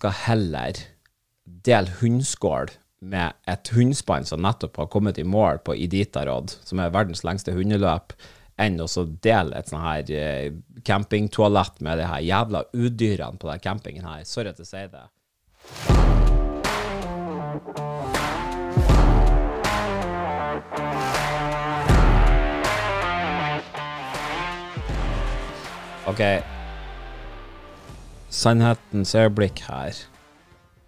skal 0.00 0.16
heller 0.24 0.78
dele 1.44 1.92
hundskål 2.00 2.70
med 3.00 3.36
et 3.48 3.70
hundspann 3.74 4.24
som 4.28 4.40
nettopp 4.44 4.78
har 4.80 4.88
kommet 4.92 5.18
i 5.20 5.24
mål 5.28 5.60
på 5.64 5.74
Iditarod, 5.76 6.52
som 6.64 6.80
er 6.80 6.92
verdens 6.94 7.24
lengste 7.24 7.52
hundeløp, 7.56 8.14
enn 8.60 8.80
å 8.80 8.88
dele 9.24 9.56
et 9.56 9.68
sånn 9.68 9.84
her 9.84 10.12
eh, 10.12 10.52
campingtoalett 10.84 11.80
med 11.84 12.00
de 12.00 12.08
her 12.08 12.24
jævla 12.24 12.64
udyrene 12.72 13.40
på 13.40 13.48
den 13.48 13.64
campingen 13.64 14.08
her. 14.08 14.24
Sorry 14.24 14.52
at 14.52 14.60
jeg 14.60 14.68
sier 14.68 14.88
det. 14.92 15.04
OK. 26.08 26.59
Sannhetens 28.30 29.10
øyeblikk 29.18 29.64
her. 29.66 29.96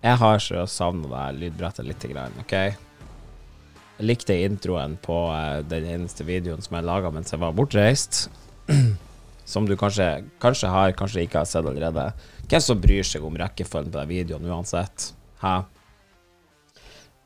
Jeg 0.02 0.18
har 0.18 0.38
så 0.38 0.62
savna 0.70 1.08
det 1.10 1.40
lydbrettet 1.40 1.88
lite 1.88 2.10
grann, 2.12 2.36
OK? 2.38 2.52
Jeg 2.54 4.06
likte 4.06 4.36
introen 4.44 4.94
på 5.02 5.16
eh, 5.34 5.64
den 5.66 5.88
eneste 5.90 6.22
videoen 6.26 6.62
som 6.62 6.78
jeg 6.78 6.86
laga 6.86 7.10
mens 7.10 7.34
jeg 7.34 7.42
var 7.42 7.54
bortreist. 7.56 8.28
Som 9.52 9.66
du 9.66 9.74
kanskje, 9.76 10.06
kanskje 10.40 10.68
har, 10.70 10.92
kanskje 10.96 11.24
ikke 11.26 11.40
har 11.40 11.48
sett 11.50 11.66
allerede. 11.66 12.04
Hvem 12.46 12.62
som 12.62 12.78
bryr 12.80 13.02
seg 13.04 13.24
om 13.26 13.34
rekkefølgen 13.36 13.90
på 13.90 13.98
den 13.98 14.08
videoen 14.08 14.46
uansett? 14.46 15.08
Hæ? 15.42 15.56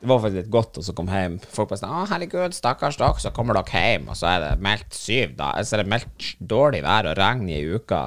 Det 0.01 0.09
var 0.09 0.23
faktisk 0.23 0.39
litt 0.41 0.49
godt 0.51 0.79
å 0.81 0.95
komme 0.97 1.13
hjem. 1.13 1.37
Folk 1.53 1.69
bare 1.69 1.79
sånn 1.83 1.93
'Å, 1.93 2.07
herregud, 2.09 2.57
stakkars 2.57 2.97
dere, 2.97 3.21
så 3.21 3.31
kommer 3.31 3.53
dere 3.53 3.69
hjem, 3.69 4.09
og 4.09 4.17
så 4.17 4.33
er 4.33 4.43
det 4.43 4.51
meldt 4.65 4.97
syv, 4.97 5.37
da. 5.37 5.53
Så 5.61 5.77
er 5.77 5.83
det 5.83 5.93
meldt 5.93 6.33
dårlig 6.41 6.81
vær 6.83 7.13
og 7.13 7.17
regn 7.21 7.47
i 7.53 7.61
uka. 7.61 8.01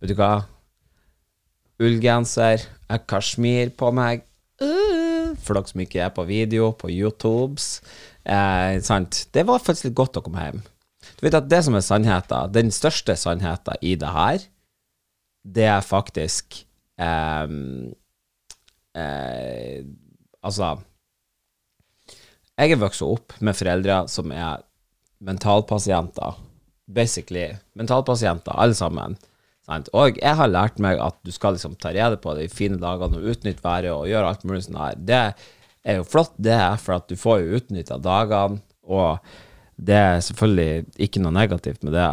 Vet 0.00 0.14
du 0.14 0.16
hva? 0.22 0.46
Ullgenser, 1.82 2.62
jeg 2.62 3.06
kasjmir 3.10 3.72
på 3.78 3.90
meg. 3.94 4.26
Uh, 4.62 5.32
for 5.42 5.56
dere 5.56 5.70
som 5.70 5.82
ikke 5.82 6.02
er 6.04 6.12
på 6.14 6.24
video 6.28 6.70
på 6.78 6.90
YouTubes. 6.92 7.80
Eh, 8.22 8.78
sant? 8.86 9.26
Det 9.34 9.44
var 9.48 9.62
faktisk 9.62 9.88
litt 9.88 9.98
godt 9.98 10.20
å 10.20 10.24
komme 10.24 10.44
hjem. 10.44 10.60
Du 11.18 11.24
vet 11.26 11.36
at 11.38 11.48
det 11.50 11.62
som 11.66 11.74
er 11.74 11.84
sannheten, 11.84 12.52
den 12.54 12.70
største 12.74 13.16
sannheten 13.18 13.82
i 13.82 13.96
det 13.98 14.12
her, 14.14 14.44
det 15.42 15.66
er 15.66 15.82
faktisk 15.82 16.60
eh, 17.02 17.54
eh, 18.94 19.82
Altså 20.42 20.68
Jeg 22.58 22.74
er 22.74 22.78
vokst 22.78 23.02
opp 23.02 23.34
med 23.42 23.58
foreldre 23.58 24.04
som 24.10 24.30
er 24.34 24.62
mentalpasienter. 25.22 26.38
Basically 26.86 27.48
mentalpasienter, 27.78 28.54
alle 28.54 28.74
sammen. 28.78 29.18
Sant? 29.72 29.90
Og 29.96 30.18
jeg 30.20 30.36
har 30.38 30.50
lært 30.50 30.80
meg 30.82 31.00
at 31.00 31.16
du 31.24 31.32
skal 31.34 31.56
liksom 31.56 31.78
ta 31.80 31.92
rede 31.94 32.18
på 32.20 32.34
de 32.38 32.48
fine 32.52 32.78
dagene 32.82 33.20
og 33.20 33.32
utnytte 33.32 33.64
været 33.64 33.92
og 33.92 34.08
gjøre 34.10 34.32
alt 34.32 34.44
mulig 34.48 34.66
sånn 34.66 34.80
her. 34.80 34.98
Det 34.98 35.22
er 35.22 35.98
jo 35.98 36.06
flott, 36.06 36.34
det, 36.36 36.60
for 36.82 36.98
at 36.98 37.08
du 37.10 37.16
får 37.18 37.42
jo 37.42 37.58
utnytta 37.58 37.98
dagene, 38.02 38.60
og 38.82 39.22
det 39.82 39.98
er 39.98 40.22
selvfølgelig 40.22 40.84
ikke 41.06 41.22
noe 41.24 41.34
negativt 41.34 41.82
med 41.86 41.96
det. 41.96 42.10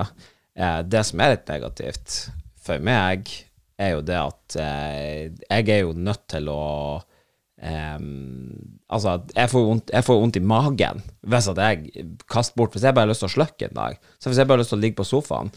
Eh, 0.57 0.79
det 0.87 1.03
som 1.05 1.21
er 1.21 1.35
litt 1.35 1.51
negativt 1.51 2.17
for 2.63 2.81
meg, 2.83 3.29
er 3.79 3.93
jo 3.95 4.01
det 4.03 4.17
at 4.19 4.57
eh, 4.59 5.29
jeg 5.45 5.69
er 5.75 5.85
jo 5.85 5.93
nødt 5.95 6.25
til 6.31 6.51
å 6.51 6.63
Um, 7.59 8.79
Altså, 8.89 9.19
jeg 9.35 9.49
får, 9.51 9.65
vondt, 9.67 9.91
vondt 10.07 10.37
i 10.39 10.41
magen 10.41 11.01
hvis 11.29 11.49
jeg 11.51 12.05
kaster 12.31 12.57
bort 12.57 12.73
Hvis 12.73 12.87
jeg 12.87 12.95
bare 12.97 13.05
har 13.05 13.11
lyst 13.11 13.21
til 13.21 13.29
å 13.29 13.35
slukke 13.35 13.67
en 13.67 13.75
dag, 13.77 13.99
så 14.17 14.31
hvis 14.31 14.39
jeg 14.41 14.49
bare 14.49 14.57
har 14.57 14.63
lyst 14.63 14.73
til 14.73 14.79
å 14.79 14.81
ligge 14.81 14.97
på 14.97 15.05
sofaen 15.05 15.51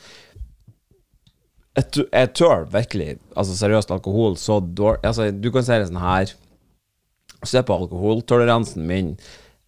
Jeg, 1.72 2.28
tør 2.36 2.66
virkelig, 2.68 3.16
altså 3.32 3.54
seriøst, 3.56 3.92
alkohol 3.94 4.34
så 4.36 4.58
dårlig 4.60 5.06
Altså, 5.08 5.30
du 5.32 5.48
kan 5.54 5.64
si 5.64 5.78
det 5.80 5.88
sånn 5.88 6.02
her 6.02 6.34
Se 7.48 7.62
på 7.64 7.76
alkoholtoleransen 7.80 8.84
min 8.86 9.14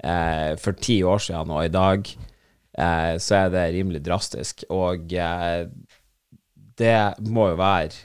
eh, 0.04 0.52
for 0.60 0.76
ti 0.76 0.98
år 1.02 1.22
siden 1.24 1.50
og 1.50 1.64
i 1.64 1.72
dag, 1.72 2.10
eh, 2.78 3.14
så 3.18 3.38
er 3.40 3.48
det 3.50 3.64
rimelig 3.74 4.02
drastisk. 4.06 4.62
Og 4.70 5.10
eh, 5.10 5.64
det 6.78 6.98
må 7.26 7.48
jo 7.50 7.56
være 7.58 7.96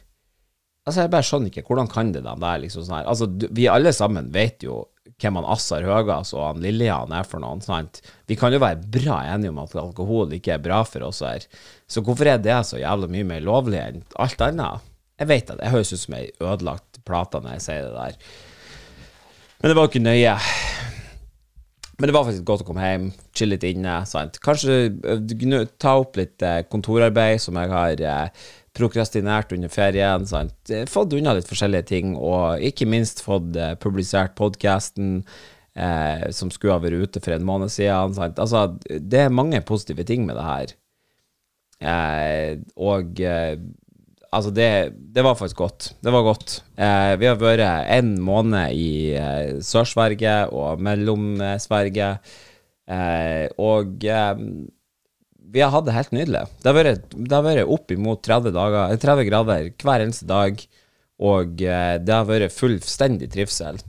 Altså, 0.87 1.03
jeg 1.03 1.11
bare 1.13 1.27
skjønner 1.27 1.51
ikke, 1.51 1.65
hvordan 1.67 1.91
kan 1.91 2.09
det 2.15 2.23
da 2.25 2.33
være 2.39 2.63
liksom 2.63 2.87
sånn 2.87 3.01
her 3.01 3.11
Altså, 3.11 3.27
du, 3.29 3.45
vi 3.53 3.67
alle 3.69 3.93
sammen 3.93 4.31
vet 4.33 4.65
jo 4.65 4.79
hvem 5.19 5.39
han 5.39 5.47
Assar 5.51 5.85
Høgas 5.87 6.33
og 6.35 6.45
han 6.45 6.61
Lillian 6.63 7.13
er 7.15 7.27
for 7.27 7.43
noen, 7.43 7.61
sant? 7.63 8.01
Vi 8.29 8.37
kan 8.39 8.53
jo 8.55 8.61
være 8.63 8.81
bra 8.91 9.21
enige 9.33 9.53
om 9.53 9.61
at 9.63 9.75
alkohol 9.79 10.35
ikke 10.37 10.55
er 10.55 10.63
bra 10.63 10.81
for 10.87 11.07
oss 11.09 11.23
her. 11.25 11.45
Så 11.89 12.03
hvorfor 12.05 12.31
er 12.31 12.39
det 12.43 12.59
så 12.67 12.79
jævla 12.79 13.09
mye 13.11 13.27
mer 13.27 13.43
lovlig 13.43 13.81
enn 13.81 14.03
alt 14.21 14.41
annet? 14.45 14.85
Jeg 15.19 15.31
vet 15.31 15.51
at 15.51 15.59
jeg 15.59 15.73
høres 15.75 15.91
ut 15.91 16.03
som 16.05 16.15
ei 16.15 16.27
ødelagt 16.39 17.01
plate 17.07 17.41
når 17.43 17.57
jeg 17.57 17.65
sier 17.65 17.87
det 17.89 17.95
der. 17.97 18.19
Men 19.59 19.71
det 19.71 19.75
var 19.75 19.85
jo 19.85 19.91
ikke 19.91 20.05
nøye. 20.05 20.35
Men 21.99 22.07
det 22.07 22.15
var 22.15 22.23
faktisk 22.29 22.45
godt 22.47 22.63
å 22.63 22.69
komme 22.69 22.87
hjem, 22.87 23.09
chille 23.35 23.57
litt 23.57 23.65
inne. 23.67 23.97
Sant? 24.07 24.39
Kanskje 24.43 24.77
eh, 24.87 25.57
ta 25.83 25.97
opp 25.99 26.15
litt 26.15 26.39
eh, 26.47 26.61
kontorarbeid 26.71 27.43
som 27.43 27.59
jeg 27.59 27.73
har 27.73 28.03
eh, 28.07 28.45
prokrastinert 28.79 29.53
under 29.55 29.71
ferien. 29.71 30.25
Sant? 30.29 30.57
Eh, 30.71 30.87
Fått 30.89 31.13
unna 31.17 31.35
litt 31.37 31.49
forskjellige 31.49 31.89
ting, 31.91 32.15
og 32.17 32.63
ikke 32.63 32.87
minst 32.89 33.23
fått 33.25 33.55
eh, 33.59 33.75
publisert 33.79 34.35
podkasten. 34.39 35.23
Eh, 35.79 36.25
som 36.35 36.49
skulle 36.51 36.73
ha 36.75 36.81
vært 36.83 37.05
ute 37.07 37.21
for 37.23 37.31
en 37.35 37.45
måned 37.47 37.71
siden. 37.71 38.15
Sant? 38.17 38.39
Altså, 38.41 38.65
det 38.89 39.25
er 39.27 39.31
mange 39.31 39.61
positive 39.63 40.03
ting 40.07 40.25
med 40.27 40.35
det 40.35 40.47
her. 40.47 40.73
Eh, 41.79 42.57
og 42.75 43.21
eh, 43.23 43.53
altså, 44.35 44.51
det, 44.51 44.67
det 45.15 45.23
var 45.23 45.37
faktisk 45.39 45.61
godt. 45.61 45.91
Det 46.03 46.11
var 46.11 46.25
godt. 46.27 46.57
Eh, 46.75 47.13
vi 47.21 47.29
har 47.29 47.39
vært 47.39 47.63
en 47.95 48.11
måned 48.25 48.75
i 48.75 49.15
Sør-Sverige 49.63 50.35
og 50.51 50.83
Mellom-Sverige, 50.83 52.11
og 53.61 54.05
vi 55.53 55.61
har 55.63 55.71
hatt 55.73 55.87
det 55.87 55.95
helt 55.95 56.13
nydelig. 56.13 56.43
Det 56.61 56.69
har 56.69 56.77
vært, 56.77 57.13
det 57.13 57.35
har 57.35 57.45
vært 57.45 57.71
opp 57.75 57.93
imot 57.93 58.21
30, 58.25 58.53
dager, 58.55 58.99
30 59.01 59.29
grader 59.29 59.71
hver 59.81 60.03
eneste 60.05 60.27
dag, 60.29 60.61
og 61.19 61.63
eh, 61.65 61.95
det 62.01 62.15
har 62.15 62.27
vært 62.29 62.55
fullstendig 62.55 63.31
trivsel. 63.33 63.81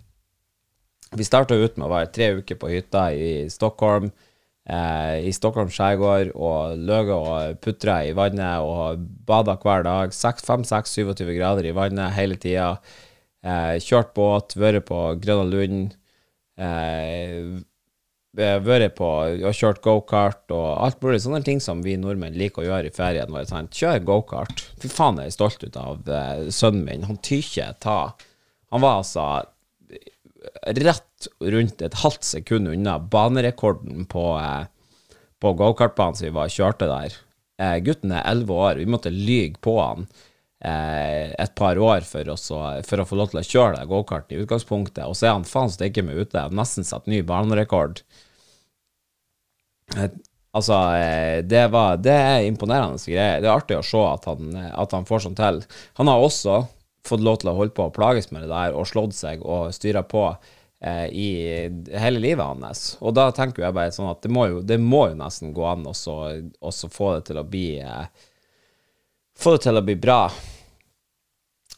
Vi 1.11 1.27
starta 1.27 1.59
ut 1.59 1.77
med 1.77 1.89
å 1.89 1.93
være 1.93 2.11
tre 2.15 2.31
uker 2.39 2.59
på 2.59 2.71
hytta 2.71 3.09
i 3.13 3.31
Stockholm, 3.51 4.11
eh, 4.71 5.27
i 5.27 5.33
Stockholm 5.35 5.71
skjærgård, 5.75 6.33
og 6.39 6.81
løga 6.91 7.19
og 7.19 7.61
putra 7.65 8.01
i 8.07 8.15
vannet 8.17 8.63
og 8.65 9.03
bada 9.27 9.59
hver 9.61 9.87
dag. 9.87 10.15
5-6-27 10.15 11.35
grader 11.35 11.67
i 11.67 11.75
vannet 11.77 12.15
hele 12.17 12.39
tida. 12.41 12.77
Eh, 13.43 13.77
kjørt 13.83 14.15
båt, 14.15 14.57
vært 14.61 14.87
på 14.89 15.03
Grønland 15.21 15.57
Lund. 15.57 15.99
Eh, 16.61 17.59
vært 18.37 18.95
på 18.99 19.07
og 19.35 19.55
kjørt 19.57 19.81
gokart 19.83 20.53
og 20.55 20.69
alt 20.85 21.01
mulig 21.03 21.23
sånne 21.25 21.43
ting 21.47 21.59
som 21.61 21.83
vi 21.83 21.97
nordmenn 21.99 22.39
liker 22.39 22.63
å 22.63 22.69
gjøre 22.69 22.91
i 22.91 22.95
ferien 22.95 23.33
vår. 23.33 23.49
Sant? 23.51 23.75
Kjør 23.75 24.05
gokart. 24.07 24.67
Fy 24.79 24.91
faen, 24.93 25.19
jeg 25.19 25.33
er 25.33 25.39
stolt 25.39 25.65
ut 25.65 25.79
av 25.81 26.07
eh, 26.07 26.51
sønnen 26.55 26.85
min. 26.87 27.09
Han 27.11 27.19
tykker 27.19 27.75
ta. 27.83 28.01
Han 28.71 28.85
var 28.85 29.01
altså 29.01 29.25
rett 30.67 31.29
rundt 31.41 31.83
et 31.83 31.99
halvt 32.03 32.25
sekund 32.25 32.69
unna 32.69 32.99
banerekorden 32.99 34.07
på, 34.11 34.25
eh, 34.39 34.65
på 35.41 35.53
gokartbanen 35.53 36.17
som 36.17 36.27
vi 36.27 36.35
var 36.35 36.49
kjørte 36.49 36.89
der. 36.89 37.17
Eh, 37.61 37.79
gutten 37.85 38.13
er 38.13 38.27
elleve 38.27 38.53
år. 38.53 38.81
Vi 38.81 38.87
måtte 38.89 39.13
lyge 39.13 39.61
på 39.61 39.77
han 39.81 40.07
eh, 40.65 41.33
et 41.33 41.55
par 41.55 41.79
år 41.79 42.07
for, 42.09 42.29
oss 42.33 42.49
for 42.49 43.01
å 43.01 43.07
få 43.09 43.19
lov 43.19 43.33
til 43.33 43.43
å 43.43 43.47
kjøre 43.47 43.87
gokart 43.91 44.33
i 44.33 44.41
utgangspunktet. 44.41 45.05
Og 45.07 45.17
så 45.17 45.29
er 45.29 45.37
han 45.37 45.49
faen 45.49 45.73
steike 45.73 46.05
meg 46.07 46.25
ute. 46.25 46.49
Nesten 46.57 46.87
satt 46.87 47.11
ny 47.11 47.23
banerekord. 47.27 48.03
Altså, 50.51 50.75
eh, 50.99 51.41
det, 51.47 51.69
var, 51.71 52.01
det 52.03 52.15
er 52.15 52.45
imponerende 52.49 52.99
greier. 52.99 53.39
Det 53.43 53.47
er 53.47 53.55
artig 53.55 53.77
å 53.79 53.87
se 53.87 54.01
at 54.03 54.25
han, 54.27 54.55
eh, 54.59 54.73
at 54.83 54.95
han 54.97 55.07
får 55.07 55.27
sånn 55.27 55.39
til. 55.39 55.61
Han 56.01 56.11
har 56.11 56.23
også 56.23 56.65
fått 57.07 57.23
lov 57.25 57.39
til 57.41 57.53
å 57.53 57.57
holde 57.59 57.75
på 57.77 57.87
å 57.87 57.95
plages 57.95 58.31
med 58.35 58.45
det 58.45 58.51
der 58.51 58.75
og 58.77 58.89
slått 58.91 59.15
seg 59.17 59.45
og 59.47 59.71
styra 59.75 60.03
på 60.07 60.25
eh, 60.29 61.07
i 61.07 61.29
hele 62.03 62.23
livet 62.23 62.45
hans. 62.45 62.97
Og 63.01 63.15
da 63.17 63.29
tenker 63.35 63.65
jeg 63.65 63.77
bare 63.77 63.95
sånn 63.95 64.11
at 64.11 64.23
det 64.27 64.33
må 64.35 64.49
jo, 64.51 64.61
det 64.67 64.81
må 64.83 65.07
jo 65.13 65.21
nesten 65.21 65.55
gå 65.57 65.67
an 65.71 65.87
å 65.87 65.95
få 65.95 67.13
det 67.15 67.29
til 67.31 67.41
å 67.41 67.47
bli 67.47 67.69
eh, 67.85 68.27
Få 69.41 69.55
det 69.55 69.63
til 69.65 69.79
å 69.79 69.81
bli 69.81 69.95
bra. 69.97 70.27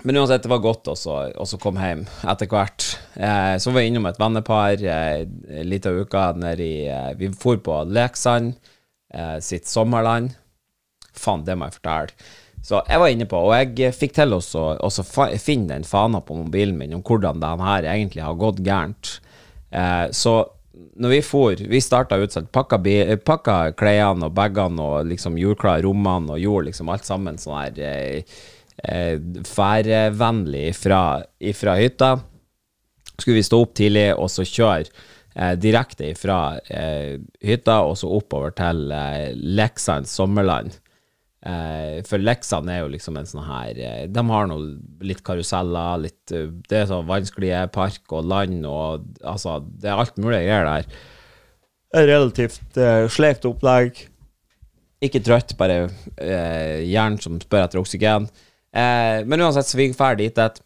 Men 0.04 0.16
uansett, 0.16 0.42
det 0.42 0.50
var 0.50 0.58
godt 0.58 0.88
også 0.90 1.30
å 1.38 1.58
komme 1.62 1.82
hjem 1.86 2.00
etter 2.26 2.48
hvert. 2.50 2.86
Eh, 3.14 3.54
så 3.62 3.70
var 3.70 3.78
vi 3.78 3.90
innom 3.92 4.08
et 4.10 4.18
vennepar 4.18 4.82
eh, 4.82 5.22
en 5.22 5.68
liten 5.70 6.00
uke 6.02 6.22
nedi 6.42 6.88
eh, 6.90 7.12
Vi 7.18 7.28
for 7.38 7.60
på 7.62 7.76
Leksand, 7.86 8.56
eh, 9.14 9.36
sitt 9.38 9.70
sommerland. 9.70 10.32
Faen, 11.14 11.44
det 11.46 11.54
må 11.54 11.68
jeg 11.68 11.78
fortelle. 11.78 12.30
Så 12.62 12.80
jeg 12.86 13.02
var 13.02 13.10
inne 13.10 13.26
på, 13.30 13.38
og 13.46 13.54
jeg 13.54 13.94
fikk 13.94 14.16
til 14.16 14.34
å 14.38 14.90
finne 15.42 15.74
den 15.74 15.86
fana 15.86 16.20
på 16.22 16.36
mobilen 16.38 16.76
min 16.78 16.94
om 16.94 17.02
hvordan 17.02 17.42
den 17.42 17.62
her 17.62 17.86
egentlig 17.90 18.22
har 18.22 18.38
gått 18.38 18.62
gærent. 18.62 19.16
Eh, 19.70 20.08
så 20.14 20.34
når 20.72 21.14
vi 21.14 21.20
for, 21.26 21.62
vi 21.68 21.80
starta 21.82 22.18
utsatt, 22.22 22.50
pakka, 22.54 22.80
pakka 23.26 23.56
klærne 23.78 24.26
og 24.26 24.34
bagene 24.34 24.82
og 24.82 25.10
liksom 25.10 25.38
gjorde 25.38 25.78
rommene 25.86 26.34
og 26.34 26.42
gjorde 26.42 26.70
liksom 26.70 26.90
alt 26.90 27.06
sammen 27.06 27.38
sånn 27.38 27.58
her 27.60 28.24
eh, 28.78 29.16
vær 29.56 29.88
vennlig 30.16 30.68
fra, 30.78 31.22
fra 31.58 31.78
hytta. 31.80 32.14
Skulle 33.16 33.40
vi 33.40 33.46
stå 33.46 33.60
opp 33.62 33.74
tidlig 33.78 34.10
og 34.16 34.30
så 34.32 34.46
kjøre 34.46 34.86
eh, 35.34 35.54
direkte 35.60 36.12
fra 36.18 36.58
eh, 36.70 37.18
hytta 37.44 37.80
og 37.86 37.96
så 38.00 38.10
oppover 38.12 38.54
til 38.58 38.92
eh, 38.94 39.32
Leksand 39.36 40.08
sommerland. 40.10 40.78
Eh, 41.42 42.02
for 42.06 42.22
Leksand 42.22 42.70
er 42.70 42.84
jo 42.84 42.90
liksom 42.92 43.16
en 43.18 43.26
sånn 43.26 43.42
her 43.42 43.78
eh, 43.82 44.02
De 44.06 44.22
har 44.28 44.44
noe 44.46 44.76
litt 45.02 45.24
karuseller, 45.26 46.04
litt 46.04 46.30
eh, 46.30 46.52
Det 46.70 46.76
er 46.78 46.84
sånn 46.86 47.08
vanskelige 47.08 47.64
park 47.74 48.14
og 48.14 48.28
land 48.30 48.62
og 48.62 49.08
Altså, 49.26 49.56
det 49.58 49.90
er 49.90 49.98
alt 49.98 50.20
mulig 50.22 50.44
greier 50.44 50.68
der. 50.68 50.86
Relativt 51.92 52.78
eh, 52.78 53.08
sleipt 53.10 53.48
opplegg. 53.48 54.04
Ikke 55.02 55.20
trøtt, 55.26 55.56
bare 55.58 55.88
eh, 56.14 56.86
hjernen 56.86 57.18
som 57.20 57.42
spør 57.42 57.66
etter 57.66 57.82
oksygen. 57.82 58.30
Uh, 58.72 59.20
men 59.28 59.42
uansett, 59.44 59.68
så 59.68 59.76
vi 59.76 59.90
drar 59.92 60.16
dit 60.16 60.38
et, 60.40 60.60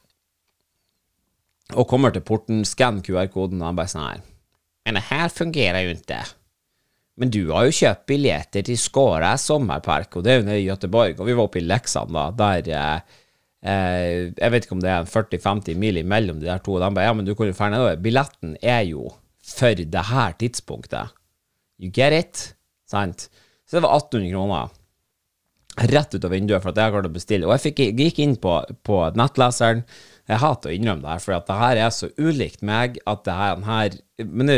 og 1.75 1.89
kommer 1.91 2.15
til 2.15 2.23
porten, 2.23 2.63
skann 2.69 3.03
QR-koden, 3.03 3.59
og 3.61 3.71
han 3.71 3.79
bare 3.79 3.91
sånn 3.91 4.05
her 4.07 4.21
Men 4.87 4.99
det 5.01 5.09
her 5.09 5.33
fungerer 5.35 5.83
jo 5.83 5.95
ikke. 5.97 6.21
Men 7.19 7.33
du 7.35 7.41
har 7.49 7.67
jo 7.67 7.75
kjøpt 7.75 8.05
billetter 8.07 8.67
til 8.69 8.79
Skåra 8.79 9.33
sommerpark, 9.41 10.15
og 10.15 10.23
det 10.23 10.33
er 10.33 10.39
jo 10.39 10.47
nede 10.47 10.61
i 10.61 10.69
Göteborg, 10.69 11.17
og 11.19 11.27
vi 11.27 11.35
var 11.35 11.49
oppe 11.49 11.59
i 11.59 11.65
Leksand 11.67 12.15
da, 12.15 12.29
der 12.39 12.71
Jeg 13.67 14.53
vet 14.53 14.67
ikke 14.69 14.77
om 14.77 14.85
det 14.85 14.93
er 14.93 15.03
en 15.03 15.11
40-50 15.11 15.81
mil 15.81 15.99
imellom 15.99 16.39
de 16.39 16.47
der 16.47 16.63
to, 16.63 16.77
og 16.77 16.85
de 16.85 16.93
bare 16.95 17.09
ja, 17.09 17.17
men 17.17 17.27
du 17.27 17.35
kan 17.35 17.51
jo 17.51 17.57
dra 17.57 17.71
nedover. 17.73 17.99
Billetten 18.05 18.55
er 18.63 18.85
jo 18.87 19.09
for 19.43 19.75
det 19.75 20.05
her 20.13 20.37
tidspunktet. 20.39 21.15
You 21.83 21.91
get 21.91 22.15
it? 22.15 22.55
Sant? 22.87 23.27
Så 23.67 23.79
det 23.79 23.83
var 23.83 23.97
1800 23.99 24.31
kroner. 24.31 24.71
Rett 25.77 26.15
ut 26.15 26.25
av 26.25 26.33
vinduet 26.33 26.63
for 26.65 26.73
at 26.73 26.79
jeg 26.81 26.95
klarte 26.95 27.11
å 27.11 27.15
bestille. 27.15 27.49
Og 27.49 27.53
jeg, 27.57 27.65
fikk, 27.69 27.83
gikk 28.01 28.21
inn 28.25 28.37
på, 28.41 28.55
på, 28.87 29.01
nettleseren. 29.19 29.83
Jeg 30.27 30.41
hater 30.43 30.73
å 30.73 30.77
innrømme 30.77 31.05
det 31.05 31.13
her, 31.13 31.25
for 31.25 31.37
at 31.37 31.51
det 31.51 31.59
her 31.61 31.81
er 31.85 31.93
så 31.95 32.09
ulikt 32.17 32.65
meg 32.67 32.97
at 33.07 33.27
det 33.29 33.35
her, 33.37 33.61
her 33.67 33.99
Men 34.25 34.51
det, 34.51 34.57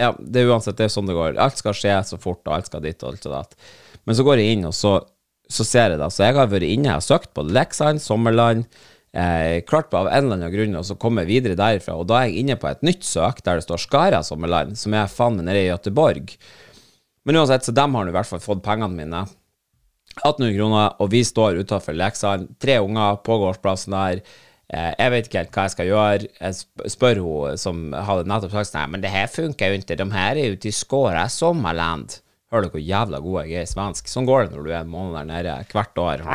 ja, 0.00 0.12
det 0.18 0.40
er 0.40 0.52
uansett 0.54 0.78
det 0.78 0.86
er 0.86 0.94
sånn 0.94 1.10
det 1.10 1.18
går. 1.18 1.40
Alt 1.42 1.60
skal 1.60 1.76
skje 1.76 1.98
så 2.06 2.20
fort, 2.20 2.44
og 2.46 2.54
alt 2.56 2.70
skal 2.70 2.84
dit 2.84 3.02
og 3.02 3.12
alt 3.12 3.28
og 3.28 3.36
datt. 3.36 3.58
Men 4.06 4.16
så 4.16 4.26
går 4.26 4.40
jeg 4.40 4.56
inn, 4.56 4.66
og 4.70 4.74
så, 4.76 4.96
så 5.50 5.66
ser 5.66 5.94
jeg 5.94 6.00
det. 6.00 6.10
Så 6.14 6.26
jeg 6.26 6.38
har 6.38 6.50
vært 6.50 6.70
inne, 6.70 6.94
har 6.94 7.04
søkt 7.04 7.34
på 7.34 7.46
Leksand, 7.50 8.02
Sommerland 8.02 8.68
eh, 9.14 9.62
klart 9.66 9.90
på 9.90 10.00
av 10.00 10.08
en 10.08 10.26
eller 10.26 10.38
annen 10.38 10.52
grunn 10.52 10.76
og 10.78 10.86
så 10.88 10.96
kommer 11.00 11.24
jeg 11.24 11.34
videre 11.36 11.58
derifra. 11.58 11.96
Og 11.98 12.08
da 12.10 12.20
er 12.20 12.30
jeg 12.30 12.44
inne 12.44 12.58
på 12.60 12.68
et 12.70 12.84
nytt 12.86 13.06
søk 13.06 13.42
der 13.46 13.60
det 13.60 13.66
står 13.68 13.84
Skara 13.86 14.22
sommerland, 14.26 14.78
som 14.80 14.96
er 14.96 15.10
faen 15.10 15.38
meg 15.38 15.48
nede 15.48 15.64
i 15.64 15.70
Gøteborg. 15.70 16.34
Men 17.24 17.40
uansett, 17.40 17.64
så 17.66 17.72
dem 17.72 17.94
har 17.96 18.04
nå 18.04 18.12
i 18.12 18.16
hvert 18.16 18.28
fall 18.28 18.42
fått 18.42 18.64
pengene 18.64 18.92
mine. 18.92 19.24
1800 20.22 20.56
kroner, 20.56 20.96
og 21.02 21.12
vi 21.12 21.22
står 21.26 21.60
utafor 21.62 21.96
Leksand. 21.98 22.54
Tre 22.62 22.78
unger 22.84 23.20
på 23.26 23.38
gårdsplassen 23.42 23.96
der. 23.96 24.22
Eh, 24.72 24.92
jeg 24.98 25.12
vet 25.12 25.28
ikke 25.28 25.42
helt 25.42 25.56
hva 25.56 25.66
jeg 25.66 25.74
skal 25.74 25.90
gjøre. 25.90 26.30
Jeg 26.40 26.92
spør 26.94 27.22
hun 27.24 27.60
som 27.60 27.82
hadde 27.92 28.28
nettopp 28.30 28.54
sagt 28.56 28.76
nei, 28.78 28.86
men 28.94 29.04
det 29.04 29.12
her 29.12 29.28
funker 29.30 29.72
jo 29.72 29.80
ikke. 29.80 29.98
De 30.00 30.08
her 30.14 30.40
er 30.40 30.56
ute 30.56 30.70
i 30.70 30.74
Skåra 30.74 31.26
sommerland. 31.32 32.18
Hører 32.52 32.68
du 32.68 32.76
hvor 32.76 32.86
jævla 32.86 33.20
god 33.22 33.38
jeg 33.48 33.60
er 33.60 33.66
i 33.66 33.70
svensk? 33.70 34.08
Sånn 34.10 34.28
går 34.28 34.46
det 34.46 34.54
når 34.54 34.66
du 34.66 34.72
er 34.72 34.82
en 34.82 34.92
måned 34.92 35.16
der 35.18 35.30
nede 35.30 35.54
hvert 35.72 35.98
år. 35.98 36.26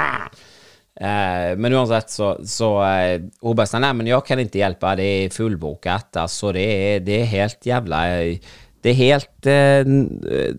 Eh, 1.00 1.52
men 1.56 1.76
uansett, 1.78 2.12
så, 2.12 2.34
så 2.44 2.74
eh, 2.84 3.22
Hun 3.40 3.56
bare 3.56 3.70
sa 3.72 3.80
nei, 3.80 3.94
men 3.96 4.10
jeg 4.10 4.20
kan 4.28 4.42
ikke 4.44 4.60
hjelpe, 4.60 4.98
det 5.00 5.08
er 5.08 5.32
fullboket. 5.32 6.20
Altså, 6.20 6.52
det 6.56 6.66
er, 6.68 7.06
det 7.06 7.22
er 7.22 7.32
helt 7.32 7.70
jævla 7.72 8.04
Det 8.84 8.92
er 8.92 9.00
helt 9.00 9.50
eh, 9.50 10.54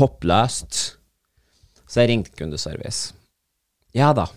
håpløst. 0.00 0.80
Så 1.92 2.00
jeg 2.00 2.08
ringte 2.08 2.32
kundeservice. 2.38 3.12
Ja 3.92 4.14
da, 4.16 4.30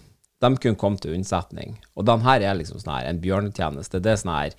de 0.43 0.49
kunne 0.59 0.79
komme 0.79 0.99
til 0.99 1.15
unnsetning. 1.15 1.77
Og 1.95 2.03
denne 2.07 2.33
er 2.35 2.57
liksom 2.59 2.81
sånn 2.81 2.97
her, 2.97 3.07
en 3.07 3.21
bjørnetjeneste. 3.23 4.01
Det 4.03 4.11
er 4.11 4.19
sånn 4.19 4.33
her 4.35 4.57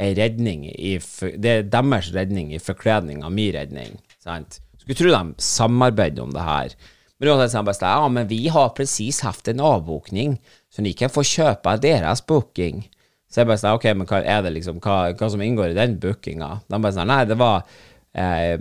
en 0.00 0.14
redning 0.16 0.62
i 0.70 0.94
Det 1.36 1.50
er 1.50 1.66
deres 1.68 2.08
redning 2.14 2.54
i 2.54 2.62
forkledning 2.62 3.20
av 3.26 3.34
min 3.36 3.52
redning. 3.52 3.98
Sant? 4.24 4.62
Skulle 4.80 4.96
tro 4.96 5.12
de 5.12 5.44
samarbeider 5.44 6.24
om 6.24 6.32
det 6.32 6.46
her. 6.46 6.72
Men 7.20 7.34
uansett 7.34 7.52
så 7.52 7.62
bare 7.66 7.76
sånn, 7.76 7.92
ja, 7.92 8.08
men 8.08 8.30
vi 8.30 8.40
har 8.48 8.72
precis 8.72 9.20
hatt 9.26 9.50
en 9.52 9.60
avbokning, 9.60 10.38
så 10.72 10.80
de 10.86 10.94
kan 10.96 11.12
få 11.12 11.20
kjøpe 11.28 11.76
deres 11.82 12.24
booking. 12.24 12.86
Så 13.28 13.42
jeg 13.42 13.50
bare 13.50 13.60
sånn, 13.60 13.76
ok, 13.76 13.90
men 13.92 14.08
hva 14.08 14.22
er 14.24 14.40
det 14.46 14.54
liksom, 14.54 14.80
hva, 14.80 15.12
hva 15.12 15.28
som 15.28 15.44
inngår 15.44 15.74
i 15.74 15.76
den 15.76 15.98
bookinga? 16.00 16.48
De 16.64 16.80
bare 16.80 16.96
sånn, 16.96 17.12
nei, 17.12 17.20
det 17.28 17.36
var, 17.38 17.68
eh, 18.16 18.56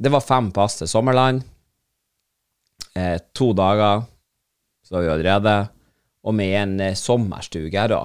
det 0.00 0.14
var 0.14 0.24
fem 0.24 0.48
pass 0.56 0.80
til 0.80 0.88
Sommerland, 0.88 1.44
eh, 2.98 3.16
to 3.36 3.52
dager, 3.56 4.04
så 4.84 4.96
var 4.96 5.04
vi 5.04 5.12
allerede, 5.14 5.56
og 6.26 6.34
med 6.34 6.54
en 6.58 6.78
eh, 6.88 6.96
sommerstuge 6.98 7.78
her 7.78 7.92
da. 7.92 8.04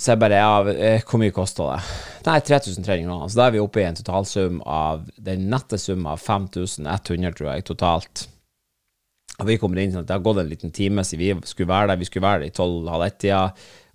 Så 0.00 0.14
jeg 0.14 0.20
bare, 0.22 0.38
ja, 0.38 0.72
eh, 0.72 1.02
hvor 1.04 1.20
mye 1.20 1.34
koster 1.34 1.74
det? 1.74 1.80
Nei, 2.24 2.38
3300 2.46 3.02
kroner. 3.04 3.28
Så 3.28 3.40
da 3.40 3.46
er 3.48 3.56
vi 3.56 3.62
oppe 3.62 3.82
i 3.82 3.86
en 3.88 3.98
totalsum 3.98 4.60
av 4.64 5.08
den 5.20 5.48
nette 5.52 5.80
sum 5.80 6.06
av 6.08 6.22
5100, 6.22 7.34
tror 7.36 7.50
jeg, 7.50 7.66
totalt. 7.68 8.24
Og 9.40 9.48
vi 9.48 9.58
kommer 9.60 9.80
inn 9.80 9.92
sånn 9.92 10.04
at 10.04 10.08
det 10.10 10.16
har 10.18 10.24
gått 10.24 10.42
en 10.42 10.50
liten 10.50 10.72
time 10.76 11.04
siden 11.06 11.40
vi 11.40 11.48
skulle 11.48 11.72
være 11.72 11.90
der. 11.90 12.00
Vi 12.00 12.08
skulle 12.08 12.26
være 12.26 12.44
der 12.44 12.52
i 12.52 12.56
tolv-halv 12.56 13.06
ett-tida, 13.08 13.44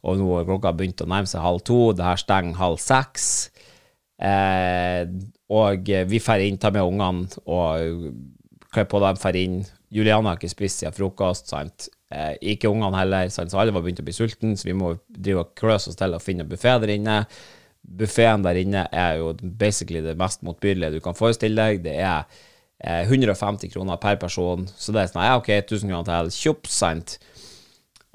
og 0.06 0.20
nå 0.20 0.30
har 0.36 0.48
klokka 0.50 0.74
begynt 0.78 1.02
å 1.06 1.10
nærme 1.10 1.30
seg 1.30 1.46
halv 1.46 1.64
to. 1.66 1.80
Det 1.98 2.06
her 2.06 2.22
stenger 2.22 2.60
halv 2.60 2.82
seks. 2.82 3.30
Eh, 4.22 5.06
og 5.54 5.90
vi 6.10 6.20
drar 6.20 6.44
inn, 6.44 6.58
tar 6.62 6.74
med 6.76 6.86
ungene 6.86 7.42
og 7.46 8.10
kler 8.76 8.88
på 8.92 9.02
dem, 9.04 9.20
drar 9.20 9.40
inn. 9.40 9.60
Juliana 9.96 10.34
har 10.34 10.40
ikke 10.40 10.52
spist 10.52 10.82
siden 10.82 10.96
frokost, 10.96 11.52
sant. 11.52 11.90
Eh, 12.14 12.34
ikke 12.54 12.70
ungene 12.70 13.00
heller, 13.00 13.30
sant? 13.34 13.52
så 13.52 13.62
alle 13.62 13.74
var 13.76 13.86
begynt 13.86 14.02
å 14.04 14.08
bli 14.08 14.16
sultne, 14.16 14.56
så 14.60 14.68
vi 14.70 14.76
må 14.78 14.96
drive 15.10 15.46
og 15.46 15.54
kløse 15.58 15.92
oss 15.92 16.00
til 16.00 16.16
å 16.16 16.22
finne 16.24 16.48
buffé 16.48 16.76
der 16.84 16.96
inne. 16.96 17.22
Buffeen 17.86 18.44
der 18.46 18.58
inne 18.58 18.88
er 18.92 19.20
jo 19.22 19.32
basically 19.42 20.02
det 20.02 20.18
mest 20.18 20.44
motbydelige 20.46 20.98
du 20.98 21.04
kan 21.06 21.18
forestille 21.18 21.62
deg. 21.62 21.84
Det 21.86 21.96
er 22.02 22.26
eh, 22.80 23.06
150 23.06 23.74
kroner 23.74 24.02
per 24.02 24.20
person, 24.22 24.68
så 24.76 24.96
det 24.96 25.04
er 25.04 25.14
sånn 25.14 25.26
ja, 25.26 25.38
OK, 25.40 25.52
1000 25.62 25.92
kroner 25.92 26.10
til, 26.10 26.34
tjopp, 26.36 26.70
sant. 26.72 27.18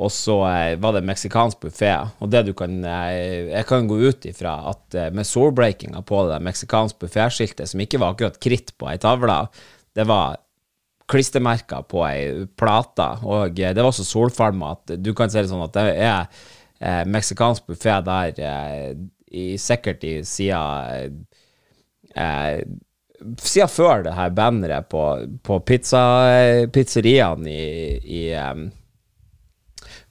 Og 0.00 0.08
så 0.12 0.36
eh, 0.48 0.74
var 0.80 0.96
det 0.96 1.04
meksikansk 1.04 1.60
buffé, 1.66 1.92
og 2.24 2.30
det 2.32 2.46
du 2.48 2.54
kan 2.56 2.78
eh, 2.88 3.50
Jeg 3.50 3.66
kan 3.68 3.88
gå 3.88 3.98
ut 4.00 4.28
ifra 4.30 4.54
at 4.72 4.96
eh, 4.96 5.10
med 5.12 5.28
soulbreakinga 5.28 6.00
på 6.08 6.22
det 6.30 6.40
meksikansk 6.46 7.02
buffé-skiltet, 7.02 7.68
som 7.68 7.82
ikke 7.84 8.00
var 8.00 8.14
akkurat 8.14 8.40
kritt 8.40 8.72
på 8.80 8.88
ei 8.88 8.96
tavle, 9.00 9.42
det 9.96 10.06
var 10.08 10.40
klistremerker 11.10 11.84
på 11.90 12.04
ei 12.06 12.46
plate, 12.58 13.08
og 13.26 13.56
det 13.58 13.82
var 13.82 13.94
så 13.96 14.06
solfarma 14.06 14.74
at 14.76 14.94
du 15.02 15.12
kan 15.16 15.32
si 15.32 15.40
det 15.40 15.50
sånn 15.50 15.66
at 15.66 15.76
det 15.76 15.86
er 15.96 16.20
eh, 16.80 17.02
meksikansk 17.10 17.66
buffé 17.70 17.98
der 18.06 18.38
eh, 18.38 18.92
i, 19.30 19.46
sikkert 19.60 20.06
i 20.06 20.20
siden 20.26 21.24
eh, 22.14 22.62
Siden 23.20 23.68
før 23.68 24.06
det 24.06 24.14
her 24.16 24.30
banneret 24.32 24.86
på, 24.88 25.02
på 25.44 25.58
pizza, 25.68 26.00
pizzeriaen 26.72 27.44
i, 27.44 27.66
i 28.00 28.22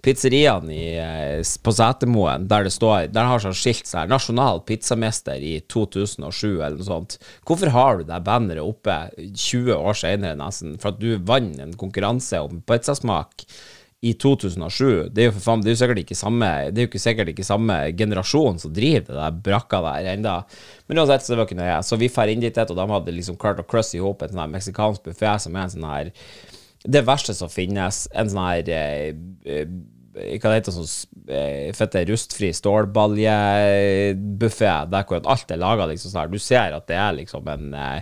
pizzeriaene 0.09 0.73
i, 0.73 0.85
eh, 0.97 1.41
på 1.63 1.73
Setermoen, 1.73 2.47
der 2.49 2.65
det 2.65 2.73
står 2.73 3.11
Der 3.13 3.27
har 3.29 3.39
sånn 3.39 3.57
skilt 3.57 3.85
seg 3.85 4.09
'Nasjonal 4.09 4.63
pizzamester 4.65 5.37
i 5.37 5.59
2007', 5.61 6.61
eller 6.65 6.77
noe 6.77 6.87
sånt. 6.87 7.17
Hvorfor 7.45 7.69
har 7.69 7.97
du 7.97 8.03
det 8.03 8.23
banneret 8.23 8.63
oppe 8.63 9.11
20 9.17 9.75
år 9.75 9.93
senere, 9.93 10.37
nesten? 10.37 10.79
For 10.79 10.89
at 10.89 10.99
du 10.99 11.17
vant 11.17 11.59
en 11.59 11.73
konkurranse 11.73 12.41
om 12.41 12.61
pizzasmak 12.61 13.45
i 14.01 14.13
2007. 14.13 15.09
Det 15.11 15.21
er 15.21 15.25
jo 15.27 15.35
for 15.35 15.43
faen, 15.43 15.61
det 15.61 15.71
er 15.71 15.75
jo 15.75 15.81
sikkert 15.81 16.03
ikke 16.05 16.15
samme 16.15 16.71
Det 16.71 16.77
er 16.79 16.85
jo 16.85 16.89
ikke 16.89 17.03
sikkert 17.03 17.29
ikke 17.33 17.43
samme 17.43 17.91
generasjon 17.91 18.59
som 18.59 18.73
driver 18.73 19.11
det 19.11 19.17
der 19.19 19.41
brakka 19.43 19.81
der 19.83 20.15
ennå. 20.15 20.43
Men 20.87 20.97
uansett, 20.97 21.21
så 21.21 21.33
det 21.33 21.37
var 21.37 21.49
ikke 21.49 21.59
noe. 21.59 21.83
Så 21.83 21.99
vi 21.99 22.07
drar 22.07 22.31
inn 22.31 22.39
dit, 22.39 22.57
og 22.57 22.75
de 22.75 22.87
hadde 22.93 23.11
liksom 23.11 23.37
klart 23.37 23.59
å 23.59 23.67
crusse 23.67 23.97
i 23.97 23.99
hop 23.99 24.21
en 24.23 24.29
sånn 24.29 24.55
meksikansk 24.55 25.03
buffé 25.03 25.37
som 25.39 25.55
er 25.55 25.67
en 25.67 25.75
sånn 25.75 25.91
her 25.91 26.11
det 26.87 27.01
verste 27.03 27.35
som 27.35 27.51
finnes, 27.51 28.05
en 28.15 28.29
sånn 28.31 28.45
her 28.45 28.69
eh, 28.71 29.09
eh, 29.43 29.65
hva 30.13 30.49
det 30.49 30.59
heter 30.59 30.73
sånn 30.73 30.89
eh, 31.29 31.73
fette 31.77 32.01
rustfri 32.09 32.49
stålbaljebuffé, 32.55 34.73
der 34.89 35.03
hvor 35.07 35.21
alt 35.29 35.51
er 35.53 35.59
laga 35.61 35.85
liksom 35.89 36.11
sånn 36.13 36.33
Du 36.33 36.39
ser 36.41 36.69
at 36.75 36.87
det 36.89 36.97
er 36.97 37.17
liksom 37.19 37.43
en 37.51 37.65
eh, 37.77 38.01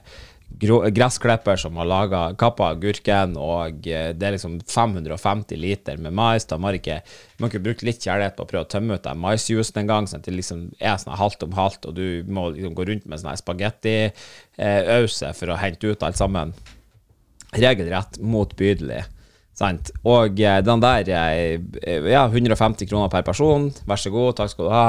gressklipper 0.57 1.59
som 1.59 1.75
har 1.77 1.85
laga 1.85 2.33
kappa 2.39 2.69
agurken, 2.71 3.35
og 3.37 3.87
eh, 3.87 4.15
det 4.15 4.27
er 4.27 4.31
liksom 4.37 4.59
550 4.63 5.55
liter 5.59 5.97
med 6.01 6.13
mais. 6.15 6.45
Da 6.47 6.57
må 6.57 6.71
ikke, 6.77 7.01
må 7.39 7.47
ikke 7.51 7.65
bruke 7.65 7.85
litt 7.87 8.03
kjærlighet 8.03 8.35
på 8.37 8.43
å 8.45 8.49
prøve 8.49 8.65
å 8.65 8.71
tømme 8.71 8.93
ut 8.95 9.05
den 9.05 9.21
maisjuicen 9.21 9.79
en 9.83 9.91
gang, 9.91 10.03
sånn 10.07 10.21
at 10.23 10.29
det 10.29 10.37
liksom 10.37 10.59
er 10.79 10.97
sånn 11.01 11.19
halvt 11.19 11.43
om 11.47 11.53
halvt, 11.57 11.81
og 11.89 11.93
du 11.99 12.07
må 12.31 12.41
liksom 12.55 12.73
gå 12.77 12.83
rundt 12.89 13.05
med 13.05 13.17
sånn 13.21 13.43
spagettiause 13.43 15.27
for 15.37 15.47
å 15.51 15.61
hente 15.61 15.91
ut 15.91 16.05
alt 16.07 16.19
sammen 16.19 16.47
regelrett 17.57 18.13
motbydelig. 18.19 19.03
Sant? 19.57 19.89
Og 20.05 20.37
eh, 20.37 20.59
den 20.61 20.83
der 20.83 21.09
eh, 21.09 22.09
Ja, 22.11 22.27
150 22.29 22.89
kroner 22.89 23.09
per 23.13 23.25
person. 23.25 23.71
Vær 23.89 24.01
så 24.01 24.13
god, 24.13 24.35
takk 24.37 24.53
skal 24.53 24.67
du 24.69 24.73
ha. 24.75 24.85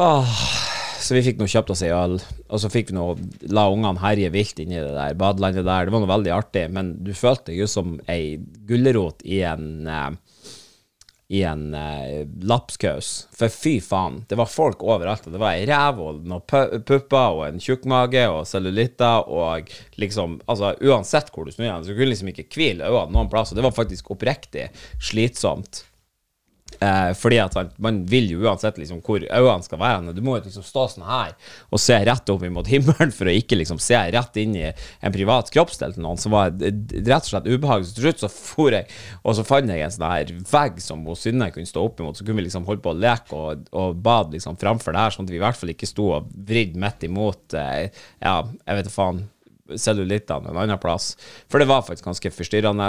Ah, 0.00 0.40
så 1.02 1.16
vi 1.16 1.22
fikk 1.26 1.40
nå 1.40 1.48
kjøpt 1.50 1.72
oss 1.74 1.82
ei 1.82 1.90
øl, 1.94 2.18
og 2.46 2.60
så 2.62 2.70
fikk 2.70 2.92
vi 2.92 2.96
nå 2.98 3.06
la 3.50 3.64
ungene 3.72 3.98
herje 4.02 4.30
vilt 4.34 4.60
inni 4.62 4.78
det 4.78 4.92
der 4.94 5.16
badelandet 5.18 5.66
der. 5.66 5.86
Det 5.86 5.94
var 5.94 6.02
nå 6.04 6.10
veldig 6.10 6.34
artig, 6.34 6.66
men 6.74 6.92
du 7.02 7.10
følte 7.16 7.50
deg 7.50 7.62
jo 7.62 7.70
som 7.70 7.96
ei 8.10 8.36
gulrot 8.68 9.24
i 9.26 9.42
en 9.46 9.88
eh, 9.90 10.10
i 11.30 11.42
en 11.46 11.74
eh, 11.74 12.26
lapskaus. 12.42 13.28
For 13.38 13.52
fy 13.54 13.76
faen, 13.84 14.24
det 14.28 14.34
var 14.34 14.48
folk 14.50 14.80
overalt. 14.82 15.28
Og 15.28 15.36
det 15.36 15.38
var 15.38 15.54
ei 15.54 15.66
ræv 15.68 16.00
og 16.02 16.24
noen 16.26 16.42
pupper 16.82 17.36
og 17.36 17.44
en 17.46 17.62
tjukkmage 17.62 18.24
og 18.32 18.42
cellulitter 18.50 19.30
og 19.30 19.70
liksom 20.00 20.40
Altså, 20.50 20.72
uansett 20.82 21.30
hvor 21.30 21.46
du 21.46 21.52
snur 21.54 21.68
deg, 21.68 21.86
så 21.86 21.94
kunne 21.94 22.10
liksom 22.10 22.32
ikke 22.32 22.48
hvile 22.56 22.88
øynene 22.88 23.14
noen 23.14 23.30
plass. 23.30 23.52
Og 23.52 23.60
det 23.60 23.66
var 23.68 23.76
faktisk 23.76 24.10
oppriktig 24.10 24.66
slitsomt. 24.98 25.84
Eh, 26.80 27.10
fordi 27.18 27.36
at 27.42 27.56
man 27.82 27.98
vil 28.08 28.30
jo 28.32 28.44
uansett 28.46 28.78
liksom 28.80 29.02
hvor 29.04 29.20
øynene 29.20 29.66
skal 29.66 29.80
være. 29.80 30.14
Du 30.16 30.22
må 30.24 30.38
jo 30.38 30.44
liksom 30.46 30.64
stå 30.64 30.86
sånn 30.92 31.04
her 31.08 31.34
og 31.68 31.82
se 31.82 31.98
rett 32.08 32.32
opp 32.32 32.44
imot 32.46 32.70
himmelen 32.72 33.12
for 33.16 33.28
å 33.28 33.34
ikke 33.36 33.58
liksom 33.60 33.80
se 33.82 33.98
rett 34.14 34.40
inn 34.40 34.56
i 34.56 34.66
en 34.70 35.14
privat 35.14 35.50
kroppsdel 35.52 35.96
til 35.96 36.06
noen, 36.06 36.20
som 36.20 36.32
var 36.32 36.54
rett 36.56 37.18
og 37.18 37.28
slett 37.28 37.50
ubehagelig. 37.50 37.90
Så 37.90 37.98
til 37.98 38.08
slutt 38.08 38.24
så 38.24 38.32
for 38.32 38.76
jeg, 38.76 38.88
og 39.20 39.36
så 39.36 39.44
fant 39.46 39.68
jeg 39.68 39.84
en 39.84 39.96
sånn 39.96 40.08
her 40.08 40.34
vegg 40.54 40.80
som 40.84 41.04
Synne 41.20 41.50
kunne 41.52 41.68
stå 41.68 41.82
opp 41.84 42.00
imot, 42.00 42.16
så 42.16 42.24
kunne 42.24 42.40
vi 42.40 42.46
liksom 42.46 42.64
holde 42.68 42.84
på 42.84 42.94
å 42.94 42.96
leke 42.96 43.36
og, 43.36 43.66
og 43.76 43.98
bade 44.00 44.36
liksom 44.36 44.56
framfor 44.60 44.96
der, 44.96 45.12
sånn 45.12 45.26
at 45.28 45.34
vi 45.34 45.40
i 45.40 45.42
hvert 45.42 45.58
fall 45.58 45.74
ikke 45.74 45.88
sto 45.90 46.06
og 46.16 46.30
vridd 46.48 46.78
midt 46.80 47.04
imot 47.08 47.58
eh, 47.58 47.90
ja, 48.22 48.38
jeg 48.46 48.78
vet 48.78 48.88
da 48.88 48.94
faen, 48.94 49.24
cellulittene 49.76 50.50
en 50.50 50.58
annen 50.64 50.80
plass. 50.82 51.12
For 51.50 51.60
det 51.60 51.68
var 51.70 51.84
faktisk 51.86 52.08
ganske 52.08 52.32
forstyrrende. 52.34 52.88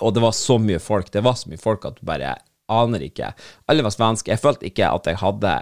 Og 0.00 0.14
det 0.14 0.24
var 0.24 0.34
så 0.36 0.58
mye 0.58 0.80
folk. 0.82 1.12
Det 1.12 1.22
var 1.24 1.38
så 1.38 1.52
mye 1.52 1.60
folk 1.60 1.86
at 1.88 2.00
du 2.00 2.06
bare 2.08 2.36
aner 2.72 3.04
ikke. 3.06 3.30
Alle 3.70 3.84
var 3.84 3.94
svenske. 3.94 4.32
Jeg 4.32 4.42
følte 4.42 4.68
ikke 4.70 4.90
at 4.90 5.08
jeg 5.10 5.20
hadde 5.20 5.54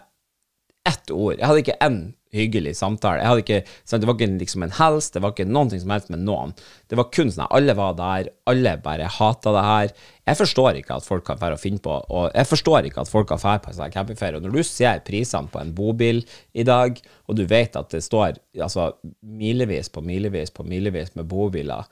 ett 0.89 1.15
ord. 1.15 1.37
Jeg 1.39 1.47
hadde 1.47 1.62
ikke 1.62 1.81
én 1.85 2.03
hyggelig 2.33 2.73
samtale. 2.79 3.21
Jeg 3.21 3.29
hadde 3.29 3.43
ikke, 3.45 3.59
det 3.93 4.09
var 4.09 4.17
ikke 4.17 4.39
liksom 4.41 4.65
en 4.65 4.75
hels, 4.79 5.11
det 5.12 5.21
var 5.23 5.35
ikke 5.35 5.47
noen 5.49 5.69
ting 5.71 5.83
som 5.83 5.93
helst 5.93 6.09
med 6.12 6.23
noen. 6.25 6.55
Det 6.89 6.97
var 6.99 7.11
kun 7.12 7.31
sånn 7.33 7.45
at 7.45 7.57
alle 7.59 7.75
var 7.77 7.93
der, 7.99 8.31
alle 8.49 8.73
bare 8.83 9.11
hata 9.19 9.53
det 9.53 9.65
her. 9.67 9.93
Jeg 10.31 10.41
forstår 10.41 10.81
ikke 10.81 10.97
at 10.97 11.07
folk 11.07 11.27
kan 11.29 11.41
fære 11.43 11.59
og 11.59 11.62
finne 11.62 11.83
på, 11.85 11.99
og 12.01 12.31
jeg 12.33 12.49
forstår 12.49 12.89
ikke 12.89 13.05
at 13.05 13.12
folk 13.12 13.29
kan 13.31 13.43
fære 13.43 13.62
på 13.67 13.73
en 13.73 13.79
sånn 13.79 13.95
campingferie. 13.95 14.41
Og 14.41 14.47
når 14.47 14.57
du 14.57 14.62
ser 14.67 15.05
prisene 15.05 15.53
på 15.53 15.61
en 15.61 15.75
bobil 15.77 16.23
i 16.57 16.65
dag, 16.67 16.97
og 17.29 17.37
du 17.39 17.45
vet 17.51 17.77
at 17.79 17.93
det 17.93 18.01
står 18.07 18.41
altså 18.57 18.95
milevis 19.21 19.93
på 19.93 20.05
milevis 20.07 20.55
på 20.57 20.65
milevis 20.67 21.12
med 21.19 21.29
bobiler 21.29 21.85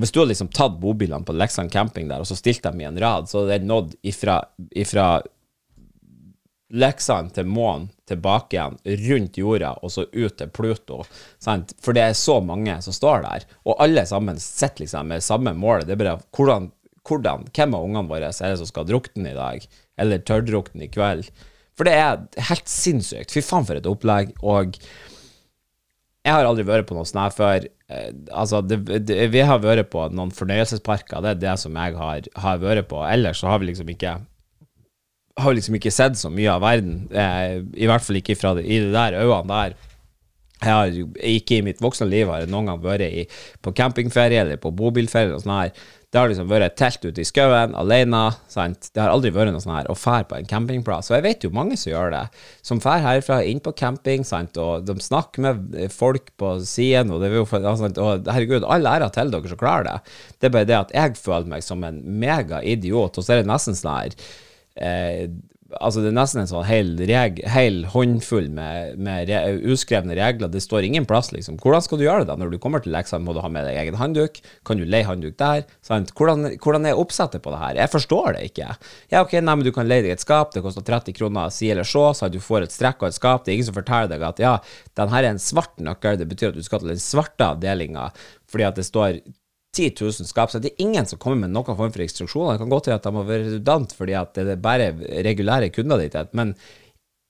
hvis 0.00 0.12
du 0.12 0.20
hadde 0.20 0.32
liksom 0.32 0.50
tatt 0.54 0.78
bobilene 0.80 1.26
på 1.26 1.34
Lexan 1.36 1.70
camping 1.72 2.08
der, 2.08 2.22
og 2.22 2.28
så 2.28 2.36
stilt 2.38 2.64
dem 2.64 2.80
i 2.80 2.88
en 2.88 2.98
rad, 3.00 3.28
så 3.28 3.42
hadde 3.42 3.58
det 3.58 3.68
nådd 3.68 3.94
ifra, 4.08 4.38
ifra 4.70 5.06
Leksand 6.72 7.34
til 7.36 7.48
månen, 7.52 7.90
tilbake 8.08 8.56
igjen, 8.56 8.78
rundt 9.04 9.36
jorda, 9.36 9.74
og 9.84 9.92
så 9.92 10.06
ut 10.08 10.38
til 10.38 10.48
Pluto. 10.48 11.02
Sant? 11.42 11.74
For 11.84 11.92
det 11.96 12.06
er 12.06 12.16
så 12.16 12.38
mange 12.40 12.78
som 12.84 12.96
står 12.96 13.26
der, 13.26 13.44
og 13.68 13.82
alle 13.84 14.06
sammen 14.08 14.40
sitter 14.40 14.86
liksom 14.86 15.12
med 15.12 15.24
samme 15.24 15.52
mål. 15.52 15.84
Det 15.84 15.96
er 15.96 16.00
bare 16.00 16.18
hvordan, 16.32 16.70
hvordan 17.08 17.44
hvem 17.52 17.76
av 17.76 17.88
ungene 17.88 18.08
våre 18.08 18.32
er 18.32 18.54
det 18.54 18.60
som 18.62 18.70
skal 18.70 18.88
drukne 18.88 19.34
i 19.34 19.36
dag, 19.36 19.68
eller 20.00 20.24
tørrdrukne 20.24 20.88
i 20.88 20.92
kveld? 20.92 21.28
For 21.76 21.88
det 21.88 21.96
er 21.96 22.24
helt 22.48 22.68
sinnssykt. 22.68 23.32
Fy 23.32 23.44
faen 23.44 23.68
for 23.68 23.76
et 23.76 23.88
opplegg. 23.88 24.32
Og 24.40 24.76
jeg 26.22 26.34
har 26.36 26.46
aldri 26.46 26.64
vært 26.66 26.86
på 26.86 26.94
noe 26.94 27.06
sånt 27.08 27.22
her 27.24 27.32
før. 27.34 27.64
Eh, 27.90 28.10
altså, 28.30 28.60
det, 28.62 28.78
det, 29.08 29.16
vi 29.32 29.42
har 29.46 29.62
vært 29.62 29.90
på 29.90 30.04
noen 30.14 30.30
fornøyelsesparker, 30.34 31.22
det 31.24 31.32
er 31.32 31.40
det 31.46 31.54
som 31.62 31.78
jeg 31.78 31.96
har, 31.98 32.28
har 32.44 32.60
vært 32.62 32.90
på. 32.90 33.00
Ellers 33.08 33.42
så 33.42 33.50
har 33.50 33.62
vi 33.62 33.72
liksom 33.72 33.90
ikke 33.90 34.20
har 35.40 35.56
liksom 35.56 35.78
ikke 35.78 35.92
sett 35.94 36.18
så 36.20 36.28
mye 36.30 36.52
av 36.52 36.62
verden. 36.62 37.06
Eh, 37.08 37.62
I 37.84 37.88
hvert 37.88 38.04
fall 38.04 38.20
ikke 38.20 38.36
fra 38.38 38.52
det, 38.58 38.66
i 38.68 38.78
det 38.84 38.92
der 38.94 39.18
øynene 39.22 39.48
der. 39.50 39.90
Jeg 40.62 40.70
har 40.70 40.92
ikke 41.26 41.56
i 41.58 41.64
mitt 41.66 41.80
voksne 41.82 42.06
liv 42.06 42.28
har 42.30 42.44
jeg 42.44 42.52
noen 42.52 42.68
gang 42.70 42.82
vært 42.84 43.08
i, 43.08 43.24
på 43.64 43.72
campingferie 43.74 44.44
eller 44.44 44.60
på 44.62 44.70
bobilferie. 44.78 45.34
og 45.34 45.42
sånn 45.42 45.56
her. 45.56 45.72
Det 46.12 46.20
har 46.20 46.28
liksom 46.28 46.50
vært 46.50 46.66
et 46.66 46.74
telt 46.76 47.04
ute 47.06 47.22
i 47.22 47.24
skauen, 47.24 47.72
alene. 47.80 48.20
Sant? 48.52 48.90
Det 48.92 49.00
har 49.00 49.08
aldri 49.14 49.30
vært 49.32 49.54
noe 49.54 49.62
sånn 49.64 49.78
her 49.78 49.88
å 49.88 49.96
fære 49.96 50.26
på 50.28 50.36
en 50.36 50.48
campingplass. 50.50 51.08
Og 51.08 51.16
jeg 51.16 51.24
vet 51.24 51.46
jo 51.46 51.50
mange 51.56 51.78
som 51.80 51.88
gjør 51.88 52.12
det. 52.12 52.20
Som 52.68 52.82
fær 52.84 53.00
herfra, 53.00 53.38
inn 53.48 53.62
på 53.64 53.72
camping, 53.80 54.26
sant? 54.28 54.60
og 54.60 54.84
de 54.84 54.98
snakker 55.00 55.46
med 55.46 55.78
folk 55.94 56.28
på 56.36 56.58
siden. 56.68 57.14
Og, 57.14 57.24
det 57.24 57.30
er 57.30 57.38
jo, 57.40 57.46
og 57.48 58.28
herregud, 58.28 58.68
all 58.68 58.90
ære 58.92 59.08
til 59.16 59.32
dere 59.32 59.54
som 59.54 59.62
klarer 59.62 59.88
det. 59.88 60.16
Det 60.36 60.50
er 60.50 60.54
bare 60.58 60.68
det 60.68 60.78
at 60.82 60.92
jeg 60.98 61.16
føler 61.22 61.48
meg 61.54 61.64
som 61.64 61.88
en 61.88 62.02
megaidiot, 62.04 63.16
og 63.16 63.24
så 63.24 63.38
er 63.38 63.40
det 63.40 63.48
nesten 63.48 63.78
sånn 63.78 63.96
her 63.96 64.18
eh, 64.76 65.32
Altså 65.80 66.02
Det 66.02 66.10
er 66.10 66.16
nesten 66.16 66.42
en 66.42 66.50
sånn 66.50 66.66
hel, 66.68 66.90
reg, 67.08 67.40
hel 67.48 67.82
håndfull 67.92 68.48
med, 68.54 68.98
med 69.02 69.30
re, 69.30 69.40
uskrevne 69.72 70.16
regler. 70.18 70.50
Det 70.52 70.62
står 70.64 70.86
ingen 70.88 71.06
plass, 71.08 71.30
liksom. 71.34 71.58
Hvordan 71.62 71.84
skal 71.84 72.00
du 72.00 72.04
gjøre 72.06 72.24
det 72.24 72.30
da? 72.32 72.36
Når 72.40 72.52
du 72.52 72.58
kommer 72.62 72.82
til 72.82 72.94
leksa, 72.94 73.20
må 73.22 73.34
du 73.36 73.40
ha 73.44 73.50
med 73.52 73.66
deg 73.68 73.78
egen 73.80 73.98
handduk? 74.00 74.40
Kan 74.68 74.80
du 74.80 74.86
leie 74.88 75.06
handduk 75.08 75.38
der? 75.40 75.64
Hvordan, 75.88 76.50
hvordan 76.62 76.88
er 76.90 77.00
oppsettet 77.00 77.44
på 77.44 77.54
det 77.54 77.62
her? 77.62 77.80
Jeg 77.84 77.92
forstår 77.94 78.36
det 78.36 78.46
ikke. 78.50 78.70
Ja, 79.12 79.22
ok, 79.22 79.36
nei, 79.40 79.58
men 79.58 79.66
du 79.66 79.72
kan 79.74 79.88
leie 79.88 80.04
deg 80.04 80.16
et 80.16 80.24
skap, 80.24 80.54
det 80.54 80.64
koster 80.64 80.84
30 80.86 81.16
kroner 81.18 81.52
si 81.54 81.70
eller 81.72 81.88
så, 81.88 82.08
så 82.16 82.30
du 82.32 82.40
får 82.42 82.66
et 82.66 82.74
strekk 82.74 83.02
og 83.04 83.10
et 83.10 83.18
skap. 83.18 83.44
Det 83.44 83.52
er 83.52 83.60
ingen 83.60 83.70
som 83.70 83.78
forteller 83.78 84.12
deg 84.14 84.26
at 84.28 84.42
ja, 84.42 84.56
den 84.98 85.12
her 85.14 85.26
er 85.26 85.34
en 85.34 85.42
svart 85.42 85.78
nøkkel, 85.82 86.18
det 86.20 86.28
betyr 86.30 86.52
at 86.52 86.58
du 86.58 86.66
skal 86.66 86.82
til 86.82 86.94
den 86.94 87.02
svarte 87.02 87.52
avdelinga, 87.54 88.10
fordi 88.50 88.68
at 88.68 88.78
det 88.78 88.88
står 88.88 89.22
10 89.72 89.94
000 90.00 90.28
skap, 90.28 90.52
så 90.52 90.60
det 90.60 90.72
er 90.72 90.84
ingen 90.84 91.06
som 91.08 91.20
kommer 91.20 91.46
med 91.46 91.54
noen 91.54 91.76
form 91.78 91.92
for 91.94 92.04
instruksjoner. 92.04 92.54
Det 92.54 92.62
kan 92.62 92.72
godt 92.72 92.90
hende 92.90 93.00
at 93.00 93.06
de 93.06 93.12
har 93.16 93.28
vært 93.28 93.46
redundant 93.46 93.94
fordi 93.96 94.16
at 94.18 94.34
det 94.36 94.54
er 94.54 94.64
bare 94.64 94.90
regulære 95.24 95.72
kunder 95.72 96.02
dit, 96.02 96.16
men 96.36 96.52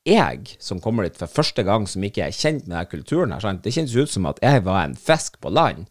jeg 0.09 0.57
som 0.59 0.81
kommer 0.83 1.07
dit 1.07 1.19
for 1.19 1.31
første 1.31 1.63
gang, 1.63 1.87
som 1.87 2.03
ikke 2.03 2.25
er 2.27 2.35
kjent 2.35 2.67
med 2.67 2.75
denne 2.75 2.89
kulturen 2.91 3.35
her, 3.35 3.45
sant? 3.45 3.63
det 3.63 3.75
kjennes 3.77 3.95
ut 3.95 4.11
som 4.11 4.27
at 4.27 4.43
jeg 4.43 4.65
var 4.67 4.83
en 4.83 4.99
fisk 4.99 5.39
på 5.43 5.53
land 5.55 5.87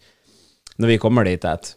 når 0.82 0.96
vi 0.96 1.00
kommer 1.00 1.28
dit. 1.28 1.46
Et. 1.46 1.76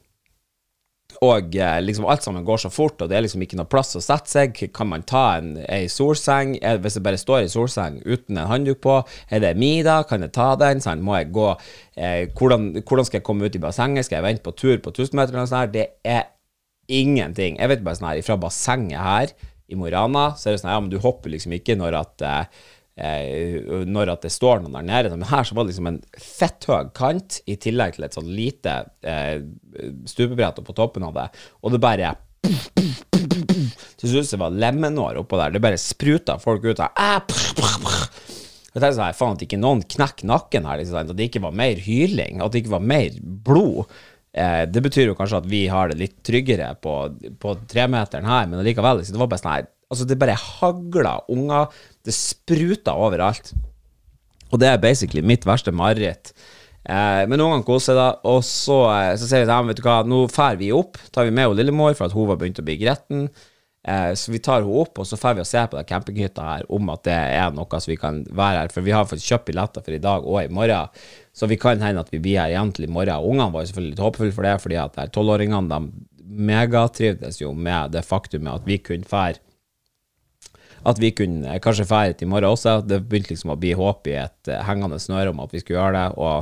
Og 1.22 1.54
eh, 1.56 1.78
liksom 1.84 2.06
alt 2.10 2.24
sammen 2.24 2.44
går 2.46 2.64
så 2.64 2.70
fort, 2.72 3.00
og 3.00 3.10
det 3.10 3.16
er 3.18 3.24
liksom 3.26 3.44
ikke 3.44 3.58
noe 3.60 3.70
plass 3.70 3.94
å 3.98 4.02
sette 4.02 4.30
seg. 4.30 4.58
Kan 4.74 4.90
man 4.90 5.04
ta 5.06 5.24
en 5.38 5.54
ei 5.68 5.86
solseng? 5.92 6.56
Er, 6.64 6.80
hvis 6.82 6.98
jeg 6.98 7.06
bare 7.06 7.20
står 7.20 7.44
i 7.44 7.52
solseng 7.52 8.00
uten 8.04 8.40
en 8.40 8.50
handduk 8.50 8.82
på, 8.84 8.98
er 9.30 9.44
det 9.44 9.54
middag? 9.60 10.08
Kan 10.10 10.26
jeg 10.26 10.34
ta 10.34 10.52
den? 10.60 10.82
Sånn, 10.84 11.04
må 11.04 11.18
jeg 11.20 11.32
gå 11.34 11.48
eh, 11.52 12.26
hvordan, 12.34 12.72
hvordan 12.82 13.08
skal 13.08 13.20
jeg 13.20 13.26
komme 13.28 13.46
ut 13.48 13.58
i 13.58 13.62
bassenget? 13.62 14.08
Skal 14.08 14.20
jeg 14.20 14.28
vente 14.28 14.46
på 14.46 14.56
tur 14.58 14.78
på 14.82 14.94
1000 14.94 15.18
meter? 15.18 15.34
Eller 15.34 15.44
noe 15.44 15.52
sånt? 15.54 15.74
Det 15.74 15.88
er 16.02 16.30
ingenting. 16.90 17.58
Jeg 17.60 17.70
vet 17.70 17.84
bare 17.84 18.00
sånn 18.00 18.10
her, 18.10 18.22
fra 18.26 18.40
bassenget 18.40 19.00
her 19.00 19.34
i 19.70 19.78
Mo 19.78 19.88
i 19.88 19.92
Rana, 19.94 20.32
så 20.36 20.50
er 20.50 20.56
det 20.56 20.60
sånn 20.60 20.74
ja, 20.74 20.80
men 20.82 20.92
du 20.92 20.98
hopper 21.00 21.32
liksom 21.32 21.54
ikke 21.56 21.76
når 21.80 21.96
at 22.02 22.24
eh, 22.24 22.64
når 22.94 24.12
at 24.12 24.22
det 24.22 24.30
står 24.30 24.60
noen 24.62 24.76
der 24.76 24.86
nede. 24.86 25.10
Men 25.16 25.26
her 25.26 25.46
så 25.46 25.56
var 25.56 25.66
det 25.66 25.72
liksom 25.72 25.88
en 25.90 26.02
fetthøg 26.14 26.92
kant, 26.94 27.40
i 27.50 27.56
tillegg 27.58 27.96
til 27.96 28.06
et 28.06 28.14
sånn 28.14 28.30
lite 28.30 28.76
eh, 29.02 29.42
stupebrett 30.06 30.62
på 30.62 30.76
toppen 30.76 31.06
av 31.06 31.16
det, 31.16 31.26
og 31.62 31.74
det 31.74 31.82
bare 31.82 32.14
Til 33.98 34.10
slutt 34.10 34.34
var 34.38 34.52
lemenår 34.52 35.18
oppå 35.22 35.38
der. 35.40 35.54
Det 35.54 35.62
bare 35.64 35.80
spruta 35.80 36.36
folk 36.42 36.66
ut 36.66 36.76
der. 36.76 36.92
Prr. 37.24 38.04
Jeg 38.74 38.82
tenkte 38.82 38.96
sånn, 38.98 39.14
faen 39.14 39.36
at 39.38 39.42
ikke 39.46 39.60
noen 39.62 39.84
knekker 39.86 40.26
nakken 40.26 40.66
her, 40.66 40.80
liksom, 40.80 40.98
at 40.98 41.14
det 41.14 41.28
ikke 41.28 41.44
var 41.44 41.54
mer 41.54 41.78
hyling, 41.78 42.42
at 42.42 42.52
det 42.52 42.64
ikke 42.64 42.74
var 42.74 42.82
mer 42.82 43.20
blod. 43.46 43.92
Eh, 44.34 44.64
det 44.66 44.82
betyr 44.82 45.12
jo 45.12 45.14
kanskje 45.14 45.38
at 45.38 45.46
vi 45.46 45.60
har 45.70 45.92
det 45.92 46.00
litt 46.00 46.16
tryggere 46.26 46.72
på, 46.82 46.94
på 47.38 47.54
tremeteren 47.70 48.26
her, 48.26 48.48
men 48.50 48.58
allikevel, 48.58 48.98
liksom, 48.98 49.14
det 49.14 49.22
var 49.22 49.30
bare 49.30 49.42
sånn 49.44 49.52
her 49.52 49.68
Altså, 49.90 50.06
det 50.08 50.18
bare 50.20 50.36
hagla 50.38 51.18
unger. 51.32 51.72
Det 52.04 52.14
spruta 52.16 52.96
overalt. 52.96 53.52
Og 54.52 54.60
det 54.60 54.68
er 54.70 54.82
basically 54.82 55.24
mitt 55.24 55.46
verste 55.48 55.74
mareritt. 55.74 56.32
Eh, 56.84 57.24
men 57.30 57.40
ganger 57.40 57.64
koser 57.64 57.96
da, 57.96 58.10
og 58.28 58.42
så, 58.44 58.76
eh, 58.92 59.14
så 59.16 59.24
sier 59.24 59.42
vi 59.42 59.48
til 59.48 59.54
dem, 59.54 59.70
vet 59.70 59.80
du 59.80 59.86
hva, 59.86 60.02
nå 60.04 60.26
drar 60.28 60.58
vi 60.60 60.68
opp, 60.76 60.98
tar 61.10 61.24
vi 61.24 61.32
med 61.32 61.46
henne 61.46 61.56
Lillemor, 61.56 61.96
for 61.96 62.06
at 62.06 62.16
hun 62.16 62.28
var 62.28 62.36
begynt 62.36 62.60
å 62.60 62.66
bli 62.66 62.76
gretten. 62.76 63.30
Eh, 63.88 64.12
så 64.16 64.32
vi 64.32 64.40
tar 64.44 64.60
henne 64.60 64.82
opp, 64.82 65.00
og 65.00 65.08
så 65.08 65.16
drar 65.16 65.38
vi 65.38 65.40
og 65.40 65.48
ser 65.48 65.70
på 65.72 65.80
campinghytta 65.88 66.44
her, 66.44 66.68
om 66.68 66.92
at 66.92 67.06
det 67.08 67.16
er 67.16 67.56
noe 67.56 67.80
så 67.80 67.88
vi 67.88 67.96
kan 68.00 68.20
være 68.28 68.62
her. 68.62 68.72
For 68.74 68.84
vi 68.84 68.92
har 68.92 69.08
fått 69.08 69.24
kjøpt 69.24 69.48
billetter 69.48 69.84
for 69.84 69.96
i 69.96 70.02
dag 70.02 70.28
og 70.28 70.42
i 70.42 70.52
morgen, 70.52 70.92
så 71.32 71.48
vi 71.48 71.56
kan 71.60 71.80
hende 71.80 72.04
at 72.04 72.12
vi 72.12 72.20
blir 72.20 72.42
her 72.42 72.52
igjen 72.52 72.72
til 72.76 72.84
i 72.84 72.92
morgen. 72.92 73.16
Ungene 73.32 73.52
var 73.52 73.64
jo 73.64 73.72
selvfølgelig 73.72 73.96
litt 73.96 74.04
håpefulle 74.04 74.36
for 74.36 74.48
det, 74.48 74.54
fordi 74.60 74.80
at 74.84 75.00
tolvåringene 75.16 75.72
de 75.72 75.80
megatrivdes 76.34 77.40
jo 77.40 77.52
med 77.56 77.92
det 77.94 78.04
faktumet 78.04 78.60
at 78.60 78.68
vi 78.68 78.78
kunne 78.82 79.08
fære 79.08 79.40
at 80.84 81.00
vi 81.00 81.10
kunne 81.16 81.58
kanskje 81.64 81.88
fære 81.88 82.16
i 82.20 82.28
morgen 82.28 82.52
også. 82.52 82.78
Det 82.84 83.00
begynte 83.08 83.34
liksom 83.34 83.54
å 83.54 83.58
bli 83.60 83.72
håp 83.76 84.08
i 84.10 84.18
et 84.22 84.52
eh, 84.52 84.62
hengende 84.68 85.00
snøre 85.02 85.32
om 85.32 85.42
at 85.44 85.54
vi 85.54 85.62
skulle 85.62 85.80
gjøre 85.80 85.98
det, 85.98 86.08
og 86.20 86.38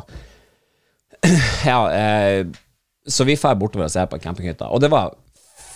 ja, 1.70 1.80
eh, 1.94 2.46
så 3.06 3.26
vi 3.26 3.36
drar 3.38 3.58
bortover 3.58 3.88
og 3.88 3.94
ser 3.94 4.08
på 4.10 4.20
campinghytta. 4.22 4.70
Og 4.70 4.82
det 4.82 4.90
var 4.92 5.14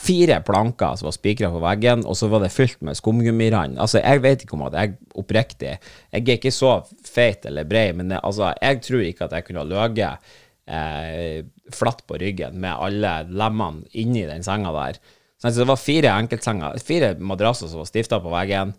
fire 0.06 0.38
planker 0.46 0.98
som 0.98 1.08
var 1.08 1.16
spikra 1.16 1.50
på 1.50 1.62
veggen, 1.62 2.04
og 2.06 2.16
så 2.18 2.28
var 2.30 2.44
det 2.44 2.54
fylt 2.54 2.82
med 2.86 2.98
skumgummirand. 2.98 3.78
Altså, 3.82 4.00
jeg 4.02 4.22
vet 4.24 4.44
ikke 4.44 4.56
om 4.58 4.66
at 4.68 4.76
jeg 4.78 4.96
oppriktig 5.18 5.72
Jeg 5.72 6.22
er 6.22 6.34
ikke 6.36 6.54
så 6.54 6.78
feit 7.06 7.46
eller 7.48 7.66
brei, 7.68 7.90
men 7.96 8.12
det, 8.12 8.20
altså, 8.22 8.52
jeg 8.60 8.82
tror 8.86 9.06
ikke 9.06 9.26
at 9.26 9.36
jeg 9.36 9.46
kunne 9.46 9.64
ha 9.64 9.70
løyet 9.70 10.32
eh, 10.66 11.44
flatt 11.74 12.04
på 12.06 12.18
ryggen 12.22 12.58
med 12.62 12.74
alle 12.74 13.18
lemmene 13.30 13.86
inni 13.98 14.26
den 14.28 14.46
senga 14.46 14.74
der. 14.76 15.00
Sånn, 15.42 15.52
så 15.52 15.62
det 15.62 15.68
var 15.68 15.80
fire 15.80 16.12
enkeltsenger, 16.16 16.78
fire 16.84 17.14
madrasser 17.20 17.68
som 17.68 17.82
var 17.82 17.88
stifta 17.90 18.20
på 18.22 18.32
veggen. 18.32 18.74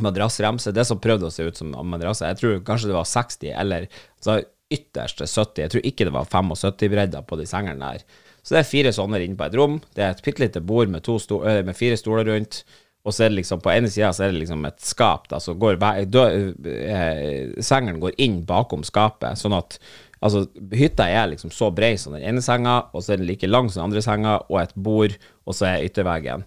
madrassremse. 0.00 0.74
Det 0.76 0.84
som 0.84 1.00
prøvde 1.00 1.30
å 1.30 1.32
se 1.32 1.46
ut 1.46 1.56
som 1.56 1.70
madrasser, 1.88 2.28
jeg 2.28 2.40
tror 2.40 2.58
kanskje 2.66 2.90
det 2.90 2.96
var 2.98 3.06
60, 3.08 3.52
eller 3.56 3.86
altså, 3.88 4.42
ytterste 4.72 5.26
70. 5.26 5.62
Jeg 5.62 5.72
tror 5.72 5.86
ikke 5.88 6.04
det 6.04 6.12
var 6.12 6.26
75 6.28 6.90
bredder 6.92 7.22
på 7.24 7.38
de 7.40 7.46
sengene 7.48 7.92
der. 7.94 8.02
Så 8.42 8.54
det 8.54 8.60
er 8.60 8.68
fire 8.68 8.92
sånne 8.94 9.22
inne 9.24 9.38
på 9.38 9.46
et 9.46 9.56
rom. 9.58 9.78
Det 9.96 10.04
er 10.04 10.12
et 10.14 10.20
bitte 10.22 10.44
lite 10.44 10.60
bord 10.62 10.90
med, 10.92 11.08
sto 11.22 11.40
med, 11.42 11.72
fire 11.78 11.96
stoler 11.98 12.28
rundt. 12.28 12.60
Og 13.06 13.14
så 13.14 13.24
er 13.24 13.30
det 13.30 13.40
liksom 13.40 13.62
på 13.62 13.70
ene 13.70 13.90
sida 13.90 14.12
så 14.14 14.26
er 14.26 14.34
det 14.34 14.42
liksom 14.42 14.64
et 14.68 14.82
skap. 14.82 15.28
Da, 15.30 15.40
så 15.42 15.54
går 15.58 15.78
eh, 15.82 17.56
sengene 17.62 18.02
går 18.02 18.18
inn 18.22 18.40
bakom 18.46 18.84
skapet, 18.86 19.38
sånn 19.38 19.54
at 19.56 19.78
Altså, 20.24 20.46
hytta 20.72 21.08
er 21.12 21.28
liksom 21.32 21.52
så 21.52 21.68
brei 21.74 21.94
som 22.00 22.14
den 22.16 22.24
ene 22.24 22.42
senga, 22.44 22.86
og 22.92 23.04
så 23.04 23.14
er 23.14 23.20
den 23.20 23.28
like 23.28 23.48
lang 23.48 23.68
som 23.68 23.82
den 23.82 23.90
andre 23.90 24.04
senga, 24.04 24.38
og 24.48 24.60
et 24.62 24.72
bord, 24.74 25.16
og 25.44 25.56
så 25.56 25.68
er 25.70 25.88
ytterveggen. 25.88 26.46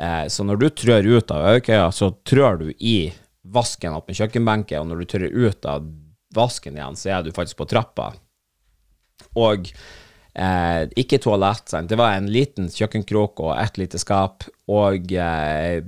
Eh, 0.00 0.26
så 0.32 0.46
når 0.48 0.60
du 0.60 0.68
trør 0.70 1.08
ut 1.18 1.34
av 1.34 1.48
Aukøya, 1.52 1.90
så 1.92 2.10
trør 2.24 2.62
du 2.62 2.68
i 2.78 3.12
vasken 3.52 3.96
opp 3.96 4.08
med 4.08 4.18
kjøkkenbenken, 4.18 4.80
og 4.80 4.90
når 4.90 5.02
du 5.02 5.10
trør 5.12 5.48
ut 5.48 5.68
av 5.68 5.88
vasken 6.34 6.78
igjen, 6.78 6.96
så 6.96 7.16
er 7.18 7.26
du 7.26 7.34
faktisk 7.36 7.60
på 7.60 7.68
trappa. 7.68 8.12
Og 9.38 9.68
eh, 9.68 10.82
ikke 10.98 11.20
toalett. 11.22 11.68
Sant? 11.68 11.90
Det 11.90 11.98
var 12.00 12.16
en 12.16 12.30
liten 12.32 12.70
kjøkkenkrok 12.72 13.44
og 13.44 13.56
ett 13.58 13.80
lite 13.80 14.00
skap, 14.00 14.48
og 14.72 15.12
eh, 15.12 15.82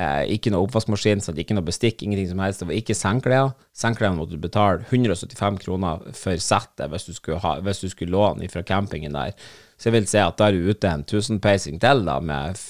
eh, 0.00 0.22
ikke 0.34 0.52
noe 0.52 0.66
oppvaskmaskin, 0.66 1.22
sant? 1.24 1.38
ikke 1.40 1.56
noe 1.56 1.66
bestikk, 1.66 2.02
ingenting 2.02 2.30
som 2.30 2.42
helst. 2.44 2.62
Det 2.62 2.68
var 2.70 2.78
ikke 2.78 2.96
sengklær. 2.98 3.52
Sengklærne 3.76 4.18
måtte 4.18 4.36
du 4.36 4.42
betale 4.42 4.84
175 4.88 5.60
kroner 5.64 6.04
for 6.16 6.40
settet 6.42 6.90
hvis 6.92 7.08
hvis 7.10 7.82
du 7.82 7.88
skulle 7.92 8.14
låne 8.14 8.48
fra 8.52 8.62
campingen 8.62 9.16
der. 9.16 9.34
Så 9.78 9.90
jeg 9.90 9.98
vil 9.98 10.08
si 10.08 10.20
at 10.22 10.38
da 10.38 10.48
er 10.48 10.56
du 10.56 10.70
ute 10.70 10.88
en 10.88 11.04
tusenpeising 11.04 11.80
til, 11.82 12.04
da, 12.06 12.20
med, 12.22 12.60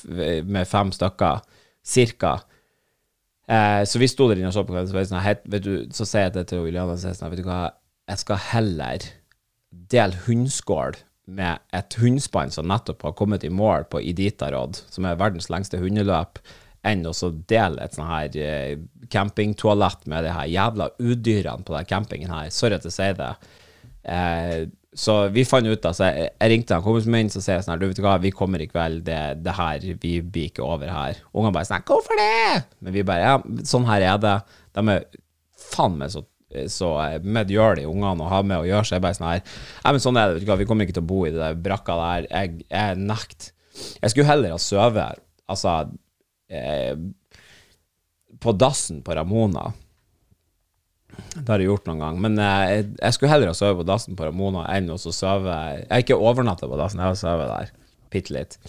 med 0.49 0.69
fem 0.69 0.93
stykker, 0.93 1.45
cirka. 1.85 2.39
Eh, 3.47 3.83
så 3.85 4.01
vi 4.01 4.09
sto 4.09 4.29
der 4.31 4.41
inne 4.41 4.49
og 4.49 4.57
så 4.57 4.65
på 4.65 4.73
hverandre, 4.73 5.05
så, 5.05 5.13
sånn, 5.13 5.91
så 5.93 6.07
sier 6.09 6.29
jeg 6.29 6.37
det 6.39 6.47
til 6.49 6.65
Juliana, 6.65 6.97
så 6.97 7.13
sånn, 7.13 7.33
vet 7.35 7.43
du 7.43 7.49
hva, 7.49 7.75
jeg 8.09 8.21
skal 8.23 8.41
heller 8.51 9.05
dele 9.93 10.25
hundskål 10.27 10.97
med 11.25 11.61
et 11.77 11.97
hundspann 12.01 12.53
som 12.53 12.69
nettopp 12.69 13.05
har 13.07 13.15
kommet 13.17 13.45
i 13.45 13.53
mål 13.53 13.87
på 13.93 14.01
Iditarod, 14.05 14.81
som 14.93 15.07
er 15.09 15.21
verdens 15.21 15.51
lengste 15.53 15.81
hundeløp, 15.81 16.41
enn 16.85 17.05
å 17.09 17.15
dele 17.49 17.85
et 17.85 17.97
sånn 17.97 18.09
her 18.09 18.39
eh, 18.39 18.77
campingtoalett 19.13 20.07
med 20.11 20.27
de 20.27 20.33
her 20.37 20.49
jævla 20.53 20.91
udyrene 21.01 21.65
på 21.65 21.77
den 21.77 21.89
campingen 21.89 22.33
her. 22.33 22.51
Sorry 22.53 22.77
at 22.77 22.87
jeg 22.89 22.97
sier 22.97 23.17
det. 23.19 23.35
Eh, 24.05 24.65
så 24.95 25.17
vi 25.35 25.43
fant 25.49 25.67
ut, 25.67 25.87
altså, 25.89 26.07
jeg, 26.07 26.31
ringte 26.53 26.77
han 26.77 26.85
kompisen 26.85 27.11
min, 27.15 27.31
sier 27.33 27.57
jeg 27.57 27.65
sånn 27.67 27.81
du 27.81 27.89
vet 27.89 28.03
hva, 28.05 28.15
vi 28.23 28.31
kommer 28.35 28.63
i 28.63 28.69
kveld, 28.71 29.03
det, 29.09 29.19
det 29.43 29.57
her, 29.57 29.87
vi 30.03 30.13
blir 30.23 30.53
ikke 30.53 30.63
over 30.67 30.93
her. 30.93 31.19
Ungene 31.35 31.55
bare 31.57 31.67
sånn, 31.67 31.83
hvorfor 31.89 32.21
det? 32.21 32.61
Men 32.79 32.95
vi 32.95 33.03
bare, 33.07 33.33
ja, 33.33 33.65
sånn 33.67 33.89
her 33.89 34.07
er 34.13 34.23
det. 34.23 34.37
De 34.77 34.87
er 34.95 35.09
faen 35.65 35.99
meg 35.99 36.13
så, 36.15 36.23
så 36.71 36.93
medgjørlige 37.27 37.91
ungene 37.91 38.23
å 38.23 38.31
ha 38.31 38.41
med 38.47 38.61
å 38.61 38.69
gjøre, 38.69 38.87
så 38.87 38.97
jeg 38.99 39.07
bare 39.09 39.19
sånn 39.19 39.31
her, 39.33 39.43
ja, 39.81 39.91
men 39.91 40.05
sånn 40.05 40.21
er 40.21 40.29
det, 40.31 40.39
vet 40.39 40.47
du 40.47 40.53
hva, 40.53 40.61
vi 40.63 40.69
kommer 40.71 40.87
ikke 40.87 41.01
til 41.01 41.07
å 41.07 41.11
bo 41.11 41.25
i 41.27 41.35
det 41.35 41.43
der 41.43 41.59
brakka 41.67 41.99
der, 41.99 42.31
jeg, 42.31 42.63
jeg 42.69 43.03
nekt. 43.03 43.51
Jeg 43.99 44.15
skulle 44.15 44.31
heller 44.31 44.55
ha 44.55 44.63
sovet, 44.63 45.25
altså, 45.51 45.79
eh, 46.55 46.95
på 48.41 48.55
dassen 48.59 49.03
på 49.05 49.17
Ramona 49.17 49.73
det 51.35 51.49
har 51.49 51.59
jeg 51.63 51.69
gjort 51.69 51.87
noen 51.89 52.03
gang. 52.03 52.21
Men 52.23 52.39
eh, 52.43 52.65
jeg, 52.71 52.85
jeg 52.99 53.13
skulle 53.17 53.33
heller 53.33 53.51
ha 53.51 53.57
sovet 53.59 53.81
på 53.83 53.89
dassen 53.89 54.17
på 54.19 54.27
Ramona 54.27 54.63
enn 54.75 54.93
å 54.93 54.99
sove 54.99 55.53
Jeg 55.53 55.89
har 55.91 56.05
ikke 56.05 56.19
overnatta 56.19 56.71
på 56.71 56.81
dassen, 56.81 57.01
jeg 57.03 57.11
har 57.13 57.19
sovet 57.19 57.49
der 57.51 57.69
bitte 58.15 58.31
litt. 58.35 58.53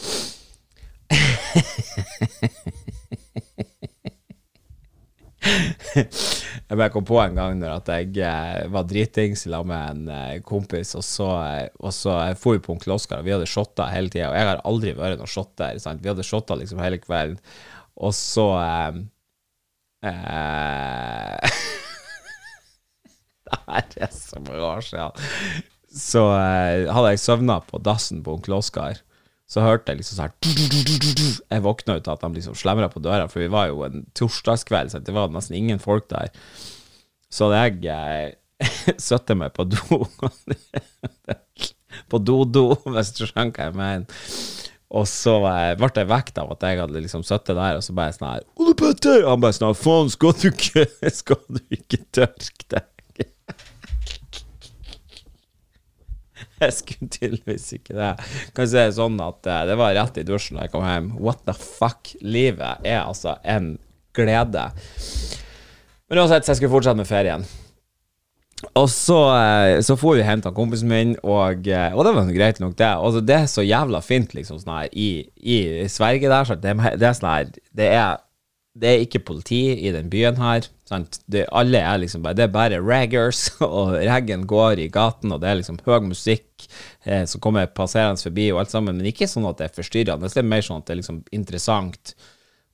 jeg 6.65 6.79
bare 6.79 6.89
kom 6.89 7.05
på 7.05 7.19
en 7.22 7.36
gang 7.38 7.60
når 7.60 7.75
at 7.75 7.89
jeg 7.93 8.15
eh, 8.25 8.63
var 8.74 8.88
dritings 8.89 9.43
sammen 9.45 9.69
med 9.69 9.89
en 9.91 10.07
eh, 10.15 10.41
kompis, 10.45 10.95
og 10.98 11.05
så, 11.05 11.27
eh, 11.45 11.67
og 11.77 11.93
så 11.93 12.15
for 12.41 12.57
vi 12.57 12.63
på 12.65 12.74
onkel 12.74 12.95
Oskar, 12.95 13.22
og 13.22 13.27
vi 13.27 13.36
hadde 13.36 13.50
shotta 13.50 13.86
hele 13.91 14.10
tida. 14.10 14.31
Og 14.31 14.38
jeg 14.39 14.50
har 14.50 14.63
aldri 14.65 14.95
vært 14.98 15.22
noen 15.22 15.29
shotter. 15.29 15.77
Sant? 15.84 16.01
Vi 16.01 16.10
hadde 16.10 16.25
shotta 16.25 16.57
liksom 16.57 16.81
hele 16.81 16.98
kvelden, 17.03 17.38
og 18.01 18.15
så 18.17 18.48
eh, 18.63 18.98
eh, 20.10 21.62
det 23.93 24.06
er 24.08 24.13
så 24.17 24.41
mange 24.41 24.65
år 24.65 24.82
siden. 24.89 25.12
Så 25.95 26.25
eh, 26.34 26.89
hadde 26.89 27.13
jeg 27.13 27.21
søvna 27.23 27.62
på 27.69 27.78
dassen 27.86 28.25
på 28.25 28.39
onkel 28.39 28.58
Oskar. 28.58 29.06
Så 29.56 29.63
hørte 29.63 29.94
jeg 29.94 30.02
liksom 30.02 30.18
sånn 30.20 31.46
Jeg 31.48 31.63
våkna 31.63 31.96
ut 31.96 32.08
av 32.10 32.18
at 32.18 32.26
de 32.26 32.36
liksom 32.41 32.58
slemra 32.60 32.89
på 32.91 33.00
døra, 33.04 33.30
for 33.32 33.39
vi 33.39 33.52
var 33.54 33.70
jo 33.70 33.86
en 33.88 34.04
torsdagskveld, 34.18 34.91
så 34.91 35.00
det 35.00 35.15
var 35.15 35.32
nesten 35.32 35.56
ingen 35.56 35.80
folk 35.80 36.10
der. 36.12 36.34
Så 37.32 37.48
jeg 37.54 37.80
uh, 37.88 38.36
satte 39.08 39.38
meg 39.39 39.56
på 39.56 39.63
do 39.72 39.80
På 42.12 42.20
do-do, 42.20 42.74
hvis 42.91 43.13
du 43.15 43.24
skjønner 43.24 43.54
hva 43.56 43.70
jeg 43.70 43.78
mener. 43.80 44.26
Og 44.96 45.08
så 45.08 45.38
uh, 45.39 45.72
ble 45.80 45.89
jeg 45.96 46.12
vekt 46.12 46.41
av 46.41 46.52
at 46.52 46.68
jeg 46.68 46.82
hadde 46.82 47.06
liksom 47.06 47.24
sittet 47.24 47.56
der, 47.56 47.80
og 47.80 47.86
så 47.86 47.96
bare 47.96 48.15
sånn 48.18 48.28
her 48.34 48.44
Ole 48.60 48.76
Petter! 48.78 49.24
Han 49.30 49.39
bare 49.44 49.56
sånn 49.56 49.80
Faen, 49.80 50.12
skal 50.12 50.36
du 50.41 50.50
ikke 50.52 50.84
Skal 51.22 51.39
du 51.48 51.63
ikke 51.72 52.04
tørke 52.12 52.68
deg? 52.76 52.91
Jeg 56.65 56.78
skulle 56.80 57.12
tydeligvis 57.17 57.67
ikke 57.78 57.97
det. 57.97 58.13
Kan 58.56 58.69
si 58.69 58.80
det 58.80 58.95
sånn 58.97 59.19
at 59.23 59.49
uh, 59.49 59.60
det 59.69 59.78
var 59.80 59.95
rett 59.97 60.21
i 60.21 60.25
dusjen 60.28 60.60
da 60.60 60.67
jeg 60.67 60.73
kom 60.73 60.88
hjem. 60.88 61.12
What 61.21 61.43
the 61.47 61.56
fuck? 61.58 62.15
Livet 62.21 62.86
er 62.86 63.04
altså 63.04 63.38
en 63.43 63.75
glede. 64.15 64.69
Men 66.10 66.21
uansett, 66.21 66.45
så 66.45 66.54
jeg 66.54 66.62
skulle 66.62 66.73
fortsette 66.73 66.99
med 66.99 67.10
ferien. 67.10 67.45
Og 68.80 68.88
så, 68.89 69.17
uh, 69.36 69.78
så 69.86 69.97
for 69.99 70.17
vi 70.17 70.25
hjem 70.25 70.43
til 70.43 70.56
kompisen 70.56 70.91
min, 70.91 71.15
og, 71.21 71.67
uh, 71.67 71.95
og, 71.95 72.06
det 72.08 72.13
var 72.15 72.36
greit 72.36 72.62
nok, 72.63 72.78
det. 72.80 72.91
Og 72.97 73.19
det 73.25 73.39
er 73.39 73.49
så 73.51 73.65
jævla 73.65 74.01
fint, 74.06 74.34
liksom, 74.38 74.62
sånn 74.62 74.78
her 74.80 74.93
i, 74.93 75.10
i 75.38 75.58
Sverige 75.91 76.32
der, 76.32 76.56
det, 76.63 76.78
det 76.99 77.10
er 77.10 77.17
sånn 77.19 77.32
her 77.32 77.51
Det 77.75 77.89
er 77.91 78.21
det 78.76 78.90
er 78.90 79.04
ikke 79.06 79.24
politi 79.24 79.62
i 79.88 79.92
den 79.96 80.10
byen 80.12 80.36
her. 80.42 80.68
Det, 81.32 81.46
alle 81.56 81.80
er 81.80 82.02
liksom 82.02 82.24
bare, 82.26 82.36
det 82.38 82.44
er 82.46 82.54
bare 82.54 82.82
raggers, 82.84 83.48
og 83.64 83.96
raggen 83.96 84.44
går 84.48 84.84
i 84.84 84.90
gaten, 84.92 85.32
og 85.32 85.42
det 85.42 85.50
er 85.50 85.60
liksom 85.62 85.80
høy 85.86 86.02
musikk 86.10 86.68
eh, 87.06 87.24
som 87.30 87.42
kommer 87.44 87.72
passerende 87.72 88.22
forbi, 88.22 88.50
og 88.52 88.62
alt 88.62 88.76
sammen, 88.76 89.00
men 89.00 89.10
ikke 89.10 89.30
sånn 89.32 89.48
at 89.48 89.62
det 89.62 89.70
er 89.70 89.78
forstyrrende. 89.80 90.32
Det 90.32 90.44
er 90.44 90.52
mer 90.52 90.66
sånn 90.66 90.84
at 90.84 90.90
det 90.90 90.96
er 90.96 91.02
liksom 91.02 91.22
interessant. 91.36 92.16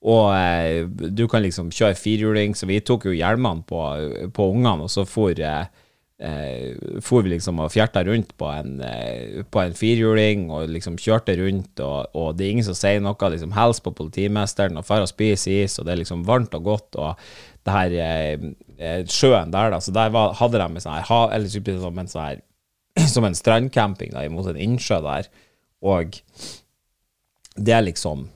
Og 0.02 0.34
eh, 0.34 0.90
du 0.90 1.28
kan 1.30 1.46
liksom 1.46 1.70
kjøre 1.70 2.00
firhjuling, 2.00 2.58
så 2.58 2.66
vi 2.70 2.82
tok 2.82 3.06
jo 3.12 3.16
hjelmene 3.16 3.62
på, 3.70 3.86
på 4.34 4.50
ungene, 4.56 4.90
og 4.90 4.92
så 4.92 5.06
for 5.06 5.38
eh, 5.38 5.70
eh, 6.22 7.00
for 7.04 7.26
vi 7.26 7.34
liksom 7.34 7.60
og 7.64 7.72
fjerta 7.74 8.04
rundt 8.08 8.34
på 8.40 8.50
en, 8.54 8.80
eh, 8.86 9.42
på 9.44 9.62
en 9.62 9.76
firhjuling 9.78 10.50
og 10.54 10.70
liksom 10.72 11.00
kjørte 11.02 11.36
rundt, 11.40 11.80
og, 11.80 12.14
og, 12.14 12.36
det 12.38 12.46
er 12.46 12.56
ingen 12.56 12.68
som 12.70 12.78
sier 12.78 13.02
noe. 13.04 13.32
liksom 13.34 13.56
Hils 13.58 13.82
på 13.84 13.94
politimesteren, 13.98 14.78
og 14.78 14.88
drar 14.88 15.06
og 15.06 15.12
spiser 15.12 15.64
is, 15.64 15.80
og 15.80 15.88
det 15.88 15.96
er 15.96 16.04
liksom 16.04 16.26
varmt 16.28 16.56
og 16.58 16.68
godt. 16.70 16.96
og 16.96 17.16
det 17.66 17.76
her 17.76 17.98
eh, 18.02 18.46
eh 18.82 19.02
sjøen 19.06 19.52
der, 19.54 19.70
da, 19.74 19.80
så 19.80 19.94
der 19.94 20.10
var, 20.14 20.34
hadde 20.40 20.62
de 20.62 20.82
sånn 20.82 20.98
her, 20.98 21.36
eller 21.36 21.50
som 21.84 22.00
en 22.00 22.10
sånn 22.10 22.26
her 22.26 22.42
som 23.14 23.26
en 23.26 23.38
strandcamping 23.38 24.16
da, 24.16 24.26
imot 24.26 24.50
en 24.50 24.60
innsjø 24.60 25.02
der, 25.06 25.30
og 25.82 26.22
det 27.56 27.74
er 27.78 27.90
liksom 27.90 28.30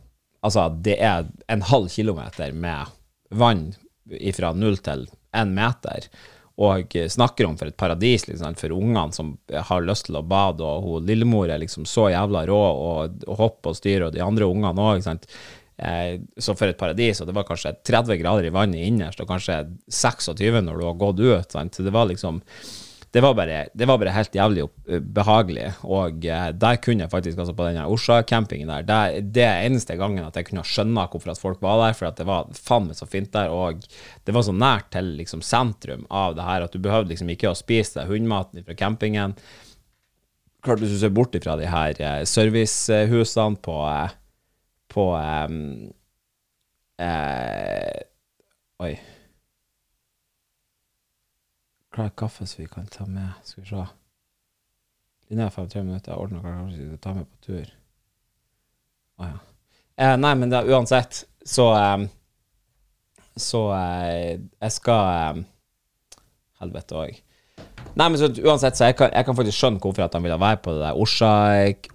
Altså, 0.46 0.68
det 0.70 1.00
er 1.02 1.24
en 1.50 1.64
halv 1.66 1.88
kilometer 1.90 2.52
med 2.54 2.92
vann 3.34 3.72
fra 4.38 4.52
null 4.54 4.76
til 4.78 5.08
én 5.34 5.56
meter 5.58 6.06
og 6.56 6.96
snakker 7.12 7.50
om 7.50 7.58
for 7.60 7.68
et 7.68 7.76
paradis 7.76 8.28
liksom, 8.30 8.56
for 8.56 8.72
ungene 8.72 9.12
som 9.16 9.34
har 9.52 9.84
lyst 9.84 10.08
til 10.08 10.16
å 10.20 10.24
bade, 10.24 10.64
og 10.64 10.88
hun 10.88 11.10
lillemor 11.10 11.52
er 11.52 11.60
liksom 11.60 11.88
så 11.90 12.08
jævla 12.14 12.46
rå 12.48 12.62
og, 12.62 13.28
hopper 13.40 13.74
og 13.74 13.80
styrer, 13.80 14.08
og 14.08 14.16
de 14.16 14.24
andre 14.24 14.48
ungene 14.48 14.88
òg. 14.88 15.28
Eh, 15.76 16.22
så 16.40 16.56
for 16.56 16.72
et 16.72 16.80
paradis, 16.80 17.20
og 17.20 17.28
det 17.28 17.36
var 17.36 17.48
kanskje 17.48 17.74
30 17.84 18.22
grader 18.22 18.48
i 18.48 18.54
vannet 18.56 18.88
innerst, 18.88 19.20
og 19.20 19.28
kanskje 19.28 19.66
26 19.92 20.62
når 20.64 20.80
du 20.80 20.88
har 20.88 21.00
gått 21.02 21.20
ut. 21.20 21.52
Sant? 21.52 21.76
Så 21.76 21.84
det 21.84 21.96
var 21.96 22.08
liksom 22.08 22.40
det 23.16 23.22
var, 23.24 23.32
bare, 23.34 23.62
det 23.72 23.86
var 23.88 23.96
bare 23.96 24.12
helt 24.12 24.34
jævlig 24.36 24.66
behagelig. 25.16 25.70
Og 25.88 26.26
eh, 26.28 26.50
der 26.52 26.80
kunne 26.84 27.06
jeg 27.06 27.12
faktisk, 27.14 27.38
altså 27.40 27.54
på 27.56 27.64
denne 27.64 27.86
Orsa-campingen 27.88 28.68
der, 28.68 28.84
der, 28.84 29.22
det 29.24 29.46
er 29.46 29.64
eneste 29.64 29.96
gangen 29.96 30.26
at 30.26 30.36
jeg 30.36 30.50
kunne 30.50 30.66
skjønne 30.68 31.06
hvorfor 31.14 31.32
at 31.32 31.40
folk 31.40 31.64
var 31.64 31.80
der, 31.80 31.96
for 31.96 32.10
at 32.10 32.20
det 32.20 32.28
var 32.28 32.52
faen 32.60 32.90
meg 32.90 33.00
så 33.00 33.08
fint 33.08 33.32
der, 33.32 33.54
og 33.56 33.88
det 34.28 34.36
var 34.36 34.44
så 34.44 34.52
nært 34.52 34.92
til 34.92 35.14
liksom 35.22 35.46
sentrum 35.48 36.04
av 36.12 36.36
det 36.36 36.44
her 36.44 36.68
at 36.68 36.76
du 36.76 36.84
behøvde 36.84 37.14
liksom 37.14 37.32
ikke 37.32 37.54
å 37.54 37.56
spise 37.56 38.02
deg 38.02 38.12
hundematen 38.12 38.68
fra 38.68 38.76
campingen. 38.84 39.40
Klart 40.68 40.84
hvis 40.84 40.98
du 40.98 41.00
ser 41.00 41.16
bort 41.16 41.40
fra 41.40 41.56
de 41.62 41.72
her 41.72 42.04
eh, 42.04 42.22
servicehusene 42.28 43.64
på, 43.64 43.80
eh, 43.96 44.16
på 44.92 45.12
um, 45.16 45.60
eh, 47.00 48.02
Oi. 48.84 48.98
Er 51.96 52.12
kaffe 52.12 52.44
som 52.48 52.64
vi 52.64 52.68
kan 52.68 52.88
ta 52.92 53.06
med? 53.08 53.32
Skal 53.48 53.64
vi 53.64 53.70
se. 53.70 53.86
Linnea 55.30 55.50
fem-tre 55.50 55.84
minutter. 55.84 56.12
Jeg 56.12 56.22
ordner 56.22 56.44
hva 56.44 56.66
vi 56.68 56.76
skal 56.76 57.02
ta 57.02 57.14
med 57.16 57.30
på 57.30 57.42
tur. 57.48 57.72
Å 59.16 59.30
ja. 59.30 59.38
Eh, 59.96 60.16
nei, 60.20 60.34
men 60.36 60.52
da, 60.52 60.60
uansett, 60.68 61.24
så 61.48 61.70
um, 61.72 62.10
så 63.36 63.68
uh, 63.72 64.36
jeg 64.36 64.74
skal 64.76 65.38
um, 65.38 65.46
Helvete 66.62 67.00
òg. 67.00 67.22
Nei, 67.96 68.08
men 68.08 68.16
så, 68.20 68.30
uansett, 68.44 68.78
så 68.80 68.90
jeg 68.90 68.98
kan, 69.00 69.12
jeg 69.12 69.28
kan 69.28 69.36
faktisk 69.38 69.60
skjønne 69.60 69.82
hvorfor 69.84 70.06
at 70.06 70.16
han 70.16 70.24
ville 70.24 70.40
være 70.40 70.60
på 70.64 70.74
det 70.76 70.84
der 70.84 71.00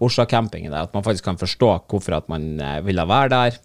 Orsa-campingen 0.01 0.73
der. 0.73 0.89
At 0.89 0.97
man 0.97 1.05
faktisk 1.05 1.27
kan 1.29 1.41
forstå 1.41 1.71
hvorfor 1.89 2.17
at 2.17 2.29
man 2.33 2.61
ville 2.85 3.05
være 3.09 3.33
der. 3.33 3.59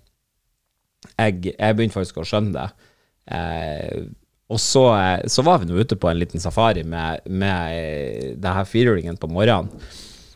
Jeg, 1.15 1.51
jeg 1.51 1.77
begynte 1.77 1.95
faktisk 1.95 2.19
å 2.19 2.27
skjønne 2.27 2.55
det. 2.55 2.89
Eh, 3.35 4.07
og 4.47 4.59
så, 4.61 4.83
eh, 4.97 5.27
så, 5.27 5.41
var 5.41 5.59
vi 5.59 5.65
nå 5.65 5.77
ute 5.77 5.97
på 5.97 6.09
en 6.09 6.19
liten 6.19 6.39
safari 6.39 6.83
med, 6.83 7.25
med 7.25 7.77
eh, 7.77 8.35
det 8.37 8.53
her 8.57 8.67
firehjulingen 8.69 9.17
på 9.17 9.29
morgenen. 9.31 9.71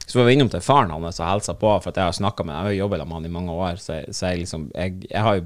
Så 0.06 0.18
var 0.18 0.26
vi 0.26 0.34
innom 0.34 0.50
til 0.50 0.64
faren 0.66 0.90
hans 0.90 1.20
og 1.22 1.30
hilsa 1.30 1.54
på, 1.54 1.76
for 1.84 1.94
jeg 1.94 2.10
har 2.10 2.16
snakka 2.18 2.44
med 2.44 2.56
Jeg 2.56 2.66
har 2.66 2.78
jobbet 2.80 3.06
med 3.06 3.18
han 3.20 3.26
i 3.28 3.34
mange 3.36 3.54
år, 3.54 3.78
så, 3.78 4.00
så 4.10 4.32
jeg 4.32 4.42
liksom 4.42 4.72
jeg, 4.74 5.04
jeg, 5.06 5.22
har 5.22 5.38
jo 5.38 5.46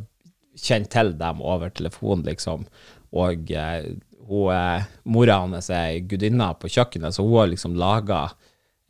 kjent 0.56 0.90
til 0.94 1.12
dem 1.20 1.42
over 1.44 1.74
telefon, 1.76 2.24
liksom. 2.24 2.64
Og 3.12 3.52
eh, 3.52 3.92
hun, 4.24 4.88
mora 5.04 5.42
hans 5.44 5.68
er 5.74 6.00
gudinna 6.08 6.54
på 6.56 6.72
kjøkkenet, 6.72 7.12
så 7.12 7.28
hun 7.28 7.42
har 7.42 7.52
liksom 7.52 7.76
laga 7.76 8.30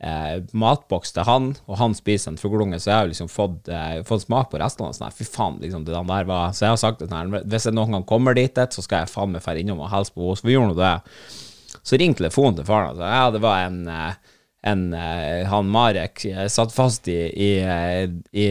eh, 0.04 0.36
matboks 0.52 1.14
til 1.16 1.26
han, 1.28 1.48
og 1.64 1.78
han 1.80 1.96
spiser 1.96 2.32
en 2.32 2.40
fuglunge, 2.40 2.78
så 2.82 2.90
jeg 2.90 2.98
har 2.98 3.10
liksom 3.10 3.30
fått, 3.32 3.70
eh, 3.72 4.02
fått 4.06 4.26
smak 4.26 4.50
på 4.52 4.60
restene. 4.60 4.92
Sånn, 4.96 5.14
fy 5.14 5.26
faen, 5.28 5.58
liksom, 5.62 5.86
det 5.86 5.96
der 5.96 6.28
var 6.28 6.52
Så 6.52 6.66
jeg 6.66 6.74
har 6.74 6.82
sagt 6.82 7.02
at 7.02 7.12
sånn, 7.12 7.34
hvis 7.42 7.68
jeg 7.68 7.76
noen 7.76 7.96
gang 7.96 8.06
kommer 8.08 8.36
dit, 8.36 8.54
så 8.54 8.84
skal 8.84 9.04
jeg 9.04 9.12
faen 9.14 9.32
meg 9.32 9.42
dra 9.44 9.56
innom 9.56 9.82
og 9.84 9.90
hilse 9.92 10.14
på 10.14 10.22
henne. 10.22 10.36
Så 10.40 10.48
vi 10.48 10.56
gjorde 10.56 10.74
nå 10.74 10.78
det. 10.78 10.94
Så 11.84 12.00
ringte 12.00 12.22
telefonen 12.22 12.60
til 12.60 12.68
faren, 12.68 13.00
og 13.00 13.04
ja, 13.04 13.26
det 13.34 13.42
var 13.44 13.66
en 13.66 13.82
eh, 13.88 14.14
en, 14.64 14.94
uh, 14.96 15.44
han 15.44 15.68
Marek 15.68 16.22
uh, 16.24 16.46
satt 16.48 16.72
fast 16.72 17.08
i, 17.12 17.18
i, 17.28 17.50
i 18.32 18.46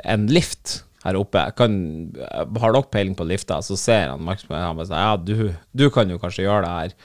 en 0.00 0.24
lift 0.32 0.78
her 1.04 1.18
oppe. 1.18 1.42
Kan, 1.58 1.76
har 2.58 2.74
dere 2.74 2.88
peiling 2.92 3.16
på 3.18 3.26
lifta? 3.28 3.60
Så 3.64 3.76
ser 3.76 4.08
han 4.12 4.24
Max 4.24 4.46
på 4.46 4.54
meg 4.54 4.80
og 4.82 4.88
sier 4.88 5.04
ja, 5.04 5.14
du, 5.16 5.52
du, 5.76 5.86
kan 5.94 6.10
jo 6.10 6.18
kanskje 6.22 6.46
gjøre 6.46 6.64
det 6.64 6.74
her. 6.74 6.96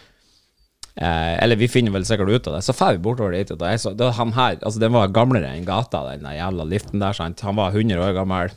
Eller 0.95 1.57
vi 1.57 1.69
finner 1.71 1.93
vel 1.95 2.05
sikkert 2.05 2.29
ut 2.29 2.47
av 2.49 2.57
det. 2.57 2.63
Så 2.65 2.75
drar 2.77 2.97
vi 2.97 3.03
bortover 3.05 3.33
dit. 3.33 3.53
Og 3.53 3.63
så, 3.81 3.93
det, 3.97 4.11
han 4.17 4.33
her, 4.35 4.59
altså 4.61 4.81
Den 4.81 4.93
var 4.93 5.13
gamlere 5.13 5.49
enn 5.49 5.65
gata, 5.65 6.03
den 6.11 6.27
jævla 6.29 6.67
liften 6.69 7.01
der. 7.01 7.17
Sant? 7.17 7.41
Han 7.47 7.57
var 7.57 7.73
100 7.73 8.01
år 8.03 8.13
gammel. 8.17 8.53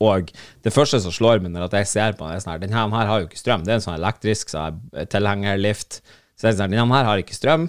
Og 0.00 0.30
det 0.64 0.72
første 0.72 1.00
som 1.02 1.12
slår 1.12 1.42
meg 1.44 1.52
når 1.52 1.74
jeg 1.80 1.90
ser 1.90 2.14
på 2.16 2.24
den, 2.24 2.38
er 2.38 2.44
sånn 2.44 2.94
her 2.94 3.10
har 3.10 3.22
jo 3.22 3.28
ikke 3.28 3.40
strøm. 3.40 3.64
Det 3.66 3.74
er 3.74 3.80
en 3.80 3.86
sånn 3.88 3.98
elektrisk 3.98 4.52
så 4.52 4.68
tilhengerlift. 5.12 6.00
Så 6.34 6.46
det 6.46 6.54
er 6.54 6.60
sånn, 6.62 6.76
den 6.76 6.94
her 6.94 7.10
har 7.10 7.20
ikke 7.20 7.36
strøm. 7.36 7.68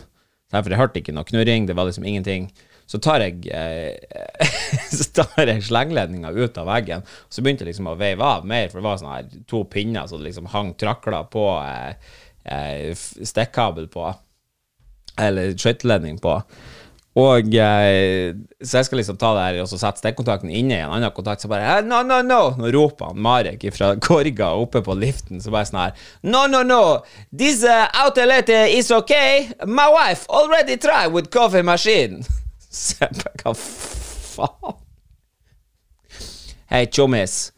For 0.53 0.71
jeg 0.71 0.79
hørte 0.79 1.01
ikke 1.01 1.15
noe 1.15 1.27
knurring, 1.27 1.67
det 1.67 1.75
var 1.75 1.89
liksom 1.89 2.05
ingenting. 2.07 2.47
Så 2.85 2.99
tar 3.01 3.23
jeg, 3.23 3.47
eh, 3.49 3.97
jeg 5.49 5.63
slengledninga 5.65 6.29
ut 6.35 6.57
av 6.61 6.69
veggen, 6.69 7.01
og 7.01 7.33
så 7.33 7.41
begynte 7.41 7.65
jeg 7.65 7.71
liksom 7.71 7.89
å 7.89 7.95
veive 7.97 8.21
av 8.21 8.45
mer, 8.45 8.69
for 8.69 8.77
det 8.77 8.85
var 8.85 8.99
sånne 9.01 9.15
her 9.15 9.39
to 9.49 9.63
pinner 9.71 10.05
som 10.09 10.21
liksom 10.21 10.51
hang 10.53 10.75
trakla 10.77 11.23
på, 11.33 11.47
eh, 11.65 12.13
eh 12.45 12.93
stikkabel 12.95 13.87
på, 13.91 14.13
eller 15.19 15.55
skøyteledning 15.57 16.19
på. 16.21 16.39
Og 17.15 17.53
eh, 17.55 18.35
Så 18.59 18.81
jeg 18.81 18.87
skal 18.89 18.99
liksom 18.99 19.15
ta 19.15 19.29
det 19.37 19.43
her 19.45 19.57
og 19.63 19.69
så 19.71 19.77
sette 19.79 20.01
stikkontakten 20.01 20.49
inne 20.51 20.75
i 20.75 20.83
en 20.83 20.91
annen 20.97 21.13
kontakt. 21.15 21.41
Så 21.41 21.47
bare 21.47 21.77
No, 21.87 22.01
no, 22.03 22.19
no! 22.21 22.41
Nå 22.59 22.71
roper 22.75 23.13
han 23.13 23.21
Marek 23.23 23.63
fra 23.71 23.93
Korga 24.07 24.49
oppe 24.59 24.81
på 24.83 24.97
liften. 24.99 25.39
Så 25.39 25.53
bare 25.53 25.69
sånn 25.69 25.79
her 25.79 25.93
No, 26.27 26.43
no, 26.51 26.63
no! 26.67 26.81
This 27.31 27.63
uh, 27.63 27.87
outlet 28.03 28.49
is 28.67 28.91
okay. 28.91 29.47
My 29.63 29.87
wife 29.93 30.27
already 30.27 30.75
tried 30.75 31.13
with 31.15 31.31
coffee 31.31 31.63
machine. 31.63 32.25
Så 32.69 32.99
jeg 33.05 33.39
Hva 33.45 33.55
faen? 33.55 34.81
Hey, 36.67 36.87
chummis. 36.91 37.53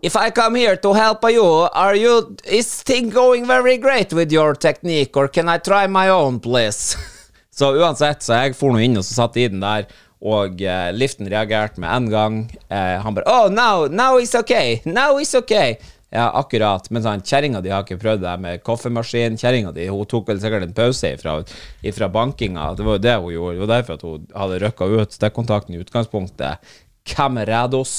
If 0.00 0.14
I 0.14 0.30
come 0.30 0.54
here 0.54 0.76
to 0.76 0.92
help 0.92 1.24
you, 1.28 1.42
are 1.72 1.96
you 1.96 2.36
is 2.46 2.82
thing 2.84 3.10
going 3.10 3.46
very 3.46 3.78
great 3.78 4.12
with 4.12 4.30
your 4.30 4.54
technique, 4.54 5.16
or 5.16 5.26
can 5.26 5.48
I 5.48 5.58
try 5.58 5.88
my 5.88 6.08
own, 6.08 6.38
please? 6.40 6.96
Så 7.50 7.72
uansett, 7.74 8.22
så 8.22 8.36
jeg 8.38 8.54
for 8.54 8.70
nå 8.70 8.78
inn 8.78 8.94
og 9.00 9.02
så 9.02 9.16
satt 9.16 9.36
i 9.42 9.48
den 9.50 9.58
der, 9.58 9.88
og 10.22 10.60
uh, 10.62 10.90
liften 10.94 11.26
reagerte 11.26 11.82
med 11.82 11.90
en 11.90 12.04
gang. 12.12 12.36
Uh, 12.70 13.02
han 13.02 13.16
bare 13.16 13.26
Oh, 13.26 13.48
now, 13.50 13.88
now 13.90 14.20
it's 14.22 14.38
okay! 14.38 14.78
Now 14.86 15.18
it's 15.18 15.34
okay! 15.34 15.74
Ja, 16.14 16.28
akkurat. 16.38 16.86
Men 16.94 17.02
sånn, 17.02 17.24
kjerringa 17.26 17.58
di 17.64 17.72
har 17.74 17.82
ikke 17.82 17.98
prøvd 17.98 18.22
det 18.22 18.36
med 18.44 18.62
kaffemaskin. 18.62 19.40
Kjerringa 19.42 19.74
di 19.74 19.88
hun 19.90 20.06
tok 20.06 20.30
vel 20.30 20.38
sikkert 20.38 20.68
en 20.68 20.76
pause 20.76 21.10
ifra, 21.18 21.34
ifra 21.82 22.06
bankinga. 22.14 22.68
Det 22.78 22.86
var 22.86 23.00
jo 23.00 23.02
det 23.08 23.16
hun 23.18 23.34
gjorde. 23.34 23.56
Det 23.56 23.64
var 23.64 23.72
derfor 23.74 23.98
at 23.98 24.06
hun 24.06 24.30
hadde 24.44 24.62
røkka 24.62 24.88
ut 24.94 25.18
stikkontakten 25.18 25.74
i 25.74 25.82
utgangspunktet. 25.82 26.70
Camerados. 27.02 27.96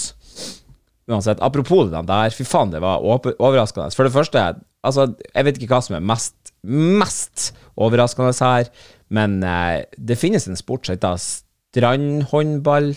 Uansett, 1.09 1.41
apropos 1.41 1.89
det 1.89 2.03
der, 2.05 2.33
fy 2.35 2.45
faen, 2.45 2.69
det 2.73 2.83
var 2.83 3.01
overraskende. 3.01 3.89
For 3.97 4.05
det 4.05 4.13
første, 4.13 4.43
altså, 4.85 5.07
jeg 5.33 5.47
vet 5.47 5.57
ikke 5.57 5.71
hva 5.73 5.81
som 5.81 5.97
er 5.97 6.05
mest, 6.05 6.53
mest 6.63 7.49
overraskende 7.79 8.35
her. 8.37 8.69
Men 9.09 9.39
eh, 9.41 9.87
det 9.97 10.19
finnes 10.21 10.45
en 10.45 10.59
sport 10.59 10.85
som 10.85 10.93
heter 10.93 11.17
strandhåndball. 11.17 12.93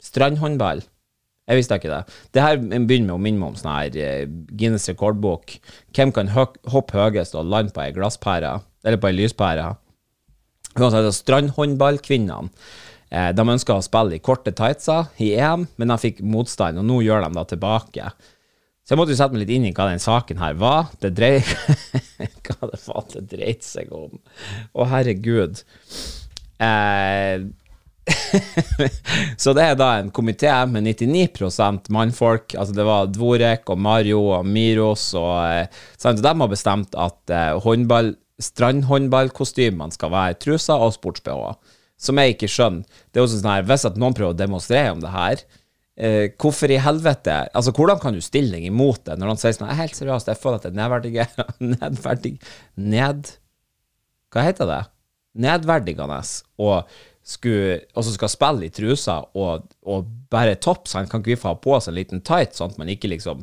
Strandhåndball. 0.00 0.80
Jeg 1.50 1.58
visste 1.58 1.76
ikke 1.80 1.90
det. 1.90 2.16
Det 2.32 2.42
her 2.44 2.60
begynner 2.62 3.10
med 3.10 3.16
å 3.16 3.22
minne 3.22 3.40
meg 3.42 3.52
om 3.52 3.58
sånn 3.58 3.72
her 3.74 3.96
eh, 4.00 4.26
Guinness 4.54 4.88
rekordbok. 4.88 5.58
Hvem 5.96 6.14
kan 6.16 6.30
hoppe 6.32 6.94
høyest 6.96 7.34
og 7.36 7.50
lande 7.50 7.74
på 7.74 7.82
ei 7.84 7.94
glasspære, 7.96 8.54
eller 8.86 9.00
på 9.02 9.10
ei 9.10 9.18
lyspære? 9.18 9.66
Uansett, 10.78 11.10
strandhåndballkvinnene. 11.18 12.54
Eh, 13.10 13.30
de 13.34 13.46
ønska 13.54 13.74
å 13.74 13.82
spille 13.84 14.16
i 14.16 14.22
korte 14.22 14.52
tightser 14.54 15.10
i 15.22 15.32
EM, 15.34 15.66
men 15.76 15.90
de 15.90 15.98
fikk 15.98 16.22
motstand, 16.22 16.78
og 16.78 16.86
nå 16.86 17.00
gjør 17.02 17.26
de 17.26 17.32
da 17.36 17.46
tilbake. 17.50 18.12
Så 18.84 18.94
jeg 18.94 18.98
måtte 19.00 19.14
jo 19.14 19.20
sette 19.20 19.36
meg 19.36 19.44
litt 19.44 19.54
inn 19.54 19.68
i 19.68 19.74
hva 19.74 19.88
den 19.90 20.02
saken 20.02 20.40
her 20.42 20.56
var. 20.58 20.88
Det 21.02 21.12
drev, 21.14 21.46
Hva 22.46 22.70
det 22.70 22.80
faen 22.82 23.12
det 23.12 23.24
dreit 23.30 23.66
seg 23.66 23.92
om. 23.94 24.18
Å, 24.74 24.86
herregud. 24.90 25.62
Eh, 26.58 27.44
så 29.42 29.54
det 29.54 29.64
er 29.64 29.76
da 29.78 29.90
en 29.98 30.10
komité 30.14 30.50
med 30.70 30.88
99% 30.88 31.90
mannfolk. 31.94 32.56
Altså 32.58 32.74
det 32.76 32.86
var 32.86 33.10
Dvorek 33.14 33.70
og 33.70 33.78
Mario 33.78 34.24
og 34.38 34.48
Miros 34.48 35.10
og 35.18 35.34
eh, 35.44 35.82
sant? 36.00 36.22
De 36.22 36.34
har 36.42 36.50
bestemt 36.50 36.96
at 36.98 37.34
eh, 37.34 37.52
håndball, 37.62 38.14
strandhåndballkostymene 38.40 39.94
skal 39.94 40.14
være 40.14 40.40
truser 40.42 40.82
og 40.82 40.94
sports-BH. 40.96 41.76
Som 42.00 42.20
jeg 42.20 42.34
ikke 42.34 42.48
skjønner. 42.50 43.00
Det 43.10 43.20
er 43.20 43.26
også 43.26 43.40
sånn 43.40 43.52
her, 43.52 43.66
Hvis 43.68 43.88
at 43.88 43.98
noen 44.00 44.16
prøver 44.16 44.34
å 44.34 44.38
demonstrere 44.38 44.94
om 44.94 45.02
det 45.02 45.12
her, 45.12 45.42
eh, 46.00 46.30
hvorfor 46.40 46.72
i 46.72 46.80
helvete 46.80 47.36
Altså, 47.52 47.74
hvordan 47.76 48.00
kan 48.00 48.16
du 48.16 48.22
stille 48.24 48.56
deg 48.56 48.70
imot 48.70 49.04
det 49.08 49.18
når 49.20 49.34
han 49.34 49.42
sier 49.42 49.56
sånn 49.56 49.68
Jeg 49.68 49.76
er 49.76 49.82
helt 49.82 49.98
seriøst, 49.98 50.32
jeg 50.32 50.40
føler 50.40 50.60
at 50.60 50.66
det 50.66 50.72
er 50.72 50.80
nedverdiger 50.80 51.44
Nedverdig 51.74 52.34
Ned... 52.80 53.36
Hva 54.30 54.44
heter 54.46 54.68
det? 54.70 54.82
Nedverdigende. 55.42 56.20
Og, 56.62 56.86
og 56.86 58.04
så 58.06 58.12
skal 58.14 58.30
spille 58.30 58.68
i 58.68 58.70
trusa 58.70 59.16
og, 59.34 59.64
og 59.82 60.12
bare 60.30 60.54
topp, 60.62 60.86
sant? 60.86 61.10
kan 61.10 61.18
ikke 61.18 61.32
vi 61.32 61.40
få 61.40 61.50
ha 61.50 61.58
på 61.58 61.72
oss 61.74 61.90
en 61.90 61.96
liten 61.98 62.22
tight, 62.22 62.54
sånn 62.54 62.70
at 62.70 62.78
man 62.78 62.92
ikke 62.94 63.10
liksom 63.10 63.42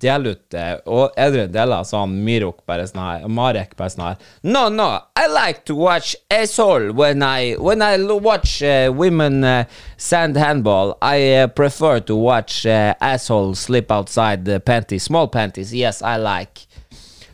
dele 0.00 0.34
ut 0.34 0.44
det. 0.54 0.66
Og 0.86 1.14
edru 1.18 1.46
deler 1.52 1.86
sånn 1.86 2.16
Mirok 2.24 2.62
bare 2.68 2.86
sånn 2.88 3.02
her, 3.02 3.26
Marek 3.28 3.74
bare 3.78 3.92
sånn 3.92 4.04
her 4.06 4.16
No, 4.42 4.68
no, 4.72 4.88
I 5.18 5.26
like 5.32 5.64
to 5.70 5.76
watch 5.78 6.14
asshole 6.30 6.92
when 6.96 7.22
I 7.22 7.54
when 7.58 7.82
I 7.82 7.96
watch 8.18 8.62
uh, 8.62 8.92
women 8.92 9.44
uh, 9.44 9.64
sand 9.96 10.36
handball. 10.36 10.96
I 11.02 11.42
uh, 11.42 11.46
prefer 11.48 12.00
to 12.00 12.16
watch 12.16 12.66
asshole 12.66 13.54
slip 13.54 13.92
outside 13.92 14.44
the 14.44 14.60
panties. 14.60 15.04
Small 15.04 15.28
panties, 15.28 15.74
yes, 15.74 16.02
I 16.02 16.16
like. 16.16 16.66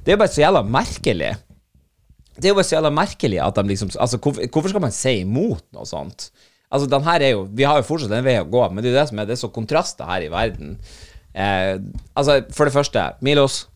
Det 0.04 0.12
er 0.12 0.16
jo 0.18 0.20
bare 0.20 0.32
så 0.32 0.42
jævla 0.42 0.62
merkelig. 0.68 1.34
Det 2.36 2.48
er 2.48 2.52
jo 2.52 2.58
bare 2.58 2.68
så 2.68 2.76
jævla 2.76 2.90
merkelig 2.92 3.38
at 3.40 3.56
de 3.56 3.68
liksom 3.70 3.92
Altså, 3.94 4.18
hvorfor, 4.18 4.42
hvorfor 4.52 4.68
skal 4.68 4.84
man 4.84 4.92
si 4.92 5.20
imot 5.22 5.64
noe 5.72 5.86
sånt? 5.88 6.28
Altså, 6.74 6.88
den 6.90 7.06
her 7.06 7.22
er 7.22 7.34
jo 7.36 7.46
Vi 7.54 7.64
har 7.64 7.78
jo 7.78 7.86
fortsatt 7.88 8.12
en 8.12 8.26
vei 8.26 8.36
å 8.40 8.48
gå, 8.50 8.62
men 8.70 8.82
det 8.82 8.90
er 8.90 8.94
jo 8.94 9.00
det 9.00 9.08
som 9.10 9.20
er 9.22 9.28
Det 9.28 9.36
er 9.36 9.42
så 9.44 9.52
kontraster 9.54 10.10
her 10.10 10.26
i 10.26 10.32
verden. 10.32 10.76
Eh, 11.34 11.80
altså, 12.14 12.42
for 12.54 12.68
det 12.68 12.74
første, 12.74 13.12
Milos. 13.20 13.68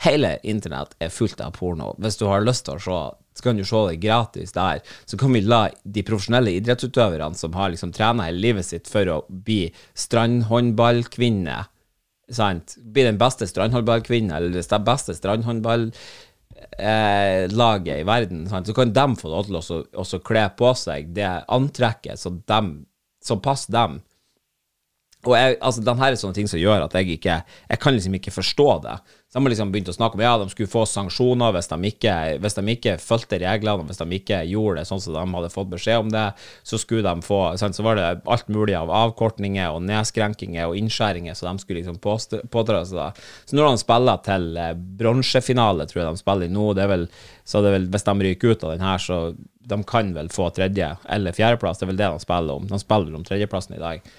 Hele 0.00 0.38
internett 0.48 0.94
er 0.96 1.10
fullt 1.12 1.42
av 1.44 1.50
porno. 1.58 1.90
Hvis 2.00 2.16
du 2.16 2.24
har 2.24 2.40
lyst 2.40 2.64
til 2.64 2.78
å 2.78 2.80
se, 2.80 3.00
så 3.36 3.42
kan 3.44 3.58
du 3.58 3.64
se 3.68 3.76
det 3.90 3.98
gratis 4.00 4.54
der. 4.56 4.80
Så 5.04 5.18
kan 5.20 5.28
vi 5.36 5.42
la 5.44 5.68
de 5.84 6.02
profesjonelle 6.06 6.54
idrettsutøverne 6.56 7.36
som 7.36 7.52
har 7.58 7.68
liksom 7.72 7.92
trena 7.92 8.24
hele 8.30 8.40
livet 8.40 8.66
sitt 8.66 8.88
for 8.88 9.04
å 9.12 9.24
bli 9.28 9.74
strandhåndballkvinne, 9.92 11.58
sant, 12.32 12.76
bli 12.80 13.02
den 13.10 13.20
beste 13.20 13.44
strandhåndballkvinne, 13.50 14.32
eller 14.36 14.50
det 14.56 14.80
beste 14.88 15.12
strandhåndballaget 15.18 17.92
eh, 17.92 18.00
i 18.00 18.08
verden, 18.08 18.48
sant? 18.48 18.66
så 18.66 18.72
kan 18.76 18.96
de 18.96 19.06
få 19.20 19.26
lov 19.34 19.44
til 19.50 19.56
å 19.60 19.62
kle 20.24 20.44
på 20.56 20.68
seg 20.80 21.12
det 21.16 21.32
antrekket 21.44 22.16
som, 22.24 22.40
dem, 22.48 22.66
som 23.20 23.44
passer 23.44 23.72
dem 23.76 23.92
Og 25.28 25.34
jeg, 25.36 25.56
altså, 25.60 25.82
den 25.84 25.98
her 26.00 26.14
er 26.14 26.16
sånne 26.16 26.36
ting 26.36 26.48
som 26.48 26.60
gjør 26.60 26.86
at 26.86 26.94
jeg 26.96 27.18
ikke 27.18 27.42
Jeg 27.44 27.80
kan 27.80 27.92
liksom 27.92 28.14
ikke 28.16 28.32
forstå 28.32 28.68
det. 28.86 28.94
Så 29.30 29.38
de 29.38 29.44
har 29.44 29.52
liksom 29.52 29.70
begynt 29.70 29.90
å 29.92 29.94
snakke 29.94 30.16
om 30.16 30.22
ja, 30.24 30.32
de 30.40 30.50
skulle 30.50 30.70
få 30.72 30.80
sanksjoner 30.90 31.52
hvis 31.54 31.68
de 31.70 31.76
ikke, 31.86 32.14
hvis 32.42 32.56
de 32.56 32.64
ikke 32.72 32.94
fulgte 32.98 33.38
reglene, 33.38 33.84
hvis 33.86 34.00
de 34.00 34.16
ikke 34.16 34.40
gjorde 34.50 34.80
det 34.80 34.88
sånn 34.88 35.02
som 35.04 35.14
de 35.14 35.36
hadde 35.36 35.52
fått 35.52 35.70
beskjed 35.70 36.02
om 36.02 36.10
det, 36.10 36.24
så 36.66 36.80
skulle 36.82 37.04
de 37.06 37.22
få 37.22 37.38
sant? 37.60 37.78
Så 37.78 37.84
var 37.86 38.00
det 38.00 38.08
alt 38.24 38.50
mulig 38.50 38.74
av 38.74 38.90
avkortninger 38.90 39.70
og 39.70 39.84
nedskrenkinger 39.86 40.72
og 40.72 40.80
innskjæringer 40.80 41.38
så 41.38 41.46
de 41.46 41.62
skulle 41.62 41.84
liksom 41.84 42.00
pådra 42.02 42.82
seg. 42.88 42.98
da. 42.98 43.08
Så 43.46 43.54
når 43.54 43.70
de 43.70 43.84
spiller 43.84 44.26
til 44.26 44.50
eh, 44.64 44.74
bronsefinale, 45.04 45.86
tror 45.86 46.02
jeg 46.02 46.10
de 46.10 46.24
spiller 46.24 46.50
i 46.50 46.54
nå, 46.56 46.70
det 46.74 46.88
er 46.88 46.94
vel, 46.96 47.08
så 47.46 47.62
det 47.62 47.70
er 47.70 47.78
vel, 47.78 47.90
hvis 47.94 48.08
de 48.08 48.18
ryker 48.26 48.56
ut 48.56 48.66
av 48.66 48.74
den 48.74 48.88
her, 48.88 49.04
så 49.04 49.24
de 49.70 49.84
kan 49.86 50.10
vel 50.16 50.34
få 50.34 50.50
tredje- 50.56 50.96
eller 51.06 51.36
fjerdeplass. 51.36 51.78
Det 51.78 51.86
er 51.86 51.92
vel 51.92 52.02
det 52.02 52.14
de 52.16 52.24
spiller 52.26 52.58
om. 52.58 52.66
De 52.66 52.82
spiller 52.82 53.14
om 53.14 53.22
tredjeplassen 53.30 53.78
i 53.78 53.84
dag. 53.84 54.10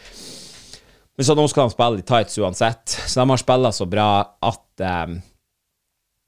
Men 1.17 1.27
så 1.27 1.35
nå 1.37 1.43
skal 1.51 1.67
de 1.67 1.75
spille 1.75 2.01
i 2.01 2.07
tights 2.07 2.39
uansett. 2.39 2.95
Så 3.07 3.19
de 3.19 3.29
har 3.29 3.41
spilla 3.41 3.71
så 3.75 3.87
bra 3.89 4.09
at 4.47 4.85
um, 4.87 5.19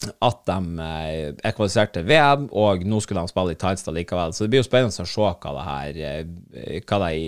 at 0.03 0.39
de 0.49 0.83
eh, 0.83 1.33
er 1.39 1.53
kvalifisert 1.55 1.93
til 1.95 2.07
VM, 2.07 2.47
og 2.51 2.83
nå 2.87 2.99
skulle 3.03 3.23
de 3.23 3.31
spille 3.31 3.55
i 3.55 3.59
tights 3.59 3.85
da 3.85 3.93
likevel. 3.95 4.33
Så 4.35 4.45
det 4.45 4.53
blir 4.53 4.63
jo 4.63 4.67
spennende 4.67 5.05
å 5.05 5.09
se 5.09 5.27
hva 5.27 5.53
det 5.57 5.67
her 5.67 5.99
eh, 6.07 6.81
Hva 6.83 6.99
det 7.05 7.11
i 7.19 7.27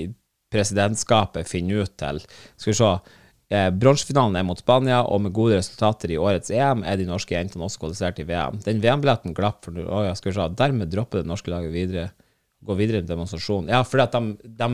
presidentskapet 0.53 1.49
finner 1.49 1.85
ut 1.85 1.95
til. 1.99 2.19
Skal 2.55 2.71
vi 2.71 2.77
se. 2.79 2.91
Eh, 3.53 3.69
Bronsefinalen 3.69 4.39
er 4.39 4.45
mot 4.47 4.59
Spania, 4.59 5.03
og 5.05 5.21
med 5.25 5.35
gode 5.35 5.59
resultater 5.59 6.11
i 6.11 6.19
årets 6.19 6.51
EM 6.53 6.83
er 6.87 6.99
de 6.99 7.07
norske 7.09 7.35
jentene 7.35 7.67
også 7.67 7.83
kvalifisert 7.83 8.19
til 8.19 8.29
VM. 8.29 8.59
Den 8.65 8.81
VM-billetten 8.83 9.35
glapp 9.37 9.63
for 9.67 9.77
å, 9.85 10.05
ja, 10.07 10.15
skal 10.17 10.31
vi 10.31 10.37
se, 10.39 10.51
Dermed 10.57 10.91
dropper 10.91 11.21
det 11.21 11.29
norske 11.29 11.53
laget 11.53 11.75
videre 11.75 12.09
gå 12.65 12.77
videre 12.77 13.01
i 13.01 13.07
demonstrasjon. 13.07 13.71
Ja, 13.71 13.83
fordi 13.87 14.05
at 14.05 14.15
de, 14.15 14.51
de, 14.61 14.69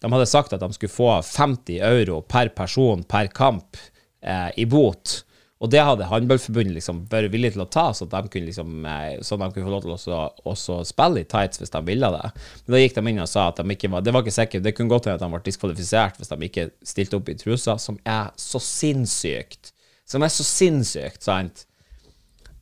de, 0.00 0.10
hadde 0.14 0.28
sagt 0.30 0.54
at 0.56 0.64
de 0.64 0.72
skulle 0.76 0.94
få 0.94 1.10
50 1.24 1.80
euro 1.88 2.20
per 2.22 2.52
person 2.56 3.04
per 3.08 3.30
kamp 3.34 3.78
eh, 4.22 4.50
i 4.56 4.66
bot. 4.68 5.22
Og 5.58 5.70
det 5.72 5.80
hadde 5.82 6.06
Håndballforbundet 6.06 6.76
liksom 6.76 7.00
vært 7.10 7.32
villig 7.32 7.50
til 7.56 7.64
å 7.64 7.70
ta, 7.72 7.88
så 7.96 8.06
de 8.06 8.20
kunne, 8.30 8.46
liksom, 8.46 8.84
eh, 8.86 9.16
så 9.26 9.38
de 9.40 9.48
kunne 9.50 9.66
få 9.66 9.72
lov 9.72 9.86
til 9.86 10.14
å 10.14 10.20
også, 10.46 10.76
spille 10.86 11.24
i 11.24 11.26
tights 11.26 11.58
hvis 11.58 11.74
de 11.74 11.80
ville 11.86 12.10
det. 12.14 12.28
Men 12.62 12.76
da 12.76 12.82
gikk 12.82 12.94
de 12.94 13.04
inn 13.10 13.24
og 13.24 13.30
sa 13.30 13.48
at 13.50 13.58
de 13.58 13.74
ikke 13.74 13.90
var 13.90 14.04
Det 14.06 14.14
var 14.14 14.22
ikke 14.22 14.36
sikkert, 14.36 14.62
det 14.66 14.74
kunne 14.76 14.92
godt 14.92 15.10
hende 15.10 15.18
at 15.18 15.24
de 15.26 15.32
ble 15.34 15.42
diskvalifisert 15.48 16.20
hvis 16.20 16.30
de 16.30 16.38
ikke 16.46 16.68
stilte 16.86 17.18
opp 17.18 17.32
i 17.32 17.38
trusa, 17.40 17.74
som 17.82 17.98
er 18.06 18.30
så 18.38 18.62
sinnssykt. 18.62 19.72
Som 20.08 20.22
er 20.22 20.30
så 20.32 20.46
sinnssykt, 20.46 21.26
sant? 21.26 21.66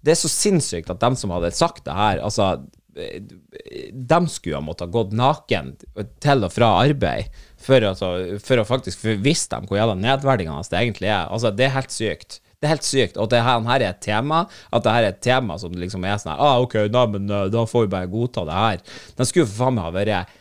Det 0.00 0.14
er 0.14 0.20
så 0.22 0.30
sinnssykt 0.30 0.90
at 0.92 1.02
de 1.02 1.12
som 1.18 1.32
hadde 1.34 1.52
sagt 1.56 1.84
det 1.84 1.94
her 1.96 2.20
Altså, 2.24 2.62
de 2.96 4.18
skulle 4.32 4.56
ha 4.56 4.64
måttet 4.64 4.92
gått 4.94 5.12
naken 5.16 5.74
til 6.22 6.46
og 6.46 6.52
fra 6.54 6.70
arbeid 6.80 7.32
for, 7.60 7.84
altså, 7.84 8.10
for 8.42 8.62
å 8.62 8.66
faktisk 8.68 9.04
vise 9.20 9.50
dem 9.52 9.68
hvor 9.68 9.80
jævla 9.80 9.96
nedverdigende 10.00 10.64
det 10.70 10.80
egentlig 10.80 11.10
er. 11.10 11.28
Altså, 11.28 11.52
det 11.52 11.68
er 11.68 11.74
helt 11.76 11.92
sykt. 11.92 12.38
Det 12.56 12.68
er 12.68 12.72
helt 12.72 12.86
sykt. 12.88 13.18
Og 13.18 13.26
at 13.26 13.34
dette 13.34 13.66
her 13.68 13.82
er 13.82 13.88
et 13.90 14.00
tema, 14.04 14.44
at 14.72 14.86
det 14.86 14.94
her 14.94 15.04
er 15.04 15.12
et 15.12 15.24
tema 15.24 15.58
som 15.60 15.74
liksom 15.76 16.06
er 16.08 16.16
sånn 16.20 16.32
her 16.32 16.44
ah, 16.46 16.62
OK, 16.64 16.78
da, 16.92 17.04
men 17.12 17.28
eh, 17.28 17.50
da 17.52 17.66
får 17.68 17.84
vi 17.84 17.92
bare 17.98 18.12
godta 18.12 18.46
det 18.48 18.62
her. 18.62 18.86
De 19.18 19.28
skulle 19.28 19.48
for 19.50 19.66
faen 19.66 19.76
meg 19.76 19.88
ha 19.88 19.92
vært 19.96 20.38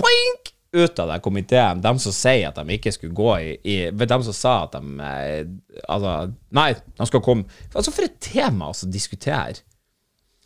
boink! 0.00 0.54
ut 0.72 0.98
av 1.02 1.08
den 1.10 1.20
komiteen, 1.20 1.80
de 1.82 1.90
som 1.98 2.14
sier 2.14 2.44
at 2.46 2.58
de 2.60 2.76
ikke 2.76 2.92
skulle 2.94 3.16
gå 3.16 3.30
i, 3.42 3.54
i 3.66 3.76
De 3.90 4.18
som 4.22 4.36
sa 4.36 4.52
at 4.68 4.76
de 4.76 5.00
eh, 5.02 5.48
Altså, 5.90 6.12
nei, 6.54 6.68
de 6.94 7.08
skal 7.10 7.24
komme 7.26 7.48
Altså, 7.74 7.90
for 7.90 8.06
et 8.06 8.20
tema 8.22 8.70
å 8.70 8.86
diskutere. 8.86 9.64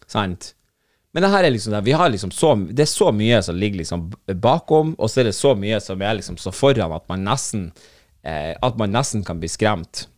Sant? 0.08 0.54
Men 1.14 1.22
det 1.22 1.30
her 1.30 1.46
er 1.46 1.54
liksom 1.54 1.74
har 1.78 2.10
liksom 2.10 2.32
så, 2.34 2.54
det 2.74 2.82
er 2.82 2.90
så 2.90 3.12
mye 3.14 3.38
som 3.46 3.56
ligger 3.56 3.84
liksom 3.84 4.08
bakom, 4.42 4.96
og 4.98 5.10
så 5.10 5.22
er 5.22 5.30
det 5.30 5.36
så 5.38 5.54
mye 5.54 5.78
som 5.80 6.02
er 6.02 6.18
liksom 6.18 6.38
så 6.42 6.50
foran 6.50 6.92
at 6.92 7.06
man 7.08 7.22
nesten 7.22 7.68
eh, 8.26 8.56
At 8.60 8.78
man 8.80 8.90
nesten 8.90 9.22
kan 9.24 9.38
bli 9.38 9.48
skremt. 9.48 10.08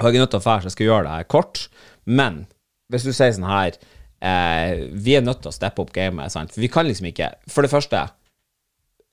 Og 0.00 0.08
jeg 0.08 0.20
er 0.20 0.24
nødt 0.24 0.34
til 0.34 0.40
å 0.42 0.44
fære, 0.44 0.62
så 0.62 0.70
jeg 0.70 0.76
skal 0.76 0.90
gjøre 0.90 1.06
det 1.06 1.14
her 1.14 1.30
kort. 1.32 1.62
Men 2.04 2.44
hvis 2.92 3.06
du 3.06 3.12
sier 3.14 3.32
sånn 3.32 3.48
her 3.48 3.76
eh, 4.20 4.86
Vi 4.92 5.16
er 5.16 5.24
nødt 5.24 5.40
til 5.44 5.52
å 5.52 5.56
steppe 5.56 5.80
opp 5.84 5.92
gamet, 5.96 6.32
sant? 6.32 6.52
For 6.52 6.60
vi 6.60 6.70
kan 6.72 6.88
liksom 6.88 7.10
ikke 7.10 7.32
For 7.48 7.64
det 7.64 7.72
første 7.72 8.06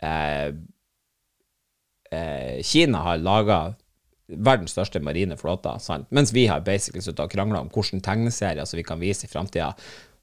eh, 0.04 0.48
eh 2.12 2.64
Kina 2.68 3.04
har 3.06 3.24
laga 3.24 3.60
verdens 4.28 4.74
største 4.76 5.00
marine 5.00 5.38
flåte, 5.40 5.72
sant? 5.80 6.10
mens 6.12 6.34
vi 6.36 6.48
har 6.52 6.66
basically 6.66 7.00
sittet 7.04 7.24
og 7.24 7.32
krangla 7.32 7.62
om 7.64 7.70
hvilke 7.72 8.02
tegneserier 8.04 8.68
som 8.68 8.76
vi 8.76 8.84
kan 8.84 9.00
vise 9.00 9.24
i 9.24 9.32
framtida. 9.32 9.70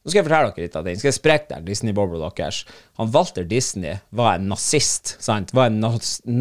Nå 0.04 0.12
skal 0.12 0.20
jeg 0.20 0.26
fortelle 0.26 0.52
dere 0.52 0.66
litt 0.66 0.74
av 0.76 0.84
den. 0.84 0.98
Skal 1.00 1.08
jeg 1.08 1.16
sprekke 1.16 1.48
der 1.48 1.64
Disney-bobla 1.64 2.28
deres? 2.36 2.60
Han 3.00 3.12
Walter 3.14 3.46
Disney 3.48 3.96
var 4.12 4.36
en 4.36 4.50
nazist, 4.52 5.14
sant? 5.24 5.54
Var 5.56 5.70
en 5.70 5.80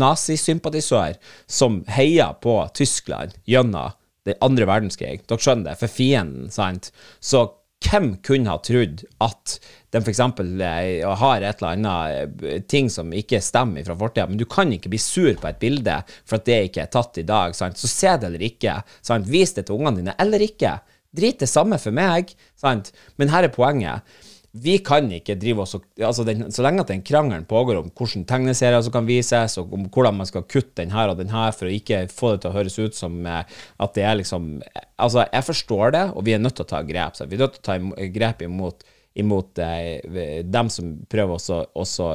nazisympatisør 0.04 1.15
som 1.47 1.80
heia 1.95 2.34
på 2.43 2.58
Tyskland 2.76 3.38
gjennom 3.47 3.95
den 4.28 4.36
andre 4.43 4.67
verdenskrig. 4.67 5.21
Dere 5.28 5.39
skjønner 5.39 5.71
det, 5.71 5.80
for 5.80 5.91
fienden, 5.91 6.52
sant? 6.52 6.91
Så 7.23 7.45
hvem 7.84 8.13
kunne 8.23 8.52
ha 8.52 8.60
trodd 8.63 9.06
at 9.23 9.58
de 9.93 10.02
f.eks. 10.02 10.19
Eh, 10.19 11.08
har 11.23 11.43
et 11.43 11.63
eller 11.63 11.69
annet 11.69 12.43
eh, 12.43 12.62
ting 12.67 12.89
som 12.91 13.12
ikke 13.15 13.41
stemmer 13.43 13.86
fra 13.88 13.95
fortida, 13.99 14.28
men 14.28 14.39
du 14.39 14.45
kan 14.49 14.71
ikke 14.76 14.91
bli 14.91 14.99
sur 15.02 15.32
på 15.39 15.49
et 15.49 15.60
bilde 15.62 16.02
for 16.23 16.39
at 16.39 16.47
det 16.47 16.60
ikke 16.69 16.84
er 16.84 16.91
tatt 16.93 17.19
i 17.21 17.28
dag, 17.28 17.56
sant? 17.56 17.80
så 17.80 17.88
se 17.91 18.15
det 18.19 18.28
eller 18.28 18.43
ikke. 18.47 18.80
Sant? 18.99 19.30
Vis 19.32 19.56
det 19.56 19.67
til 19.67 19.80
ungene 19.80 20.02
dine 20.02 20.19
eller 20.19 20.43
ikke. 20.43 20.78
Drit 21.13 21.41
det 21.43 21.49
samme 21.52 21.80
for 21.82 21.95
meg, 21.95 22.34
sant? 22.60 22.91
Men 23.21 23.34
her 23.34 23.47
er 23.47 23.54
poenget. 23.54 24.06
Vi 24.54 24.76
kan 24.86 25.08
ikke 25.10 25.34
drive 25.41 25.63
oss 25.63 25.73
altså 25.73 26.23
den, 26.28 26.52
Så 26.54 26.62
lenge 26.62 26.84
at 26.84 26.91
den 26.91 27.02
krangelen 27.02 27.45
pågår 27.49 27.80
om 27.80 27.88
hvilke 27.89 28.21
tegneserier 28.30 28.84
som 28.86 28.93
kan 28.93 29.08
vises, 29.08 29.58
og 29.58 29.73
om 29.73 29.88
hvordan 29.89 30.19
man 30.19 30.30
skal 30.30 30.45
kutte 30.45 30.84
den 30.84 30.93
her 30.93 31.10
og 31.10 31.17
den 31.17 31.34
her 31.34 31.56
for 31.58 31.65
å 31.65 31.73
ikke 31.73 32.04
få 32.13 32.36
det 32.36 32.43
til 32.43 32.52
å 32.52 32.58
høres 32.60 32.78
ut 32.78 32.97
som 32.97 33.17
eh, 33.26 33.41
at 33.82 33.97
det 33.97 34.06
er 34.06 34.19
liksom 34.21 34.60
Altså, 35.02 35.26
jeg 35.26 35.47
forstår 35.49 35.95
det, 35.95 36.04
og 36.13 36.26
vi 36.28 36.36
er 36.36 36.41
nødt 36.41 36.56
til 36.56 36.67
å 36.67 36.69
ta 36.69 36.84
grep. 36.86 37.17
Så 37.17 37.26
vi 37.26 37.36
er 37.36 37.41
nødt 37.43 37.58
til 37.58 37.63
å 37.63 37.95
ta 37.97 38.10
grep 38.13 38.45
imot 38.45 38.86
imot 39.13 39.60
eh, 39.62 40.41
dem 40.43 40.69
som 40.73 40.93
prøver 41.10 41.38
også 41.38 42.08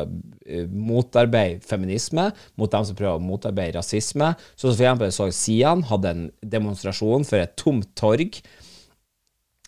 eh, 0.46 0.66
motarbeide 0.66 1.62
feminisme, 1.66 2.28
mot 2.58 2.72
dem 2.72 2.86
som 2.86 2.98
prøver 2.98 3.20
å 3.20 3.22
motarbeide 3.22 3.78
rasisme. 3.78 4.32
Så 4.56 4.68
for 4.68 4.74
eksempel 4.74 5.12
så 5.14 5.28
Sian 5.34 5.84
hadde 5.90 6.14
en 6.14 6.24
demonstrasjon 6.42 7.26
for 7.28 7.42
et 7.42 7.54
tomt 7.60 7.90
torg 7.98 8.40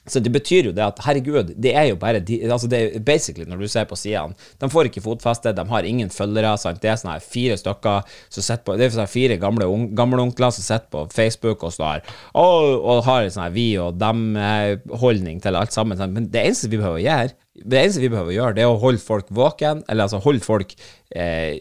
så 0.08 0.20
det 0.22 0.32
betyr 0.32 0.70
jo 0.70 0.72
det 0.76 0.84
at 0.84 1.00
herregud, 1.04 1.52
det 1.60 1.74
er 1.76 1.90
jo 1.90 1.98
bare 2.00 2.22
de, 2.24 2.38
altså 2.46 2.68
det 2.70 2.80
er 2.80 3.04
basically, 3.04 3.46
når 3.48 3.60
du 3.60 3.68
ser 3.68 3.84
på 3.88 3.98
sidene 3.98 4.36
De 4.60 4.68
får 4.70 4.88
ikke 4.88 5.02
fotfeste, 5.04 5.52
de 5.56 5.64
har 5.68 5.86
ingen 5.86 6.10
følgere. 6.12 6.54
Sant? 6.60 6.80
Det 6.82 6.90
er 6.90 6.98
sånne 7.00 7.18
fire 7.24 7.58
stykker 7.60 8.16
som 8.28 8.46
sitter 8.46 8.64
på 8.66 8.76
Det 8.78 8.86
er 8.86 8.94
sånne 8.96 9.10
fire 9.12 9.36
gamle 9.40 9.68
gamleonkler 9.96 10.54
som 10.56 10.64
sitter 10.64 10.88
på 10.92 11.04
Facebook 11.14 11.64
og 11.66 11.74
står 11.74 12.04
og, 12.34 12.80
og 12.80 13.04
har 13.06 13.26
en 13.26 13.34
sånn 13.34 13.54
vi 13.54 13.68
og 13.80 13.98
dem-holdning 14.00 15.40
til 15.42 15.58
alt 15.58 15.74
sammen. 15.74 15.98
Sant? 16.00 16.16
Men 16.16 16.28
det 16.32 16.44
eneste 16.46 16.70
vi 16.70 16.80
behøver 16.80 17.00
å 17.00 17.04
gjøre, 17.04 17.38
det 17.60 17.80
eneste 17.80 18.04
vi 18.04 18.12
behøver 18.12 18.32
å 18.32 18.38
gjøre, 18.38 18.56
det 18.56 18.64
er 18.64 18.72
å 18.72 18.80
holde 18.82 19.02
folk 19.02 19.32
våken, 19.34 19.84
eller 19.88 20.06
altså 20.06 20.22
holde 20.24 20.44
folk 20.44 20.74
eh, 21.14 21.60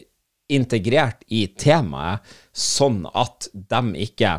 integrert 0.50 1.24
i 1.28 1.46
temaet, 1.60 2.24
sånn 2.56 3.04
at 3.14 3.50
de 3.52 3.82
ikke 4.06 4.38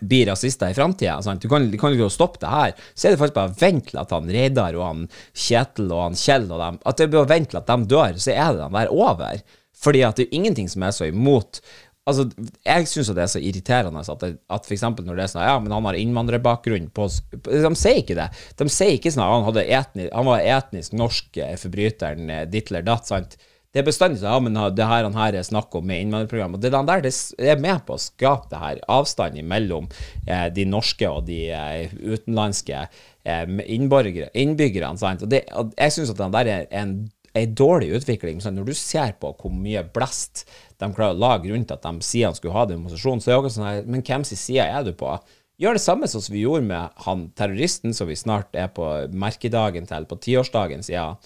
blir 0.00 0.28
rasister 0.30 0.70
i 0.70 0.76
framtida. 0.76 1.18
Du 1.40 1.48
kan, 1.50 1.68
ikke 1.72 2.10
stoppe 2.12 2.42
det 2.42 2.52
her. 2.52 2.74
Så 2.94 3.08
er 3.08 3.14
det 3.14 3.22
faktisk 3.22 3.38
bare 3.38 3.52
å 3.54 3.58
vente 3.60 3.92
til 3.92 4.02
at 4.02 4.14
han 4.14 4.30
Reidar 4.32 4.78
og 4.78 4.86
han 4.86 5.04
Kjetil 5.32 5.92
og 5.92 6.04
han 6.06 6.18
Kjell 6.18 6.46
og 6.50 6.62
dem 6.62 6.78
At 6.88 7.00
det 7.00 7.08
blir 7.10 7.24
å 7.24 7.28
vente 7.28 7.54
til 7.54 7.60
at 7.60 7.70
de 7.70 7.90
dør, 7.90 8.20
så 8.20 8.34
er 8.34 8.54
det 8.54 8.62
de 8.64 8.78
der 8.78 8.94
over. 8.94 9.42
Fordi 9.78 10.02
at 10.06 10.18
det 10.18 10.26
er 10.28 10.40
ingenting 10.40 10.70
som 10.70 10.86
er 10.86 10.96
så 10.96 11.10
imot 11.10 11.62
Altså, 12.08 12.24
Jeg 12.64 12.88
syns 12.88 13.10
det 13.12 13.20
er 13.20 13.28
så 13.28 13.40
irriterende 13.42 14.00
at, 14.00 14.22
det, 14.22 14.38
at 14.48 14.70
eksempel 14.72 15.04
når 15.04 15.18
det 15.18 15.24
er 15.26 15.32
sånn 15.34 15.44
Ja, 15.44 15.58
men 15.60 15.74
han 15.74 15.88
har 15.88 15.98
innvandrerbakgrunn 15.98 16.88
på 16.96 17.08
De 17.44 17.72
sier 17.76 18.00
ikke 18.00 18.16
det. 18.16 18.30
De 18.56 18.68
sier 18.72 18.96
ikke 18.96 19.12
sånn 19.12 19.26
at 19.26 19.44
han, 19.48 19.60
etnisk, 19.60 20.14
han 20.14 20.28
var 20.30 20.46
etnisk 20.56 20.96
norsk 20.96 21.40
eh, 21.44 21.54
forbryteren 21.60 22.32
eh, 22.32 22.46
ditt 22.48 22.72
eller 22.72 22.86
datt. 22.86 23.10
sant? 23.10 23.36
Det 23.68 23.82
er 23.82 23.84
bestandig 23.84 24.22
sånn 24.22 24.32
ja, 24.32 24.40
men 24.40 24.54
det 24.72 24.86
her, 24.88 25.04
han 25.04 25.16
her 25.18 25.36
er 25.36 25.44
snakk 25.44 25.74
om 25.76 25.84
med 25.88 26.00
innvandrerprogram. 26.00 26.56
Og 26.56 26.62
det 26.62 26.70
der 26.72 27.02
det 27.04 27.12
er 27.52 27.60
med 27.60 27.82
på 27.84 27.98
å 27.98 28.00
skape 28.00 28.48
det 28.48 28.60
her 28.62 28.80
avstanden 28.88 29.44
mellom 29.48 29.90
eh, 30.24 30.46
de 30.54 30.64
norske 30.64 31.08
og 31.08 31.26
de 31.28 31.42
eh, 31.52 31.92
utenlandske 32.00 32.80
eh, 33.28 33.44
innbyggerne. 33.68 34.96
Sant? 35.00 35.26
Og, 35.26 35.36
og 35.60 35.74
jeg 35.76 35.94
syns 35.94 36.14
at 36.14 36.22
det 36.22 36.30
der 36.38 36.52
er 36.54 36.64
en, 36.80 36.94
en 37.36 37.52
dårlig 37.60 37.90
utvikling. 38.00 38.40
Så 38.40 38.54
når 38.56 38.70
du 38.70 38.74
ser 38.78 39.12
på 39.20 39.34
hvor 39.36 39.52
mye 39.52 39.84
blest 39.84 40.46
de 40.80 40.88
klarer 40.88 41.12
å 41.12 41.20
lage 41.26 41.52
rundt 41.52 41.74
at 41.74 41.84
de 41.84 42.08
sier 42.08 42.30
han 42.30 42.40
skulle 42.40 42.56
ha 42.56 42.64
demonstrasjon, 42.72 43.20
så 43.20 43.34
er 43.34 43.36
det 43.36 43.42
også 43.42 43.58
sånn 43.58 43.68
her 43.68 43.84
Men 43.84 44.06
hvem 44.06 44.24
sin 44.24 44.40
side 44.40 44.64
er 44.64 44.88
du 44.88 44.94
på? 44.96 45.12
Gjør 45.60 45.76
det 45.76 45.84
samme 45.84 46.08
som 46.08 46.24
vi 46.30 46.46
gjorde 46.46 46.64
med 46.70 47.04
han 47.04 47.28
terroristen 47.36 47.92
som 47.92 48.08
vi 48.08 48.16
snart 48.16 48.56
er 48.56 48.72
på 48.72 48.88
merkedagen 49.12 49.90
til, 49.90 50.08
på 50.08 50.22
tiårsdagen 50.24 50.86
siden. 50.86 51.20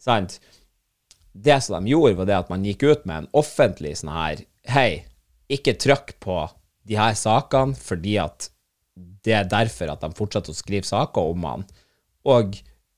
Sant? 0.00 0.38
Det 1.34 1.60
som 1.64 1.82
de 1.82 1.90
gjorde, 1.92 2.18
var 2.20 2.28
det 2.30 2.36
at 2.38 2.50
man 2.52 2.64
gikk 2.66 2.86
ut 2.86 3.06
med 3.08 3.24
en 3.24 3.32
offentlig 3.36 3.96
sånn 4.00 4.14
her 4.14 4.44
Hei, 4.70 5.04
ikke 5.52 5.74
trykk 5.76 6.14
på 6.24 6.38
de 6.88 6.96
her 6.96 7.16
sakene 7.18 7.76
fordi 7.76 8.16
at 8.22 8.48
det 9.24 9.34
er 9.34 9.48
derfor 9.50 9.90
at 9.92 10.04
de 10.04 10.14
fortsetter 10.16 10.52
å 10.52 10.56
skrive 10.56 10.86
saker 10.86 11.32
om 11.32 11.44
han. 11.48 11.66
Og 12.28 12.54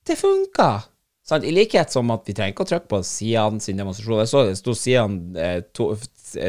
det 0.06 0.18
funka! 0.20 0.84
Sant? 1.26 1.46
I 1.46 1.54
likhet 1.54 1.90
som 1.90 2.10
at 2.14 2.26
vi 2.28 2.34
trenger 2.36 2.54
ikke 2.54 2.66
å 2.66 2.70
trykke 2.70 2.90
på 2.90 3.00
Sian 3.06 3.58
sin 3.62 3.80
demonstrasjon. 3.80 4.20
Jeg 4.22 4.30
så 4.30 4.42
det 4.46 4.58
sto 4.60 4.74
Sian 4.78 5.16
eh, 5.40 5.58
to, 5.74 5.88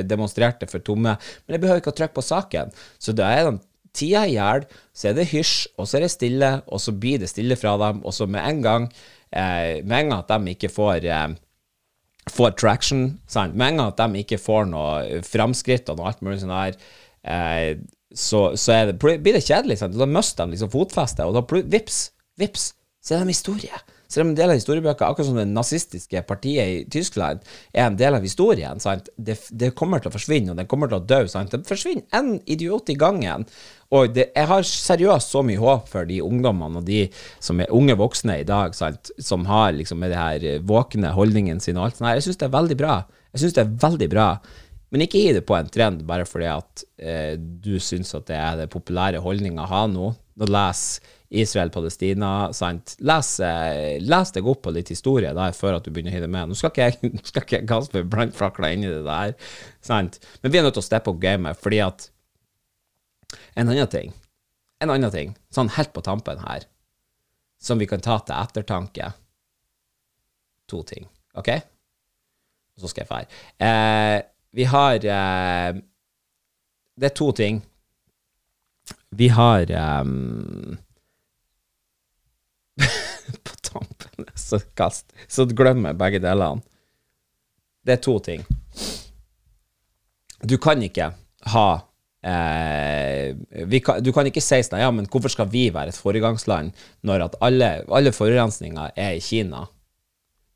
demonstrerte 0.05 0.69
for 0.69 0.83
tomme, 0.85 1.15
men 1.17 1.55
jeg 1.55 1.63
behøver 1.63 1.81
ikke 1.81 1.95
å 1.95 1.97
trykke 1.97 2.17
på 2.17 2.25
saken. 2.25 2.73
Så 3.01 3.15
da 3.17 3.31
er 3.33 3.47
den 3.47 3.59
tida 3.97 4.27
i 4.27 4.35
hjel, 4.35 4.67
så 4.93 5.09
er 5.09 5.17
det 5.17 5.29
hysj, 5.31 5.71
og 5.77 5.89
så 5.89 5.97
er 5.97 6.05
det 6.05 6.13
stille, 6.13 6.51
og 6.67 6.83
så 6.83 6.93
blir 6.93 7.23
det 7.23 7.31
stille 7.31 7.57
fra 7.57 7.73
dem, 7.81 8.03
og 8.05 8.13
så 8.13 8.29
med 8.29 8.45
en 8.45 8.61
gang 8.65 8.85
eh, 9.31 9.81
Med 9.81 9.97
en 9.97 10.11
gang 10.11 10.19
at 10.19 10.33
de 10.35 10.53
ikke 10.53 10.69
får 10.73 11.07
eh, 11.09 11.27
får 12.33 12.55
traction, 12.59 13.03
sant? 13.29 13.55
med 13.55 13.73
en 13.73 13.81
gang 13.81 13.91
at 13.91 14.01
de 14.01 14.23
ikke 14.23 14.39
får 14.41 14.67
noe 14.71 15.21
framskritt 15.25 15.89
og 15.91 15.99
noe 15.99 16.09
alt 16.11 16.23
mulig 16.25 16.41
sånn 16.41 16.53
der, 16.53 16.79
eh, 17.27 17.69
så, 18.17 18.41
så 18.59 18.79
det, 18.87 18.97
blir 19.01 19.35
det 19.35 19.43
kjedelig. 19.45 19.79
Sant? 19.81 19.97
Da 19.97 20.07
mister 20.09 20.45
de 20.45 20.55
liksom 20.55 20.71
fotfestet, 20.73 21.25
og 21.27 21.35
da 21.37 21.61
vips, 21.73 22.01
vips, 22.39 22.71
så 23.03 23.17
er 23.17 23.23
de 23.25 23.35
historie. 23.35 23.81
Det 24.07 24.21
er 24.21 24.23
en 24.23 24.35
del 24.37 24.53
av 24.53 24.57
historiebøker, 24.57 25.03
akkurat 25.05 25.27
som 25.27 25.37
det 25.39 25.47
nazistiske 25.51 26.21
partiet 26.27 26.69
i 26.71 26.77
Tyskland 26.91 27.41
er 27.73 27.85
en 27.85 27.97
del 27.99 28.15
av 28.15 28.23
historien. 28.23 28.79
Det, 29.17 29.35
det, 29.51 29.73
kommer 29.75 29.99
til 29.99 30.11
å 30.11 30.15
forsvinne, 30.15 30.53
og 30.53 30.61
den 30.61 30.69
kommer 30.71 30.91
til 30.91 31.01
å 31.01 31.07
dø. 31.07 31.19
Sant? 31.31 31.51
Det 31.51 31.67
forsvinner 31.67 32.07
én 32.15 32.37
idiot 32.47 32.89
i 32.93 32.97
gangen. 32.99 33.43
Og 33.95 34.13
det, 34.15 34.29
jeg 34.35 34.49
har 34.49 34.67
seriøst 34.67 35.35
så 35.35 35.43
mye 35.47 35.59
håp 35.59 35.91
for 35.91 36.07
de 36.07 36.21
ungdommene 36.23 36.81
og 36.81 36.87
de 36.87 37.05
som 37.43 37.59
er 37.63 37.71
unge 37.75 37.97
voksne 37.99 38.39
i 38.41 38.47
dag, 38.47 38.75
sant? 38.75 39.11
som 39.19 39.47
har 39.47 39.75
liksom 39.75 39.99
med 40.03 40.15
de 40.15 40.21
her 40.21 40.63
våkne 40.67 41.11
holdningene 41.15 41.63
sine 41.63 41.81
og 41.81 41.89
alt 41.89 41.99
sånt. 41.99 42.13
Jeg 42.15 42.27
syns 42.29 42.39
det 42.39 42.47
er 42.47 42.55
veldig 42.55 42.79
bra. 42.79 42.95
Jeg 43.33 43.43
syns 43.43 43.59
det 43.59 43.63
er 43.65 43.75
veldig 43.87 44.09
bra. 44.11 44.29
Men 44.93 45.03
ikke 45.03 45.19
gi 45.19 45.35
det 45.35 45.43
på 45.47 45.55
en 45.57 45.67
trend 45.71 46.03
bare 46.07 46.27
fordi 46.27 46.47
at 46.47 46.83
eh, 46.95 47.33
du 47.35 47.75
syns 47.83 48.13
at 48.15 48.29
det 48.29 48.39
er 48.39 48.61
det 48.61 48.71
populære 48.71 49.19
holdninga 49.23 49.65
å 49.65 49.71
ha 49.71 49.83
nå. 49.91 50.13
Nå 50.39 50.47
les 50.53 50.83
Israel-Palestina. 51.29 52.53
sant? 52.53 52.95
Les, 52.99 53.31
eh, 53.43 53.97
les, 53.99 54.31
deg 54.33 54.47
opp 54.47 54.61
på 54.63 54.73
litt 54.75 54.91
historie 54.93 55.33
der 55.35 55.55
før 55.55 55.77
at 55.77 55.87
du 55.87 55.91
begynner 55.91 56.13
å 56.13 56.17
hive 56.17 56.29
med. 56.31 56.49
Nå 56.49 56.59
skal 56.59 56.71
ikke 56.71 56.87
jeg, 56.87 57.11
nå 57.17 57.23
skal 57.23 57.43
ikke 57.43 57.59
jeg 57.59 57.69
kaste 57.69 58.03
brannfakler 58.07 58.75
inn 58.75 58.85
i 58.87 58.93
det 58.93 59.03
der, 59.07 59.35
sant? 59.81 60.21
men 60.41 60.53
vi 60.53 60.59
er 60.59 60.67
nødt 60.67 60.77
til 60.77 60.85
å 60.85 60.87
steppe 60.87 61.11
opp 61.11 61.19
gamet, 61.23 61.59
fordi 61.59 61.83
at 61.85 62.11
En 63.59 63.67
annen 63.67 63.89
ting, 63.91 64.13
en 64.79 64.91
annen 64.93 65.11
ting, 65.11 65.33
sånn 65.51 65.67
helt 65.75 65.89
på 65.91 65.99
tampen 66.05 66.39
her, 66.45 66.63
som 67.59 67.81
vi 67.81 67.87
kan 67.89 67.99
ta 67.99 68.21
til 68.23 68.37
ettertanke 68.37 69.09
To 70.71 70.79
ting, 70.87 71.07
OK? 71.35 71.49
Og 72.77 72.83
så 72.83 72.91
skal 72.91 73.03
jeg 73.03 73.09
fære. 73.09 73.27
Eh, 73.67 74.21
vi 74.55 74.63
har 74.63 74.95
eh, 74.95 75.81
Det 76.95 77.09
er 77.09 77.15
to 77.15 77.31
ting. 77.31 77.61
Vi 79.09 79.27
har 79.27 79.71
um, 79.99 80.77
på 83.47 83.55
tampen. 83.61 84.06
Så 84.35 84.59
kast. 84.77 85.11
Så 85.27 85.45
glemmer 85.49 85.93
jeg 85.93 85.99
begge 86.01 86.21
delene. 86.23 86.63
Det 87.85 87.97
er 87.97 88.03
to 88.03 88.17
ting. 88.23 88.43
Du 90.43 90.57
kan 90.61 90.81
ikke 90.83 91.11
ha 91.53 91.67
eh, 92.21 93.33
kan, 93.81 94.03
Du 94.03 94.11
kan 94.13 94.27
ikke 94.29 94.43
si 94.43 94.59
sånn 94.61 94.83
Ja, 94.83 94.91
men 94.93 95.07
hvorfor 95.09 95.33
skal 95.33 95.47
vi 95.49 95.63
være 95.73 95.93
et 95.93 95.97
foregangsland 95.97 96.75
når 97.07 97.25
at 97.25 97.37
alle, 97.47 97.69
alle 97.87 98.13
forurensninger 98.13 98.93
er 98.93 99.17
i 99.17 99.23
Kina? 99.23 99.63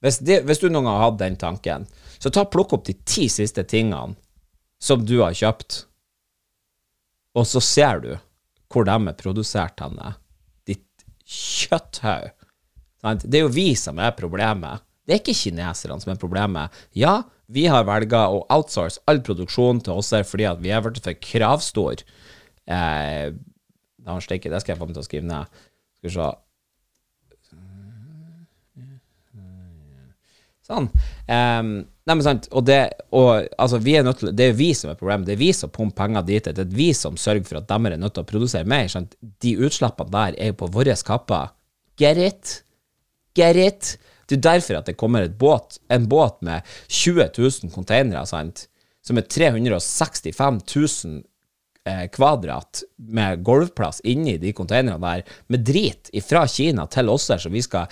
Hvis, 0.02 0.19
de, 0.26 0.41
hvis, 0.45 0.60
du 0.62 0.67
noen 0.67 0.89
gang 0.89 0.97
har 0.97 1.08
hatt 1.08 1.21
den 1.21 1.38
tanken, 1.41 1.86
så 2.17 2.34
ta 2.34 2.47
plukk 2.50 2.74
opp 2.78 2.86
de 2.88 2.97
ti 3.06 3.28
siste 3.30 3.63
tingene 3.69 4.17
som 4.82 5.04
du 5.06 5.19
har 5.21 5.36
kjøpt, 5.38 5.84
og 7.38 7.45
så 7.45 7.62
ser 7.62 8.02
du 8.02 8.12
hvor 8.71 8.88
de 8.88 8.95
er 8.97 9.17
produsert 9.19 9.84
henne 9.84 10.15
kjøtthaug. 11.32 12.32
Det 13.02 13.40
er 13.40 13.46
jo 13.46 13.54
vi 13.54 13.72
som 13.80 14.00
er 14.00 14.14
problemet. 14.18 14.84
Det 15.06 15.16
er 15.16 15.22
ikke 15.24 15.38
kineserne 15.38 15.98
som 16.04 16.14
er 16.14 16.20
problemet. 16.22 16.84
Ja, 16.98 17.22
vi 17.52 17.66
har 17.68 17.88
velga 17.88 18.28
å 18.32 18.44
outsource 18.54 19.02
all 19.10 19.24
produksjon 19.26 19.82
til 19.84 19.98
oss 19.98 20.14
her 20.16 20.24
fordi 20.28 20.48
at 20.48 20.62
vi 20.62 20.72
er 20.72 20.84
blitt 20.86 21.02
for 21.04 21.18
kravstore. 21.18 22.06
Eh, 22.70 23.34
det 24.02 24.22
skal 24.22 24.74
jeg 24.74 24.80
få 24.80 24.88
meg 24.88 24.96
til 24.96 25.04
å 25.04 25.08
skrive 25.10 25.28
ned. 25.28 25.60
Skal 26.00 26.10
vi 26.10 26.16
se 26.16 26.32
Sånn. 30.72 30.88
Um, 31.28 31.72
nei, 32.08 32.14
men 32.14 32.24
sant, 32.24 32.46
og 32.56 32.64
det, 32.70 32.80
og, 33.18 33.48
altså, 33.60 33.80
vi 33.84 33.98
er 33.98 34.06
nødt 34.08 34.22
til, 34.22 34.30
det 34.38 34.52
er 34.52 34.56
vi 34.56 34.70
som 34.78 34.94
er 34.94 35.00
problemet. 35.00 35.28
Det 35.28 35.34
er 35.36 35.42
vi 35.42 35.50
som 35.58 35.72
pumper 35.74 36.06
penger 36.06 36.28
dit. 36.30 36.48
Det 36.48 36.64
er 36.64 36.76
vi 36.78 36.92
som 36.96 37.18
sørger 37.20 37.48
for 37.50 37.60
at 37.60 37.68
de 37.68 37.90
er 37.90 37.98
nødt 38.00 38.16
til 38.16 38.24
å 38.24 38.30
produsere 38.30 38.70
mer. 38.70 38.88
Sant? 38.94 39.18
De 39.44 39.56
utslippene 39.58 40.14
der 40.14 40.38
er 40.38 40.54
jo 40.54 40.60
på 40.62 40.70
våre 40.72 40.96
kapper. 41.08 41.52
Get 42.00 42.22
it? 42.22 42.62
Get 43.38 43.60
it? 43.60 43.96
Det 44.28 44.39
er 44.39 44.46
derfor 44.48 44.80
at 44.80 44.88
det 44.88 44.98
kommer 45.00 45.28
båt, 45.28 45.80
en 45.91 46.08
båt 46.08 46.39
med 46.46 46.67
20 46.88 47.30
000 47.38 47.74
containere, 47.74 48.26
sant? 48.30 48.67
som 49.02 49.17
er 49.17 49.26
365 49.26 50.62
000 50.76 51.22
eh, 51.89 52.08
kvadrat 52.13 52.84
med 52.98 53.44
gulvplass 53.46 54.02
inni 54.06 54.38
de 54.41 54.54
containerne 54.54 55.02
der, 55.02 55.24
med 55.48 55.65
drit 55.65 56.12
fra 56.28 56.46
Kina 56.48 56.88
til 56.91 57.10
oss 57.10 57.30
her, 57.34 57.41
som 57.41 57.54
vi 57.54 57.63
skal 57.65 57.89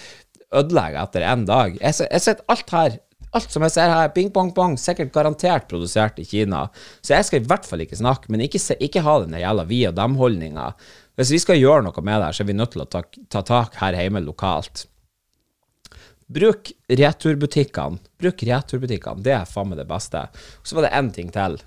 ødelegge 0.55 1.01
etter 1.03 1.25
én 1.25 1.45
dag. 1.49 1.77
Jeg 1.81 2.09
har 2.11 2.23
sett 2.23 2.45
alt 2.49 2.75
her. 2.75 2.99
Alt 3.37 3.53
som 3.53 3.61
jeg 3.61 3.75
ser 3.75 3.91
her, 3.93 4.07
bing, 4.09 4.31
bong, 4.33 4.49
bong, 4.55 4.73
sikkert 4.81 5.11
garantert 5.13 5.67
produsert 5.69 6.17
i 6.17 6.25
Kina. 6.25 6.63
Så 7.05 7.13
jeg 7.13 7.27
skal 7.27 7.43
i 7.43 7.49
hvert 7.51 7.67
fall 7.67 7.83
ikke 7.83 7.99
snakke, 7.99 8.31
men 8.33 8.41
ikke, 8.41 8.61
se, 8.61 8.73
ikke 8.81 9.03
ha 9.05 9.19
den 9.21 9.37
jævla 9.37 9.67
vi 9.69 9.83
og 9.85 9.93
dem-holdninga. 9.99 10.71
Hvis 11.19 11.35
vi 11.35 11.41
skal 11.43 11.59
gjøre 11.61 11.85
noe 11.85 12.01
med 12.01 12.15
det, 12.15 12.23
her, 12.25 12.37
så 12.37 12.41
er 12.41 12.49
vi 12.49 12.57
nødt 12.57 12.73
til 12.73 12.81
å 12.81 12.89
ta, 12.89 13.03
ta 13.29 13.43
tak 13.45 13.77
her 13.83 13.99
hjemme 14.01 14.23
lokalt. 14.25 14.87
Bruk 16.29 16.71
returbutikkene. 17.01 17.99
Bruk 18.21 18.45
returbutikkene. 18.45 19.25
Det 19.25 19.35
er 19.35 19.49
faen 19.49 19.71
meg 19.71 19.81
det 19.81 19.87
beste. 19.89 20.25
Så 20.63 20.77
var 20.77 20.85
det 20.85 20.95
én 20.97 21.11
ting 21.15 21.31
til. 21.33 21.59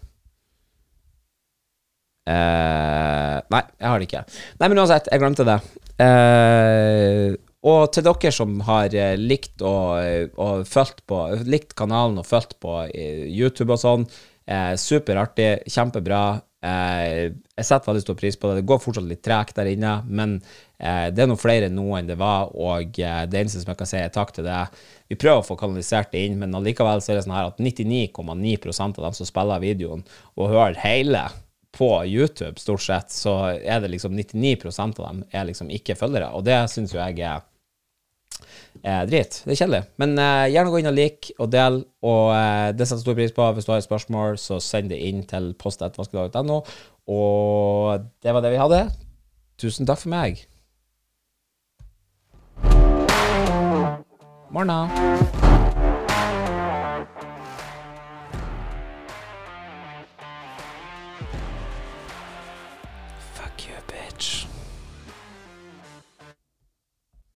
Uh, 2.23 3.39
nei, 3.51 3.63
jeg 3.81 3.89
har 3.89 3.99
det 3.99 4.07
ikke. 4.07 4.27
Nei, 4.61 4.69
men 4.69 4.79
uansett, 4.79 5.11
jeg 5.11 5.23
glemte 5.23 5.49
det. 5.49 5.59
Uh, 5.99 7.35
og 7.63 7.93
til 7.95 8.07
dere 8.07 8.33
som 8.35 8.57
har 8.67 8.95
eh, 8.99 9.15
likt 9.19 9.63
og, 9.63 9.91
eh, 10.03 10.25
og 10.35 10.65
fulgt 10.67 11.05
på 11.07 11.19
Likt 11.47 11.77
kanalen 11.79 12.19
og 12.19 12.27
fulgt 12.27 12.57
på 12.63 12.81
eh, 12.89 13.23
YouTube 13.31 13.77
og 13.77 13.79
sånn, 13.79 14.07
eh, 14.51 14.75
superartig, 14.75 15.71
kjempebra. 15.71 16.23
Eh, 16.63 17.33
jeg 17.59 17.67
setter 17.67 17.91
veldig 17.91 18.05
stor 18.05 18.19
pris 18.19 18.39
på 18.39 18.49
det. 18.49 18.61
Det 18.61 18.69
går 18.71 18.83
fortsatt 18.83 19.09
litt 19.09 19.23
tregt 19.27 19.57
der 19.59 19.71
inne, 19.73 19.97
men 20.07 20.37
eh, 20.79 21.09
det 21.11 21.25
er 21.25 21.31
noe 21.31 21.41
flere 21.41 21.71
nå 21.73 21.89
enn 21.99 22.11
det 22.11 22.19
var, 22.21 22.53
og 22.55 22.95
det 22.95 23.39
eneste 23.39 23.63
som 23.63 23.73
jeg 23.73 23.81
kan 23.81 23.91
si, 23.91 23.99
er 23.99 24.13
takk 24.15 24.35
til 24.37 24.47
det. 24.47 24.61
Vi 25.11 25.19
prøver 25.19 25.43
å 25.43 25.47
få 25.47 25.59
kanalisert 25.61 26.13
det 26.15 26.25
inn, 26.27 26.39
men 26.41 26.55
allikevel 26.57 27.03
så 27.03 27.13
er 27.13 27.19
det 27.21 27.27
sånn 27.27 27.37
her 27.37 27.51
at 27.51 27.63
99,9% 27.63 29.01
av 29.01 29.09
dem 29.09 29.19
som 29.19 29.29
spiller 29.29 29.65
videoen 29.65 30.07
og 30.37 30.53
hører 30.55 30.79
hele 30.85 31.27
på 31.73 31.89
YouTube, 32.05 32.61
stort 32.61 32.85
sett, 32.85 33.15
så 33.15 33.35
er 33.57 33.81
det 33.81 33.95
liksom 33.95 34.15
99% 34.19 35.01
av 35.01 35.07
dem 35.07 35.23
er 35.33 35.49
liksom 35.49 35.73
ikke 35.73 35.97
følgere, 35.97 36.29
og 36.37 36.45
det 36.45 36.59
syns 36.71 36.93
jo 36.93 37.01
jeg 37.01 37.25
er 37.25 37.41
eh, 38.81 39.03
drit. 39.09 39.43
Det 39.45 39.55
er 39.55 39.61
kjedelig. 39.61 39.83
Men 40.03 40.17
eh, 40.19 40.49
gjerne 40.55 40.73
gå 40.73 40.81
inn 40.81 40.91
og 40.91 40.97
lik 40.97 41.31
og 41.39 41.51
del, 41.53 41.83
og 42.07 42.25
eh, 42.37 42.71
det 42.77 42.89
setter 42.89 43.05
stor 43.05 43.19
pris 43.19 43.35
på. 43.37 43.51
Hvis 43.57 43.69
du 43.69 43.75
har 43.75 43.83
et 43.83 43.89
spørsmål, 43.89 44.41
så 44.41 44.61
send 44.63 44.93
det 44.93 45.03
inn 45.03 45.23
til 45.29 45.53
post.vaskedag.no. 45.59 46.63
Og 47.13 48.09
det 48.23 48.35
var 48.35 48.45
det 48.45 48.55
vi 48.55 48.63
hadde. 48.63 48.83
Tusen 49.61 49.89
takk 49.89 50.03
for 50.03 50.15
meg. 50.15 50.43
Morna. 54.53 55.42